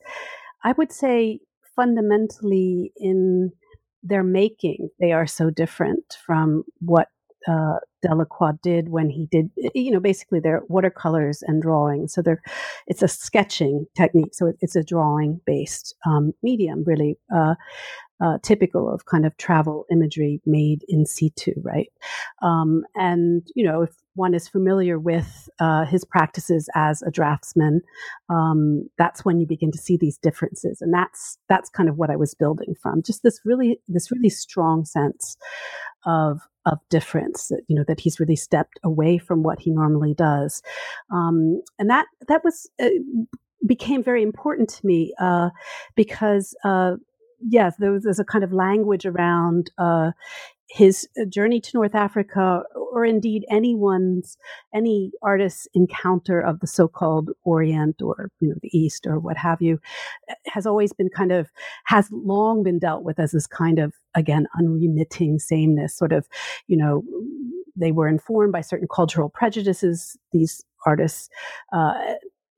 I 0.64 0.72
would 0.72 0.92
say 0.92 1.40
fundamentally 1.74 2.92
in 2.96 3.52
their 4.02 4.22
making 4.22 4.88
they 5.00 5.12
are 5.12 5.26
so 5.26 5.50
different 5.50 6.16
from 6.24 6.64
what 6.80 7.08
uh, 7.48 7.76
Delacroix 8.06 8.52
did 8.62 8.88
when 8.88 9.10
he 9.10 9.26
did, 9.30 9.50
you 9.74 9.90
know, 9.90 10.00
basically 10.00 10.40
they're 10.40 10.62
watercolors 10.68 11.42
and 11.42 11.62
drawing. 11.62 12.08
So 12.08 12.22
they're, 12.22 12.42
it's 12.86 13.02
a 13.02 13.08
sketching 13.08 13.86
technique. 13.96 14.34
So 14.34 14.52
it's 14.60 14.76
a 14.76 14.84
drawing 14.84 15.40
based 15.46 15.94
um, 16.06 16.32
medium, 16.42 16.84
really. 16.84 17.18
Uh, 17.34 17.54
uh, 18.18 18.38
typical 18.42 18.90
of 18.90 19.04
kind 19.04 19.26
of 19.26 19.36
travel 19.36 19.84
imagery 19.92 20.40
made 20.46 20.82
in 20.88 21.04
situ, 21.04 21.52
right? 21.62 21.92
Um, 22.40 22.82
and 22.94 23.46
you 23.54 23.62
know, 23.62 23.82
if 23.82 23.90
one 24.16 24.34
is 24.34 24.48
familiar 24.48 24.98
with 24.98 25.48
uh, 25.60 25.84
his 25.84 26.04
practices 26.04 26.68
as 26.74 27.02
a 27.02 27.10
draftsman, 27.10 27.82
um, 28.28 28.88
that's 28.98 29.24
when 29.24 29.38
you 29.38 29.46
begin 29.46 29.70
to 29.72 29.78
see 29.78 29.96
these 29.96 30.18
differences, 30.18 30.80
and 30.80 30.92
that's 30.92 31.38
that's 31.48 31.70
kind 31.70 31.88
of 31.88 31.96
what 31.96 32.10
I 32.10 32.16
was 32.16 32.34
building 32.34 32.74
from. 32.80 33.02
Just 33.02 33.22
this 33.22 33.40
really 33.44 33.80
this 33.88 34.10
really 34.10 34.30
strong 34.30 34.84
sense 34.84 35.36
of 36.04 36.40
of 36.64 36.78
difference. 36.90 37.52
You 37.68 37.76
know 37.76 37.84
that 37.86 38.00
he's 38.00 38.18
really 38.18 38.36
stepped 38.36 38.78
away 38.82 39.18
from 39.18 39.42
what 39.42 39.60
he 39.60 39.70
normally 39.70 40.14
does, 40.14 40.62
um, 41.12 41.62
and 41.78 41.90
that 41.90 42.06
that 42.28 42.42
was. 42.44 42.68
Uh, 42.82 42.88
became 43.66 44.00
very 44.00 44.22
important 44.22 44.68
to 44.68 44.86
me 44.86 45.12
uh, 45.18 45.48
because 45.96 46.54
uh, 46.62 46.92
yes, 47.40 47.74
there 47.78 47.92
was, 47.92 48.18
a 48.18 48.24
kind 48.24 48.44
of 48.44 48.52
language 48.52 49.06
around 49.06 49.70
uh, 49.78 50.12
his 50.68 51.08
uh, 51.20 51.24
journey 51.26 51.60
to 51.60 51.70
North 51.74 51.94
Africa, 51.94 52.62
or 52.92 53.04
indeed 53.04 53.44
anyone's 53.50 54.36
any 54.74 55.12
artist's 55.22 55.68
encounter 55.74 56.40
of 56.40 56.60
the 56.60 56.66
so-called 56.66 57.30
Orient 57.44 58.02
or 58.02 58.30
you 58.40 58.48
know 58.48 58.56
the 58.62 58.76
East 58.76 59.06
or 59.06 59.18
what 59.18 59.36
have 59.36 59.62
you, 59.62 59.78
uh, 60.30 60.34
has 60.46 60.66
always 60.66 60.92
been 60.92 61.08
kind 61.08 61.32
of 61.32 61.48
has 61.84 62.08
long 62.10 62.62
been 62.62 62.78
dealt 62.78 63.04
with 63.04 63.18
as 63.18 63.32
this 63.32 63.46
kind 63.46 63.78
of 63.78 63.94
again 64.14 64.46
unremitting 64.58 65.38
sameness, 65.38 65.96
sort 65.96 66.12
of 66.12 66.28
you 66.66 66.76
know 66.76 67.02
they 67.76 67.92
were 67.92 68.08
informed 68.08 68.52
by 68.52 68.60
certain 68.60 68.88
cultural 68.92 69.28
prejudices. 69.28 70.16
These 70.32 70.64
artists. 70.84 71.28
Uh, 71.72 71.94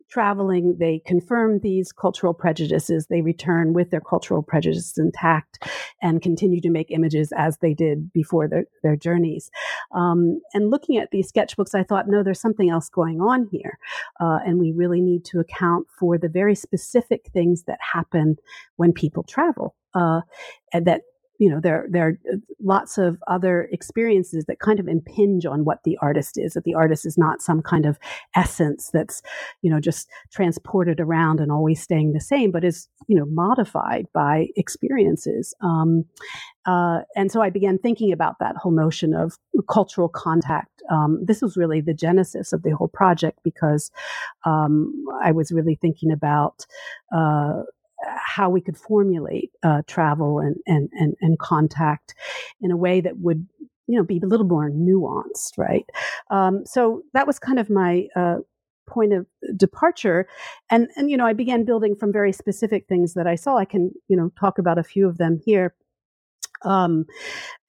traveling, 0.08 0.76
they 0.78 1.00
confirm 1.06 1.60
these 1.60 1.92
cultural 1.92 2.34
prejudices. 2.34 3.06
They 3.06 3.22
return 3.22 3.72
with 3.72 3.90
their 3.90 4.00
cultural 4.00 4.42
prejudices 4.42 4.98
intact 4.98 5.64
and 6.02 6.22
continue 6.22 6.60
to 6.60 6.70
make 6.70 6.90
images 6.90 7.32
as 7.36 7.58
they 7.58 7.74
did 7.74 8.12
before 8.12 8.48
their, 8.48 8.64
their 8.82 8.96
journeys. 8.96 9.50
Um, 9.94 10.40
and 10.54 10.70
looking 10.70 10.96
at 10.98 11.10
these 11.10 11.30
sketchbooks, 11.30 11.74
I 11.74 11.82
thought, 11.82 12.08
no, 12.08 12.22
there's 12.22 12.40
something 12.40 12.70
else 12.70 12.88
going 12.88 13.20
on 13.20 13.48
here. 13.50 13.78
Uh, 14.20 14.38
and 14.44 14.58
we 14.58 14.72
really 14.72 15.00
need 15.00 15.24
to 15.26 15.40
account 15.40 15.86
for 15.98 16.18
the 16.18 16.28
very 16.28 16.54
specific 16.54 17.30
things 17.32 17.64
that 17.64 17.78
happen 17.92 18.36
when 18.76 18.92
people 18.92 19.22
travel. 19.22 19.74
Uh, 19.94 20.20
and 20.72 20.86
that 20.86 21.02
you 21.38 21.48
know 21.48 21.60
there 21.60 21.86
there 21.90 22.08
are 22.08 22.18
uh, 22.32 22.36
lots 22.60 22.98
of 22.98 23.18
other 23.28 23.68
experiences 23.72 24.44
that 24.46 24.58
kind 24.58 24.80
of 24.80 24.88
impinge 24.88 25.46
on 25.46 25.64
what 25.64 25.82
the 25.84 25.96
artist 26.02 26.36
is 26.36 26.54
that 26.54 26.64
the 26.64 26.74
artist 26.74 27.06
is 27.06 27.16
not 27.16 27.40
some 27.40 27.62
kind 27.62 27.86
of 27.86 27.98
essence 28.34 28.90
that's 28.92 29.22
you 29.62 29.70
know 29.70 29.80
just 29.80 30.08
transported 30.32 31.00
around 31.00 31.40
and 31.40 31.50
always 31.50 31.80
staying 31.80 32.12
the 32.12 32.20
same 32.20 32.50
but 32.50 32.64
is 32.64 32.88
you 33.06 33.16
know 33.16 33.26
modified 33.26 34.06
by 34.12 34.48
experiences 34.56 35.54
um, 35.62 36.04
uh, 36.68 37.00
and 37.16 37.32
so 37.32 37.40
I 37.40 37.48
began 37.48 37.78
thinking 37.78 38.12
about 38.12 38.38
that 38.40 38.56
whole 38.56 38.72
notion 38.72 39.14
of 39.14 39.38
cultural 39.70 40.08
contact. 40.08 40.82
Um, 40.90 41.18
this 41.24 41.40
was 41.40 41.56
really 41.56 41.80
the 41.80 41.94
genesis 41.94 42.52
of 42.52 42.62
the 42.62 42.72
whole 42.72 42.88
project 42.88 43.38
because 43.42 43.90
um, 44.44 44.92
I 45.22 45.32
was 45.32 45.50
really 45.50 45.78
thinking 45.80 46.12
about 46.12 46.66
uh, 47.14 47.62
how 48.04 48.48
we 48.48 48.60
could 48.60 48.76
formulate 48.76 49.50
uh, 49.62 49.82
travel 49.86 50.38
and, 50.38 50.56
and, 50.66 50.88
and, 50.92 51.14
and 51.20 51.38
contact 51.38 52.14
in 52.60 52.70
a 52.70 52.76
way 52.76 53.00
that 53.00 53.18
would 53.18 53.46
you 53.86 53.96
know 53.96 54.04
be 54.04 54.20
a 54.22 54.26
little 54.26 54.46
more 54.46 54.70
nuanced 54.70 55.56
right? 55.56 55.88
Um, 56.30 56.64
so 56.66 57.02
that 57.14 57.26
was 57.26 57.38
kind 57.38 57.58
of 57.58 57.70
my 57.70 58.06
uh, 58.14 58.36
point 58.88 59.12
of 59.12 59.26
departure. 59.56 60.26
And 60.70 60.88
and 60.96 61.10
you 61.10 61.16
know 61.16 61.26
i 61.26 61.32
began 61.32 61.64
building 61.64 61.94
from 61.94 62.12
very 62.12 62.32
specific 62.32 62.86
things 62.88 63.14
that 63.14 63.26
i 63.26 63.34
saw. 63.34 63.56
I 63.56 63.64
can 63.64 63.92
you 64.08 64.16
know 64.16 64.30
talk 64.38 64.58
about 64.58 64.78
a 64.78 64.84
few 64.84 65.08
of 65.08 65.18
them 65.18 65.40
here. 65.44 65.74
Um, 66.64 67.06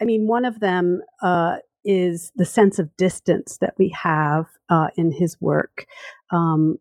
i 0.01 0.05
mean 0.05 0.27
one 0.27 0.45
of 0.45 0.59
them 0.59 1.01
uh, 1.21 1.57
is 1.85 2.31
the 2.35 2.45
sense 2.45 2.79
of 2.79 2.95
distance 2.97 3.57
that 3.59 3.75
we 3.77 3.89
have 3.89 4.45
uh, 4.69 4.87
in 4.95 5.11
his 5.11 5.39
work. 5.39 5.85
Um, 6.31 6.77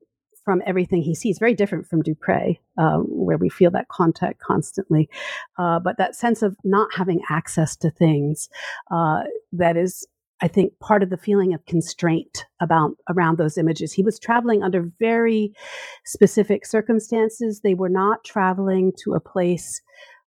from 0.48 0.62
everything 0.64 1.02
he 1.02 1.14
sees. 1.14 1.38
Very 1.38 1.52
different 1.52 1.86
from 1.86 2.02
Dupré, 2.02 2.58
um, 2.78 3.04
where 3.10 3.36
we 3.36 3.50
feel 3.50 3.70
that 3.72 3.88
contact 3.88 4.40
constantly. 4.40 5.10
Uh, 5.58 5.78
but 5.78 5.98
that 5.98 6.16
sense 6.16 6.40
of 6.40 6.56
not 6.64 6.88
having 6.94 7.20
access 7.28 7.76
to 7.76 7.90
things 7.90 8.48
uh, 8.90 9.24
that 9.52 9.76
is 9.76 10.06
I 10.40 10.48
think 10.48 10.72
part 10.78 11.02
of 11.02 11.10
the 11.10 11.18
feeling 11.18 11.52
of 11.52 11.66
constraint 11.66 12.46
about 12.60 12.92
around 13.10 13.36
those 13.36 13.58
images. 13.58 13.92
He 13.92 14.02
was 14.02 14.18
traveling 14.18 14.62
under 14.62 14.90
very 14.98 15.52
specific 16.06 16.64
circumstances. 16.64 17.60
They 17.60 17.74
were 17.74 17.90
not 17.90 18.24
traveling 18.24 18.94
to 19.04 19.12
a 19.12 19.20
place 19.20 19.82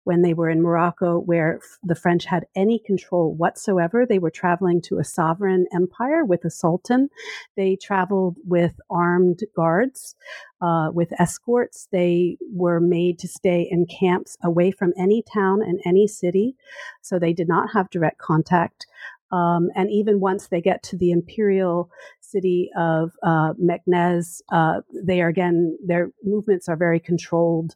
when 0.09 0.23
they 0.23 0.33
were 0.33 0.49
in 0.49 0.63
Morocco, 0.63 1.19
where 1.19 1.59
the 1.83 1.93
French 1.93 2.25
had 2.25 2.47
any 2.55 2.79
control 2.79 3.35
whatsoever. 3.35 4.07
They 4.07 4.17
were 4.17 4.31
traveling 4.31 4.81
to 4.87 4.97
a 4.97 5.03
sovereign 5.03 5.67
empire 5.71 6.25
with 6.25 6.43
a 6.45 6.49
sultan. 6.49 7.09
They 7.55 7.75
traveled 7.75 8.37
with 8.43 8.73
armed 8.89 9.41
guards, 9.55 10.15
uh, 10.61 10.89
with 10.91 11.13
escorts. 11.21 11.87
They 11.91 12.39
were 12.51 12.79
made 12.79 13.19
to 13.19 13.27
stay 13.27 13.67
in 13.69 13.85
camps 13.85 14.35
away 14.43 14.71
from 14.71 14.93
any 14.97 15.21
town 15.31 15.61
and 15.61 15.79
any 15.85 16.07
city, 16.07 16.55
so 17.03 17.19
they 17.19 17.31
did 17.31 17.47
not 17.47 17.69
have 17.73 17.91
direct 17.91 18.17
contact 18.17 18.87
um, 19.31 19.69
and 19.75 19.89
even 19.91 20.19
once 20.19 20.47
they 20.47 20.61
get 20.61 20.83
to 20.83 20.97
the 20.97 21.11
imperial 21.11 21.89
city 22.19 22.69
of 22.77 23.11
uh, 23.23 23.53
Meknès, 23.53 24.41
uh, 24.51 24.81
they 24.93 25.21
are 25.21 25.27
again 25.27 25.77
their 25.85 26.11
movements 26.23 26.67
are 26.67 26.77
very 26.77 26.99
controlled 26.99 27.75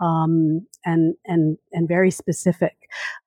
um, 0.00 0.66
and 0.84 1.14
and 1.26 1.58
and 1.72 1.88
very 1.88 2.10
specific. 2.10 2.76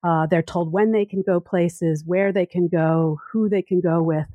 Uh, 0.02 0.26
they're 0.26 0.42
told 0.42 0.72
when 0.72 0.92
they 0.92 1.04
can 1.04 1.22
go 1.22 1.40
places, 1.40 2.04
where 2.06 2.32
they 2.32 2.46
can 2.46 2.68
go, 2.68 3.18
who 3.32 3.48
they 3.48 3.62
can 3.62 3.80
go 3.80 4.02
with, 4.02 4.26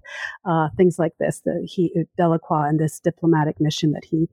uh, 0.46 0.70
things 0.78 0.98
like 1.00 1.14
this. 1.20 1.42
The 1.46 1.68
he 1.70 2.06
Delacroix 2.18 2.68
and 2.70 2.80
this 2.80 3.00
diplomatic 3.00 3.60
mission 3.60 3.92
that 3.92 4.06
he 4.06 4.30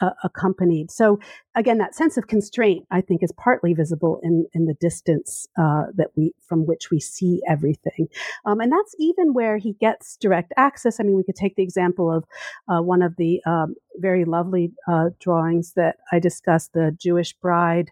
uh, 0.00 0.10
accompanied. 0.24 0.90
So 0.90 1.18
again, 1.54 1.78
that 1.78 1.94
sense 1.94 2.16
of 2.16 2.26
constraint, 2.26 2.86
I 2.90 3.00
think, 3.00 3.22
is 3.22 3.32
partly 3.32 3.74
visible 3.74 4.20
in 4.22 4.46
in 4.52 4.66
the 4.66 4.74
distance 4.74 5.46
uh, 5.58 5.86
that 5.94 6.08
we 6.16 6.32
from 6.48 6.66
which 6.66 6.90
we 6.90 7.00
see 7.00 7.40
everything, 7.48 8.08
um, 8.44 8.60
and 8.60 8.72
that's 8.72 8.94
even 8.98 9.34
where 9.34 9.58
he 9.58 9.74
gets 9.74 10.16
direct 10.16 10.52
access. 10.56 11.00
I 11.00 11.02
mean, 11.02 11.16
we 11.16 11.24
could 11.24 11.36
take 11.36 11.56
the 11.56 11.62
example 11.62 12.12
of 12.12 12.24
uh, 12.68 12.82
one 12.82 13.02
of 13.02 13.16
the 13.16 13.40
um, 13.46 13.74
very 13.96 14.24
lovely 14.24 14.72
uh, 14.86 15.10
drawings 15.20 15.72
that 15.74 15.96
I 16.12 16.18
discussed, 16.18 16.72
the 16.72 16.96
Jewish 16.98 17.32
bride, 17.34 17.90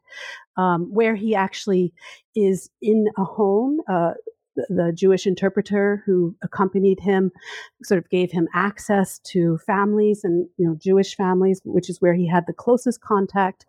um, 0.56 0.92
where 0.92 1.14
he 1.14 1.34
actually 1.34 1.92
is 2.34 2.70
in 2.80 3.06
a 3.16 3.24
home 3.24 3.80
uh, 3.88 4.12
the 4.68 4.92
Jewish 4.94 5.26
interpreter 5.26 6.02
who 6.06 6.34
accompanied 6.42 7.00
him 7.00 7.30
sort 7.82 7.98
of 7.98 8.08
gave 8.10 8.32
him 8.32 8.48
access 8.54 9.18
to 9.20 9.58
families 9.58 10.24
and 10.24 10.48
you 10.56 10.66
know 10.66 10.74
Jewish 10.74 11.16
families, 11.16 11.60
which 11.64 11.90
is 11.90 12.00
where 12.00 12.14
he 12.14 12.26
had 12.28 12.44
the 12.46 12.52
closest 12.52 13.00
contact 13.00 13.66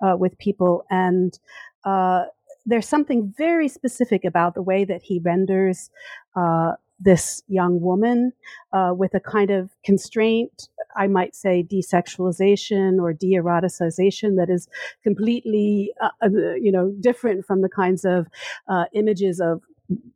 uh, 0.00 0.16
with 0.16 0.38
people. 0.38 0.84
And 0.90 1.38
uh, 1.84 2.24
there's 2.66 2.88
something 2.88 3.32
very 3.36 3.68
specific 3.68 4.24
about 4.24 4.54
the 4.54 4.62
way 4.62 4.84
that 4.84 5.02
he 5.02 5.18
renders 5.18 5.90
uh, 6.36 6.72
this 6.98 7.42
young 7.48 7.80
woman 7.80 8.32
uh, 8.72 8.92
with 8.94 9.14
a 9.14 9.20
kind 9.20 9.50
of 9.50 9.70
constraint, 9.84 10.68
I 10.94 11.06
might 11.06 11.34
say 11.34 11.62
desexualization 11.62 13.00
or 13.00 13.14
de-eroticization 13.14 14.36
that 14.36 14.50
is 14.50 14.68
completely, 15.02 15.92
uh, 16.02 16.10
uh, 16.22 16.28
you 16.54 16.70
know, 16.70 16.92
different 17.00 17.46
from 17.46 17.62
the 17.62 17.70
kinds 17.70 18.04
of 18.04 18.26
images 18.92 19.40
of 19.40 19.62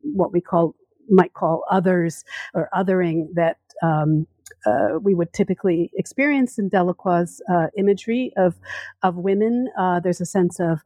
what 0.02 0.32
we 0.32 0.40
call 0.40 0.74
might 1.08 1.34
call 1.34 1.64
others 1.70 2.24
or 2.54 2.68
othering 2.74 3.26
that 3.34 3.58
um, 3.82 4.26
uh, 4.66 4.98
we 5.02 5.14
would 5.14 5.32
typically 5.32 5.90
experience 5.94 6.58
in 6.58 6.70
Delacroix's 6.70 7.42
uh, 7.50 7.66
imagery 7.76 8.32
of 8.36 8.56
of 9.02 9.16
women. 9.16 9.68
Uh, 9.78 10.00
there's 10.00 10.20
a 10.20 10.26
sense 10.26 10.60
of 10.60 10.80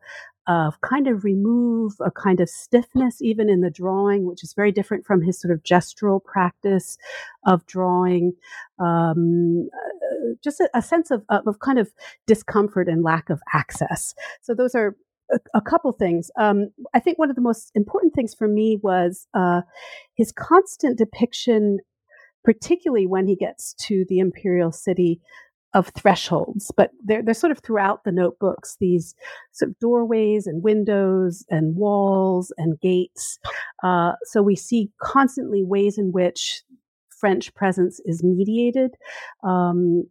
of 0.49 0.81
kind 0.81 1.07
of 1.07 1.25
remove 1.25 1.93
a 2.01 2.11
kind 2.11 2.41
of 2.41 2.49
stiffness 2.49 3.21
even 3.21 3.51
in 3.51 3.61
the 3.61 3.71
drawing, 3.71 4.25
which 4.25 4.43
is 4.43 4.55
very 4.55 4.73
different 4.73 5.05
from 5.05 5.21
his 5.21 5.39
sort 5.39 5.53
of 5.53 5.63
gestural 5.63 6.25
practice 6.25 6.97
of 7.47 7.67
drawing. 7.67 8.33
Um, 8.79 9.69
uh, 9.75 10.35
just 10.43 10.61
a, 10.61 10.71
a 10.75 10.81
sense 10.81 11.11
of, 11.11 11.23
of 11.29 11.59
kind 11.61 11.79
of 11.79 11.91
discomfort 12.27 12.89
and 12.89 13.03
lack 13.03 13.29
of 13.29 13.43
access. 13.53 14.15
So 14.41 14.55
those 14.55 14.75
are 14.75 14.97
a, 15.55 15.61
couple 15.61 15.93
things. 15.93 16.31
Um, 16.39 16.69
I 16.95 17.01
think 17.01 17.19
one 17.19 17.31
of 17.31 17.37
the 17.37 17.43
most 17.43 17.71
important 17.75 18.15
things 18.15 18.35
for 18.35 18.49
me 18.49 18.79
was 18.83 19.27
uh, 19.35 19.63
his 20.15 20.33
constant 20.33 20.99
depiction, 20.99 21.79
particularly 22.45 23.07
when 23.07 23.27
he 23.27 23.37
gets 23.37 23.75
to 23.87 24.05
the 24.09 24.19
imperial 24.19 24.73
city 24.73 25.21
of 25.75 25.89
thresholds, 25.89 26.73
but 26.77 26.91
they're, 27.05 27.23
they're 27.23 27.35
sort 27.35 27.51
of 27.51 27.59
throughout 27.59 28.05
the 28.05 28.13
notebooks, 28.13 28.77
these 28.81 29.15
sort 29.53 29.71
of 29.71 29.79
doorways 29.79 30.47
and 30.47 30.63
windows 30.63 31.45
and 31.51 31.77
walls 31.77 32.53
and 32.57 32.81
gates. 32.81 33.39
Uh, 33.85 34.13
so 34.25 34.43
we 34.43 34.57
see 34.57 34.91
constantly 35.03 35.63
ways 35.63 35.99
in 35.99 36.11
which 36.11 36.63
French 37.19 37.55
presence 37.55 38.01
is 38.05 38.23
mediated. 38.23 38.93
Um, 39.43 40.05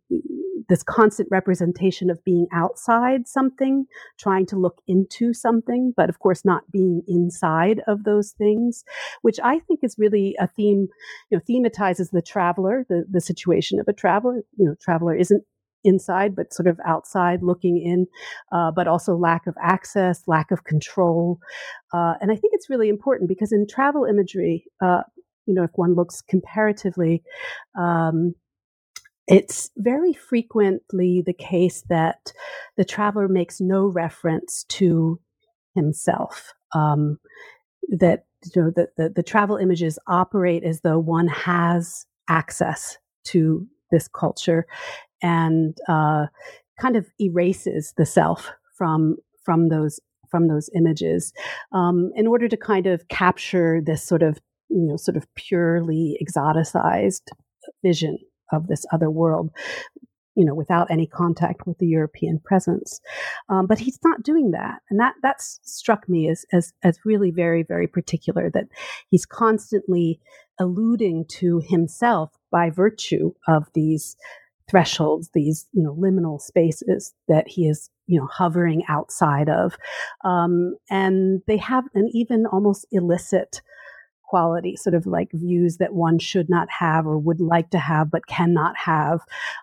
this 0.69 0.83
constant 0.83 1.29
representation 1.31 2.09
of 2.09 2.23
being 2.23 2.47
outside 2.51 3.27
something, 3.27 3.85
trying 4.17 4.45
to 4.47 4.57
look 4.57 4.81
into 4.87 5.33
something, 5.33 5.93
but 5.95 6.09
of 6.09 6.19
course 6.19 6.43
not 6.43 6.69
being 6.71 7.03
inside 7.07 7.81
of 7.87 8.03
those 8.03 8.31
things, 8.31 8.83
which 9.21 9.39
I 9.43 9.59
think 9.59 9.81
is 9.83 9.95
really 9.97 10.35
a 10.39 10.47
theme, 10.47 10.87
you 11.29 11.37
know, 11.37 11.41
thematizes 11.49 12.11
the 12.11 12.21
traveler, 12.21 12.85
the, 12.89 13.05
the 13.09 13.21
situation 13.21 13.79
of 13.79 13.87
a 13.87 13.93
traveler. 13.93 14.43
You 14.57 14.65
know, 14.65 14.75
traveler 14.81 15.15
isn't 15.15 15.43
inside, 15.83 16.35
but 16.35 16.53
sort 16.53 16.67
of 16.67 16.79
outside 16.85 17.41
looking 17.43 17.77
in, 17.77 18.07
uh, 18.51 18.71
but 18.71 18.87
also 18.87 19.15
lack 19.15 19.47
of 19.47 19.55
access, 19.61 20.23
lack 20.27 20.51
of 20.51 20.63
control. 20.63 21.39
Uh, 21.93 22.15
and 22.19 22.31
I 22.31 22.35
think 22.35 22.53
it's 22.53 22.69
really 22.69 22.89
important 22.89 23.29
because 23.29 23.51
in 23.51 23.67
travel 23.67 24.05
imagery, 24.05 24.65
uh, 24.81 25.03
you 25.47 25.53
know, 25.53 25.63
if 25.63 25.71
one 25.75 25.95
looks 25.95 26.21
comparatively, 26.21 27.23
um, 27.79 28.35
it's 29.27 29.71
very 29.77 30.13
frequently 30.13 31.21
the 31.25 31.33
case 31.33 31.83
that 31.89 32.31
the 32.77 32.85
traveler 32.85 33.27
makes 33.27 33.59
no 33.59 33.85
reference 33.85 34.65
to 34.69 35.19
himself. 35.75 36.53
Um, 36.73 37.17
that 37.89 38.25
you 38.55 38.61
know 38.61 38.71
the, 38.75 38.87
the, 38.97 39.09
the 39.09 39.23
travel 39.23 39.57
images 39.57 39.97
operate 40.07 40.63
as 40.63 40.81
though 40.81 40.99
one 40.99 41.27
has 41.27 42.05
access 42.29 42.97
to 43.25 43.65
this 43.91 44.07
culture 44.07 44.65
and 45.21 45.77
uh, 45.87 46.25
kind 46.79 46.95
of 46.95 47.07
erases 47.19 47.93
the 47.97 48.05
self 48.05 48.51
from 48.75 49.15
from 49.43 49.69
those 49.69 49.99
from 50.29 50.47
those 50.49 50.69
images 50.75 51.33
um, 51.71 52.11
in 52.15 52.27
order 52.27 52.49
to 52.49 52.57
kind 52.57 52.85
of 52.85 53.07
capture 53.07 53.81
this 53.81 54.03
sort 54.03 54.21
of 54.21 54.39
you 54.69 54.87
know, 54.87 54.97
sort 54.97 55.17
of 55.17 55.33
purely 55.35 56.17
exoticized 56.21 57.23
vision 57.83 58.17
of 58.51 58.67
this 58.67 58.85
other 58.91 59.09
world. 59.09 59.51
you 60.35 60.45
know, 60.45 60.53
without 60.53 60.91
any 60.91 61.07
contact 61.07 61.65
with 61.65 61.79
the 61.79 61.87
European 61.87 62.39
presence. 62.39 63.01
Um, 63.49 63.65
but 63.65 63.79
he's 63.79 63.97
not 64.05 64.21
doing 64.21 64.51
that, 64.51 64.81
and 64.89 64.99
that 64.99 65.15
that's 65.23 65.59
struck 65.63 66.07
me 66.07 66.29
as 66.29 66.45
as 66.53 66.73
as 66.83 66.99
really 67.03 67.31
very 67.31 67.63
very 67.63 67.87
particular. 67.87 68.51
That 68.51 68.65
he's 69.09 69.25
constantly 69.25 70.19
alluding 70.59 71.25
to 71.39 71.59
himself 71.67 72.29
by 72.51 72.69
virtue 72.69 73.33
of 73.47 73.65
these 73.73 74.15
thresholds, 74.69 75.31
these 75.33 75.67
you 75.73 75.81
know 75.81 75.95
liminal 75.95 76.39
spaces 76.39 77.15
that 77.27 77.47
he 77.47 77.67
is 77.67 77.89
you 78.05 78.19
know 78.19 78.27
hovering 78.27 78.83
outside 78.87 79.49
of, 79.49 79.75
um, 80.23 80.75
and 80.91 81.41
they 81.47 81.57
have 81.57 81.85
an 81.95 82.09
even 82.13 82.45
almost 82.45 82.85
illicit 82.91 83.63
quality, 84.27 84.75
sort 84.75 84.93
of 84.93 85.05
like 85.05 85.29
views 85.33 85.77
that 85.77 85.93
one 85.93 86.19
should 86.19 86.49
not 86.49 86.69
have 86.69 87.05
or 87.07 87.17
would 87.17 87.39
like 87.39 87.69
to 87.71 87.79
have 87.79 88.11
but 88.11 88.27
cannot 88.27 88.75
have, 88.77 89.21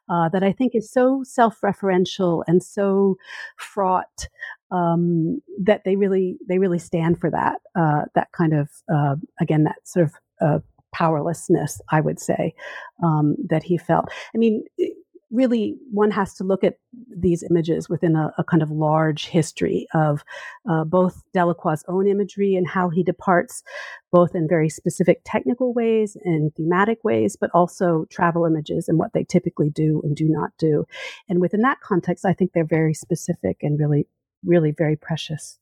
uh, 0.09 0.29
that 0.31 0.43
I 0.43 0.53
think 0.53 0.75
is 0.75 0.91
so 0.91 1.23
self 1.25 1.61
referential 1.63 2.43
and 2.47 2.63
so 2.63 3.17
fraught. 3.57 4.29
Um, 4.71 5.41
that 5.63 5.83
they 5.85 5.95
really 5.95 6.37
they 6.49 6.59
really 6.59 6.81
stand 6.81 7.21
for 7.21 7.31
that 7.31 7.61
uh, 7.77 8.07
that 8.15 8.33
kind 8.33 8.55
of 8.55 8.69
uh, 8.93 9.15
again 9.41 9.65
that 9.65 9.77
sort 9.85 10.07
of 10.07 10.13
uh, 10.41 10.59
powerlessness 10.93 11.81
I 11.91 12.01
would 12.01 12.19
say 12.19 12.55
um, 13.03 13.37
that 13.51 13.63
he 13.63 13.77
felt. 13.77 14.07
I 14.35 14.39
mean, 14.39 14.65
really 15.35 15.77
one 15.91 16.11
has 16.13 16.33
to 16.35 16.45
look 16.45 16.63
at 16.63 16.79
these 17.15 17.43
images 17.43 17.89
within 17.89 18.15
a, 18.15 18.33
a 18.39 18.45
kind 18.45 18.63
of 18.63 18.71
large 18.71 19.27
history 19.27 19.87
of 19.93 20.25
uh, 20.71 20.85
both 20.85 21.23
Delacroix's 21.35 21.85
own 21.89 22.07
imagery 22.07 22.55
and 22.55 22.67
how 22.67 22.89
he 22.89 23.03
departs 23.03 23.63
both 24.13 24.35
in 24.35 24.47
very 24.49 24.69
specific 24.69 25.21
technical 25.25 25.75
ways 25.75 26.17
and 26.25 26.55
thematic 26.55 27.03
ways, 27.03 27.37
but 27.39 27.51
also 27.53 28.07
travel 28.11 28.47
images 28.47 28.89
and 28.89 28.99
what 28.99 29.13
they 29.13 29.25
typically 29.25 29.71
do 29.71 30.01
and 30.05 30.15
do 30.17 30.29
not 30.29 30.51
do. 30.57 30.87
And 31.29 31.41
within 31.41 31.63
that 31.63 31.81
context, 31.81 32.25
I 32.25 32.33
think 32.33 32.53
they're 32.53 32.65
very 32.65 32.95
specific 32.95 33.59
and 33.63 33.79
really, 33.79 34.07
really 34.45 34.71
very 34.71 34.97
precious. 34.97 35.59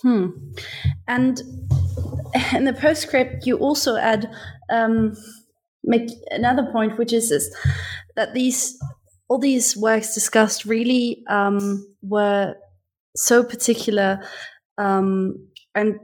Hmm. 0.00 0.28
And 1.08 1.40
in 2.54 2.64
the 2.64 2.76
postscript, 2.78 3.46
you 3.46 3.56
also 3.56 3.96
add 3.96 4.30
um, 4.70 5.16
make 5.84 6.10
another 6.30 6.68
point, 6.72 6.98
which 6.98 7.12
is, 7.12 7.30
that 8.14 8.34
these 8.34 8.78
all 9.28 9.38
these 9.38 9.76
works 9.76 10.14
discussed 10.14 10.66
really 10.66 11.24
um, 11.28 11.86
were 12.02 12.54
so 13.16 13.42
particular 13.42 14.22
um, 14.76 15.48
and 15.74 15.98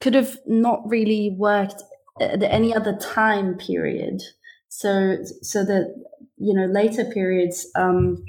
could 0.00 0.14
have 0.14 0.38
not 0.46 0.80
really 0.86 1.34
worked 1.36 1.82
at 2.20 2.42
any 2.42 2.74
other 2.74 2.96
time 2.96 3.56
period. 3.56 4.22
So, 4.68 5.18
so 5.42 5.64
that 5.64 5.94
you 6.38 6.54
know 6.54 6.66
later 6.66 7.04
periods, 7.04 7.66
um, 7.74 8.24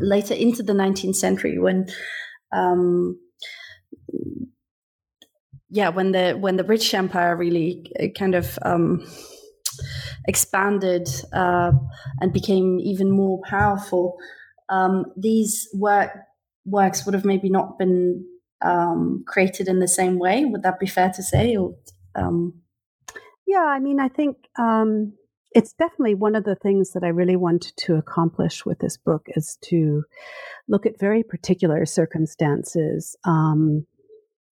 later 0.00 0.34
into 0.34 0.62
the 0.62 0.72
19th 0.72 1.16
century, 1.16 1.58
when 1.58 1.86
um, 2.52 3.18
yeah, 5.70 5.88
when 5.88 6.12
the 6.12 6.32
when 6.32 6.56
the 6.56 6.64
British 6.64 6.92
Empire 6.92 7.36
really 7.36 7.90
uh, 8.00 8.06
kind 8.18 8.34
of 8.34 8.58
um, 8.62 9.06
expanded 10.28 11.08
uh, 11.32 11.72
and 12.20 12.32
became 12.32 12.80
even 12.80 13.10
more 13.10 13.40
powerful, 13.48 14.16
um, 14.68 15.04
these 15.16 15.68
work, 15.74 16.10
works 16.64 17.04
would 17.04 17.14
have 17.14 17.24
maybe 17.24 17.48
not 17.48 17.78
been 17.78 18.24
um, 18.62 19.24
created 19.26 19.68
in 19.68 19.80
the 19.80 19.88
same 19.88 20.18
way. 20.18 20.44
Would 20.44 20.62
that 20.62 20.80
be 20.80 20.86
fair 20.86 21.12
to 21.14 21.22
say? 21.22 21.56
Or, 21.56 21.74
um... 22.14 22.54
yeah, 23.46 23.64
I 23.66 23.78
mean, 23.78 24.00
I 24.00 24.08
think 24.08 24.36
um, 24.58 25.12
it's 25.52 25.72
definitely 25.72 26.14
one 26.14 26.34
of 26.34 26.44
the 26.44 26.56
things 26.56 26.92
that 26.92 27.04
I 27.04 27.08
really 27.08 27.36
wanted 27.36 27.76
to 27.78 27.94
accomplish 27.94 28.66
with 28.66 28.78
this 28.80 28.96
book 28.96 29.26
is 29.28 29.58
to 29.64 30.04
look 30.68 30.86
at 30.86 30.98
very 30.98 31.22
particular 31.22 31.86
circumstances 31.86 33.16
um, 33.24 33.86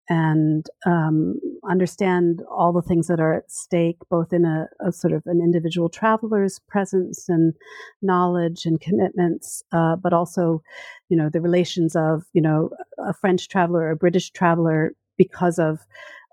and 0.08 0.66
um, 0.86 1.40
understand 1.69 2.41
all 2.49 2.73
the 2.73 2.81
things 2.81 3.07
that 3.07 3.19
are 3.19 3.34
at 3.34 3.52
stake, 3.52 3.98
both 4.10 4.34
in 4.34 4.45
a, 4.45 4.68
a, 4.85 4.91
sort 4.91 5.14
of 5.14 5.23
an 5.26 5.41
individual 5.41 5.90
traveler's 5.90 6.60
presence 6.68 7.30
and 7.30 7.53
knowledge 8.02 8.65
and 8.65 8.81
commitments, 8.81 9.64
uh, 9.72 9.95
but 9.95 10.14
also, 10.14 10.61
you 11.10 11.18
know, 11.18 11.30
the 11.30 11.41
relations 11.41 11.95
of, 11.95 12.23
you 12.34 12.41
know, 12.41 12.69
a 12.98 13.14
French 13.14 13.48
traveler, 13.49 13.90
a 13.90 13.95
British 13.95 14.31
traveler, 14.31 14.94
because 15.18 15.60
of, 15.60 15.80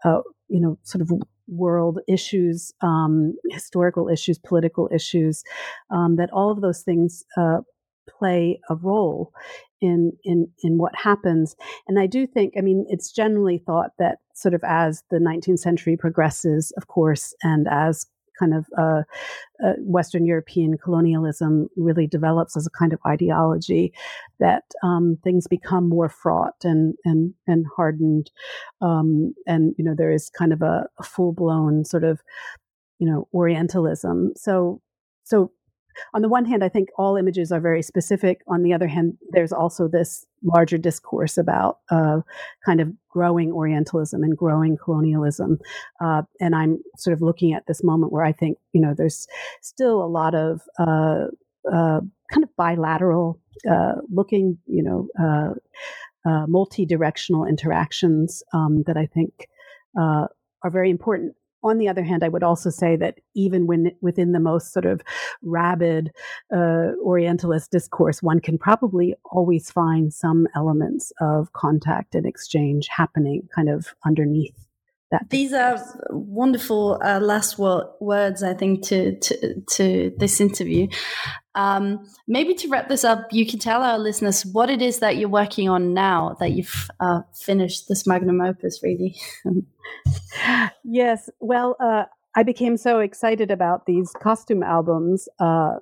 uh, 0.05 0.21
you 0.49 0.61
know, 0.61 0.79
sort 0.83 1.03
of 1.03 1.11
world 1.49 1.99
issues, 2.09 2.73
um, 2.81 3.35
historical 3.51 4.09
issues, 4.09 4.39
political 4.39 4.89
issues, 4.93 5.45
um, 5.91 6.17
that 6.17 6.31
all 6.33 6.51
of 6.51 6.61
those 6.61 6.83
things 6.83 7.25
uh, 7.37 7.59
play 8.19 8.61
a 8.69 8.75
role 8.75 9.33
in 9.81 10.13
in 10.25 10.49
in 10.63 10.79
what 10.79 10.95
happens 10.95 11.57
and 11.89 11.99
i 11.99 12.07
do 12.07 12.27
think 12.27 12.55
i 12.59 12.61
mean 12.61 12.85
it's 12.89 13.11
generally 13.13 13.59
thought 13.59 13.91
that 13.99 14.19
sort 14.35 14.55
of 14.55 14.63
as 14.65 15.03
the 15.11 15.19
19th 15.19 15.59
century 15.59 15.97
progresses 15.97 16.73
of 16.77 16.87
course 16.87 17.35
and 17.43 17.67
as 17.71 18.07
kind 18.41 18.55
of 18.55 18.67
uh, 18.77 19.03
uh, 19.65 19.75
Western 19.81 20.25
European 20.25 20.79
colonialism 20.79 21.69
really 21.77 22.07
develops 22.07 22.57
as 22.57 22.67
a 22.67 22.71
kind 22.71 22.93
of 22.93 22.99
ideology 23.07 23.93
that 24.41 24.65
um, 24.83 25.19
things 25.23 25.47
become 25.47 25.89
more 25.89 26.09
fraught 26.09 26.65
and 26.65 26.95
and 27.05 27.35
and 27.47 27.67
hardened, 27.77 28.31
um, 28.81 29.35
and 29.47 29.75
you 29.77 29.85
know 29.85 29.95
there 29.97 30.11
is 30.11 30.31
kind 30.31 30.53
of 30.53 30.63
a, 30.63 30.87
a 30.99 31.03
full 31.03 31.33
blown 31.33 31.85
sort 31.85 32.05
of 32.05 32.21
you 32.99 33.07
know 33.09 33.29
Orientalism. 33.35 34.33
So 34.37 34.81
so 35.25 35.53
on 36.15 36.23
the 36.23 36.29
one 36.29 36.45
hand, 36.45 36.65
I 36.65 36.69
think 36.69 36.89
all 36.97 37.17
images 37.17 37.53
are 37.53 37.61
very 37.61 37.83
specific. 37.83 38.43
On 38.49 38.63
the 38.63 38.73
other 38.73 38.89
hand, 38.89 39.17
there's 39.31 39.53
also 39.53 39.89
this 39.89 40.27
larger 40.43 40.79
discourse 40.79 41.37
about 41.37 41.79
uh, 41.91 42.21
kind 42.65 42.81
of 42.81 42.93
growing 43.09 43.53
Orientalism 43.53 44.23
and 44.23 44.37
growing 44.37 44.77
colonialism. 44.77 45.59
Uh, 46.01 46.23
and 46.41 46.55
I'm 46.55 46.79
sort 46.97 47.15
of 47.15 47.23
looking 47.23 47.53
at 47.53 47.67
this 47.67 47.83
moment 47.83 48.13
where 48.13 48.25
I 48.25 48.33
think, 48.33 48.59
you 48.73 48.81
know, 48.81 48.95
there's 48.97 49.27
still 49.61 50.03
a 50.03 50.07
lot 50.07 50.35
of 50.35 50.63
uh, 50.79 51.27
uh 51.71 52.01
kind 52.33 52.45
of 52.45 52.57
bilateral 52.57 53.39
uh, 53.71 53.97
looking, 54.11 54.57
you 54.67 54.83
know, 54.83 55.09
uh, 56.27 56.47
multi 56.47 56.87
directional 56.87 57.45
interactions 57.45 58.43
um, 58.53 58.85
that 58.87 58.97
I 58.97 59.07
think 59.07 59.49
are 59.97 60.71
very 60.71 60.91
important 60.91 61.35
on 61.63 61.79
the 61.79 61.89
other 61.89 62.03
hand, 62.03 62.25
I 62.25 62.29
would 62.29 62.43
also 62.43 62.71
say 62.71 62.97
that 62.97 63.19
even 63.35 63.67
when 63.67 63.93
within 64.01 64.33
the 64.33 64.41
most 64.41 64.73
sort 64.73 64.87
of 64.87 65.03
rabid 65.43 66.11
uh, 66.55 66.93
Orientalist 67.03 67.71
discourse, 67.71 68.23
one 68.23 68.41
can 68.41 68.59
probably 68.59 69.15
always 69.25 69.71
find 69.71 70.13
some 70.13 70.47
elements 70.55 71.13
of 71.21 71.53
contact 71.53 72.15
and 72.15 72.27
exchange 72.27 72.89
happening 72.89 73.49
kind 73.55 73.69
of 73.69 73.95
underneath 74.07 74.67
that. 75.11 75.29
These 75.31 75.53
are 75.53 75.79
wonderful 76.11 77.01
uh, 77.05 77.21
last 77.21 77.59
words, 77.59 78.43
I 78.43 78.55
think, 78.55 78.85
to, 78.87 79.19
to, 79.19 79.61
to 79.61 80.13
this 80.19 80.41
interview. 80.41 80.89
Um, 81.55 82.07
maybe 82.29 82.55
to 82.55 82.69
wrap 82.69 82.89
this 82.89 83.05
up, 83.05 83.27
you 83.33 83.47
can 83.47 83.59
tell 83.59 83.83
our 83.83 83.99
listeners 83.99 84.47
what 84.47 84.71
it 84.71 84.81
is 84.81 85.01
that 85.01 85.17
you're 85.17 85.29
working 85.29 85.69
on 85.69 85.95
now 85.95 86.37
that 86.41 86.53
you've 86.53 86.89
uh, 87.01 87.21
finished 87.35 87.89
this 87.89 88.07
magnum 88.07 88.41
opus, 88.41 88.81
really. 88.83 89.17
yes. 90.85 91.29
Well, 91.41 91.77
uh, 91.81 92.05
I 92.37 92.45
became 92.45 92.77
so 92.77 93.01
excited 93.01 93.51
about 93.51 93.87
these 93.87 94.13
costume 94.23 94.63
albums 94.63 95.29
uh, 95.41 95.75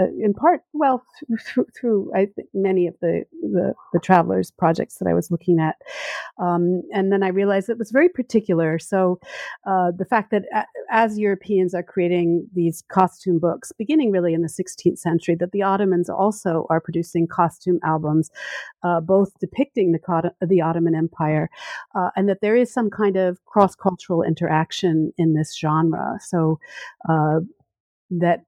uh, 0.00 0.06
in 0.20 0.34
part, 0.34 0.62
well, 0.72 1.04
through, 1.46 1.66
through 1.78 2.12
I 2.14 2.26
think 2.26 2.48
many 2.54 2.86
of 2.86 2.94
the, 3.00 3.24
the, 3.42 3.74
the 3.92 4.00
travelers 4.00 4.50
projects 4.50 4.98
that 4.98 5.08
I 5.08 5.14
was 5.14 5.30
looking 5.30 5.58
at, 5.60 5.76
um, 6.38 6.82
and 6.92 7.12
then 7.12 7.22
I 7.22 7.28
realized 7.28 7.68
it 7.68 7.78
was 7.78 7.90
very 7.90 8.08
particular. 8.08 8.78
So, 8.78 9.20
uh, 9.66 9.92
the 9.96 10.04
fact 10.04 10.30
that 10.30 10.44
a, 10.54 10.64
as 10.90 11.18
Europeans 11.18 11.74
are 11.74 11.82
creating 11.82 12.48
these 12.54 12.82
costume 12.90 13.38
books, 13.38 13.72
beginning 13.72 14.10
really 14.10 14.34
in 14.34 14.42
the 14.42 14.48
16th 14.48 14.98
century, 14.98 15.36
that 15.36 15.52
the 15.52 15.62
Ottomans 15.62 16.08
also 16.08 16.66
are 16.70 16.80
producing 16.80 17.26
costume 17.26 17.78
albums, 17.84 18.30
uh, 18.82 19.00
both 19.00 19.38
depicting 19.40 19.92
the 19.92 20.32
the 20.40 20.60
Ottoman 20.60 20.94
Empire, 20.94 21.48
uh, 21.94 22.10
and 22.16 22.28
that 22.28 22.40
there 22.40 22.56
is 22.56 22.72
some 22.72 22.90
kind 22.90 23.16
of 23.16 23.44
cross 23.44 23.74
cultural 23.74 24.22
interaction 24.22 25.12
in 25.18 25.34
this 25.34 25.56
genre. 25.56 26.18
So. 26.20 26.58
Uh, 27.08 27.40
that 28.20 28.44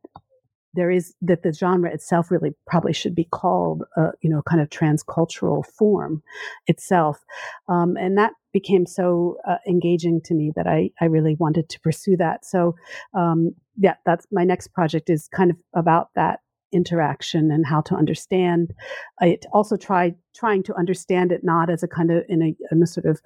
there 0.74 0.90
is 0.90 1.14
that 1.22 1.42
the 1.42 1.52
genre 1.52 1.92
itself 1.92 2.30
really 2.30 2.52
probably 2.66 2.92
should 2.92 3.14
be 3.14 3.24
called 3.24 3.84
a 3.96 4.09
you 4.22 4.30
know 4.30 4.42
kind 4.42 4.60
of 4.60 4.68
transcultural 4.70 5.64
form 5.64 6.22
itself. 6.66 7.24
Um, 7.68 7.96
and 7.96 8.18
that 8.18 8.32
became 8.52 8.86
so 8.86 9.36
uh, 9.48 9.56
engaging 9.66 10.20
to 10.24 10.34
me 10.34 10.52
that 10.55 10.66
I, 10.66 10.90
I 11.01 11.06
really 11.06 11.36
wanted 11.38 11.68
to 11.70 11.80
pursue 11.80 12.16
that. 12.18 12.44
So 12.44 12.74
um, 13.14 13.55
yeah 13.76 13.94
that's 14.06 14.26
my 14.30 14.44
next 14.44 14.68
project 14.68 15.10
is 15.10 15.28
kind 15.28 15.51
of 15.51 15.56
about 15.74 16.09
that 16.14 16.40
interaction 16.72 17.51
and 17.51 17.64
how 17.64 17.80
to 17.80 17.94
understand 17.94 18.74
it. 19.20 19.46
Also 19.52 19.76
try 19.76 20.14
trying 20.34 20.62
to 20.64 20.74
understand 20.74 21.30
it 21.32 21.42
not 21.44 21.70
as 21.70 21.82
a 21.82 21.88
kind 21.88 22.10
of 22.10 22.24
in 22.28 22.42
a, 22.42 22.56
in 22.72 22.82
a 22.82 22.86
sort 22.86 23.06
of 23.06 23.20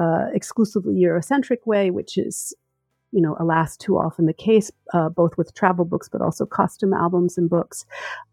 uh, 0.00 0.26
exclusively 0.34 0.94
eurocentric 0.94 1.66
way 1.66 1.90
which 1.90 2.18
is 2.18 2.54
you 3.12 3.20
know, 3.20 3.36
alas, 3.40 3.76
too 3.76 3.96
often 3.96 4.26
the 4.26 4.32
case, 4.32 4.70
uh, 4.94 5.08
both 5.08 5.36
with 5.36 5.54
travel 5.54 5.84
books, 5.84 6.08
but 6.08 6.20
also 6.20 6.46
costume 6.46 6.92
albums 6.92 7.36
and 7.36 7.50
books. 7.50 7.84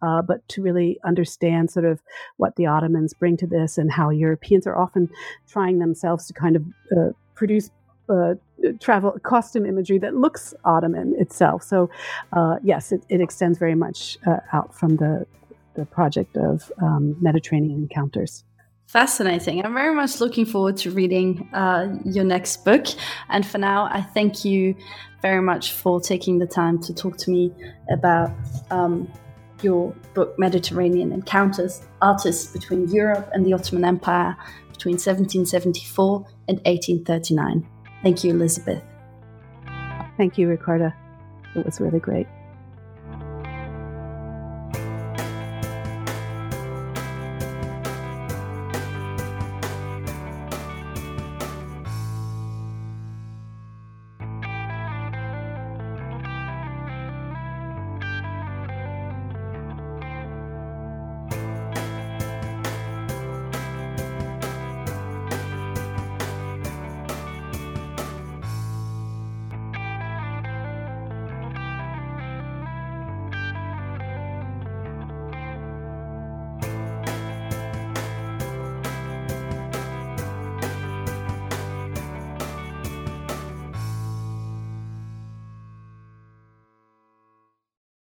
Uh, 0.01 0.21
but 0.21 0.47
to 0.49 0.61
really 0.61 0.99
understand 1.03 1.71
sort 1.71 1.85
of 1.85 2.01
what 2.37 2.55
the 2.55 2.65
Ottomans 2.65 3.13
bring 3.13 3.37
to 3.37 3.47
this 3.47 3.77
and 3.77 3.91
how 3.91 4.09
Europeans 4.09 4.67
are 4.67 4.77
often 4.77 5.09
trying 5.47 5.79
themselves 5.79 6.27
to 6.27 6.33
kind 6.33 6.55
of 6.55 6.63
uh, 6.95 7.09
produce 7.35 7.69
uh, 8.09 8.35
travel 8.79 9.11
costume 9.23 9.65
imagery 9.65 9.97
that 9.97 10.15
looks 10.15 10.53
Ottoman 10.63 11.13
itself. 11.17 11.63
So, 11.63 11.89
uh, 12.33 12.55
yes, 12.63 12.91
it, 12.91 13.03
it, 13.09 13.19
extends 13.21 13.59
very 13.59 13.75
much 13.75 14.17
uh, 14.25 14.37
out 14.53 14.73
from 14.73 14.95
the 14.95 15.25
the 15.75 15.85
project 15.85 16.35
of 16.37 16.71
um, 16.81 17.15
Mediterranean 17.21 17.83
encounters. 17.83 18.43
Fascinating. 18.87 19.63
I'm 19.65 19.73
very 19.73 19.93
much 19.93 20.21
looking 20.21 20.45
forward 20.45 20.77
to 20.77 20.91
reading 20.91 21.49
uh, 21.53 21.93
your 22.05 22.23
next 22.23 22.63
book. 22.63 22.87
And 23.29 23.45
for 23.45 23.57
now, 23.57 23.89
I 23.91 24.01
thank 24.01 24.45
you 24.45 24.75
very 25.21 25.41
much 25.41 25.73
for 25.73 25.99
taking 25.99 26.39
the 26.39 26.47
time 26.47 26.81
to 26.83 26.93
talk 26.93 27.17
to 27.17 27.31
me 27.31 27.51
about 27.91 28.31
um, 28.71 29.11
your 29.61 29.93
book, 30.13 30.39
Mediterranean 30.39 31.11
Encounters 31.11 31.81
Artists 32.01 32.53
Between 32.53 32.87
Europe 32.87 33.29
and 33.33 33.45
the 33.45 33.51
Ottoman 33.51 33.83
Empire 33.83 34.37
between 34.71 34.93
1774 34.93 36.25
and 36.47 36.57
1839. 36.59 37.67
Thank 38.03 38.23
you, 38.23 38.31
Elisabeth. 38.31 38.81
Thank 40.15 40.37
you, 40.37 40.47
Ricarda. 40.47 40.95
It 41.55 41.65
was 41.65 41.81
really 41.81 41.99
great. 41.99 42.27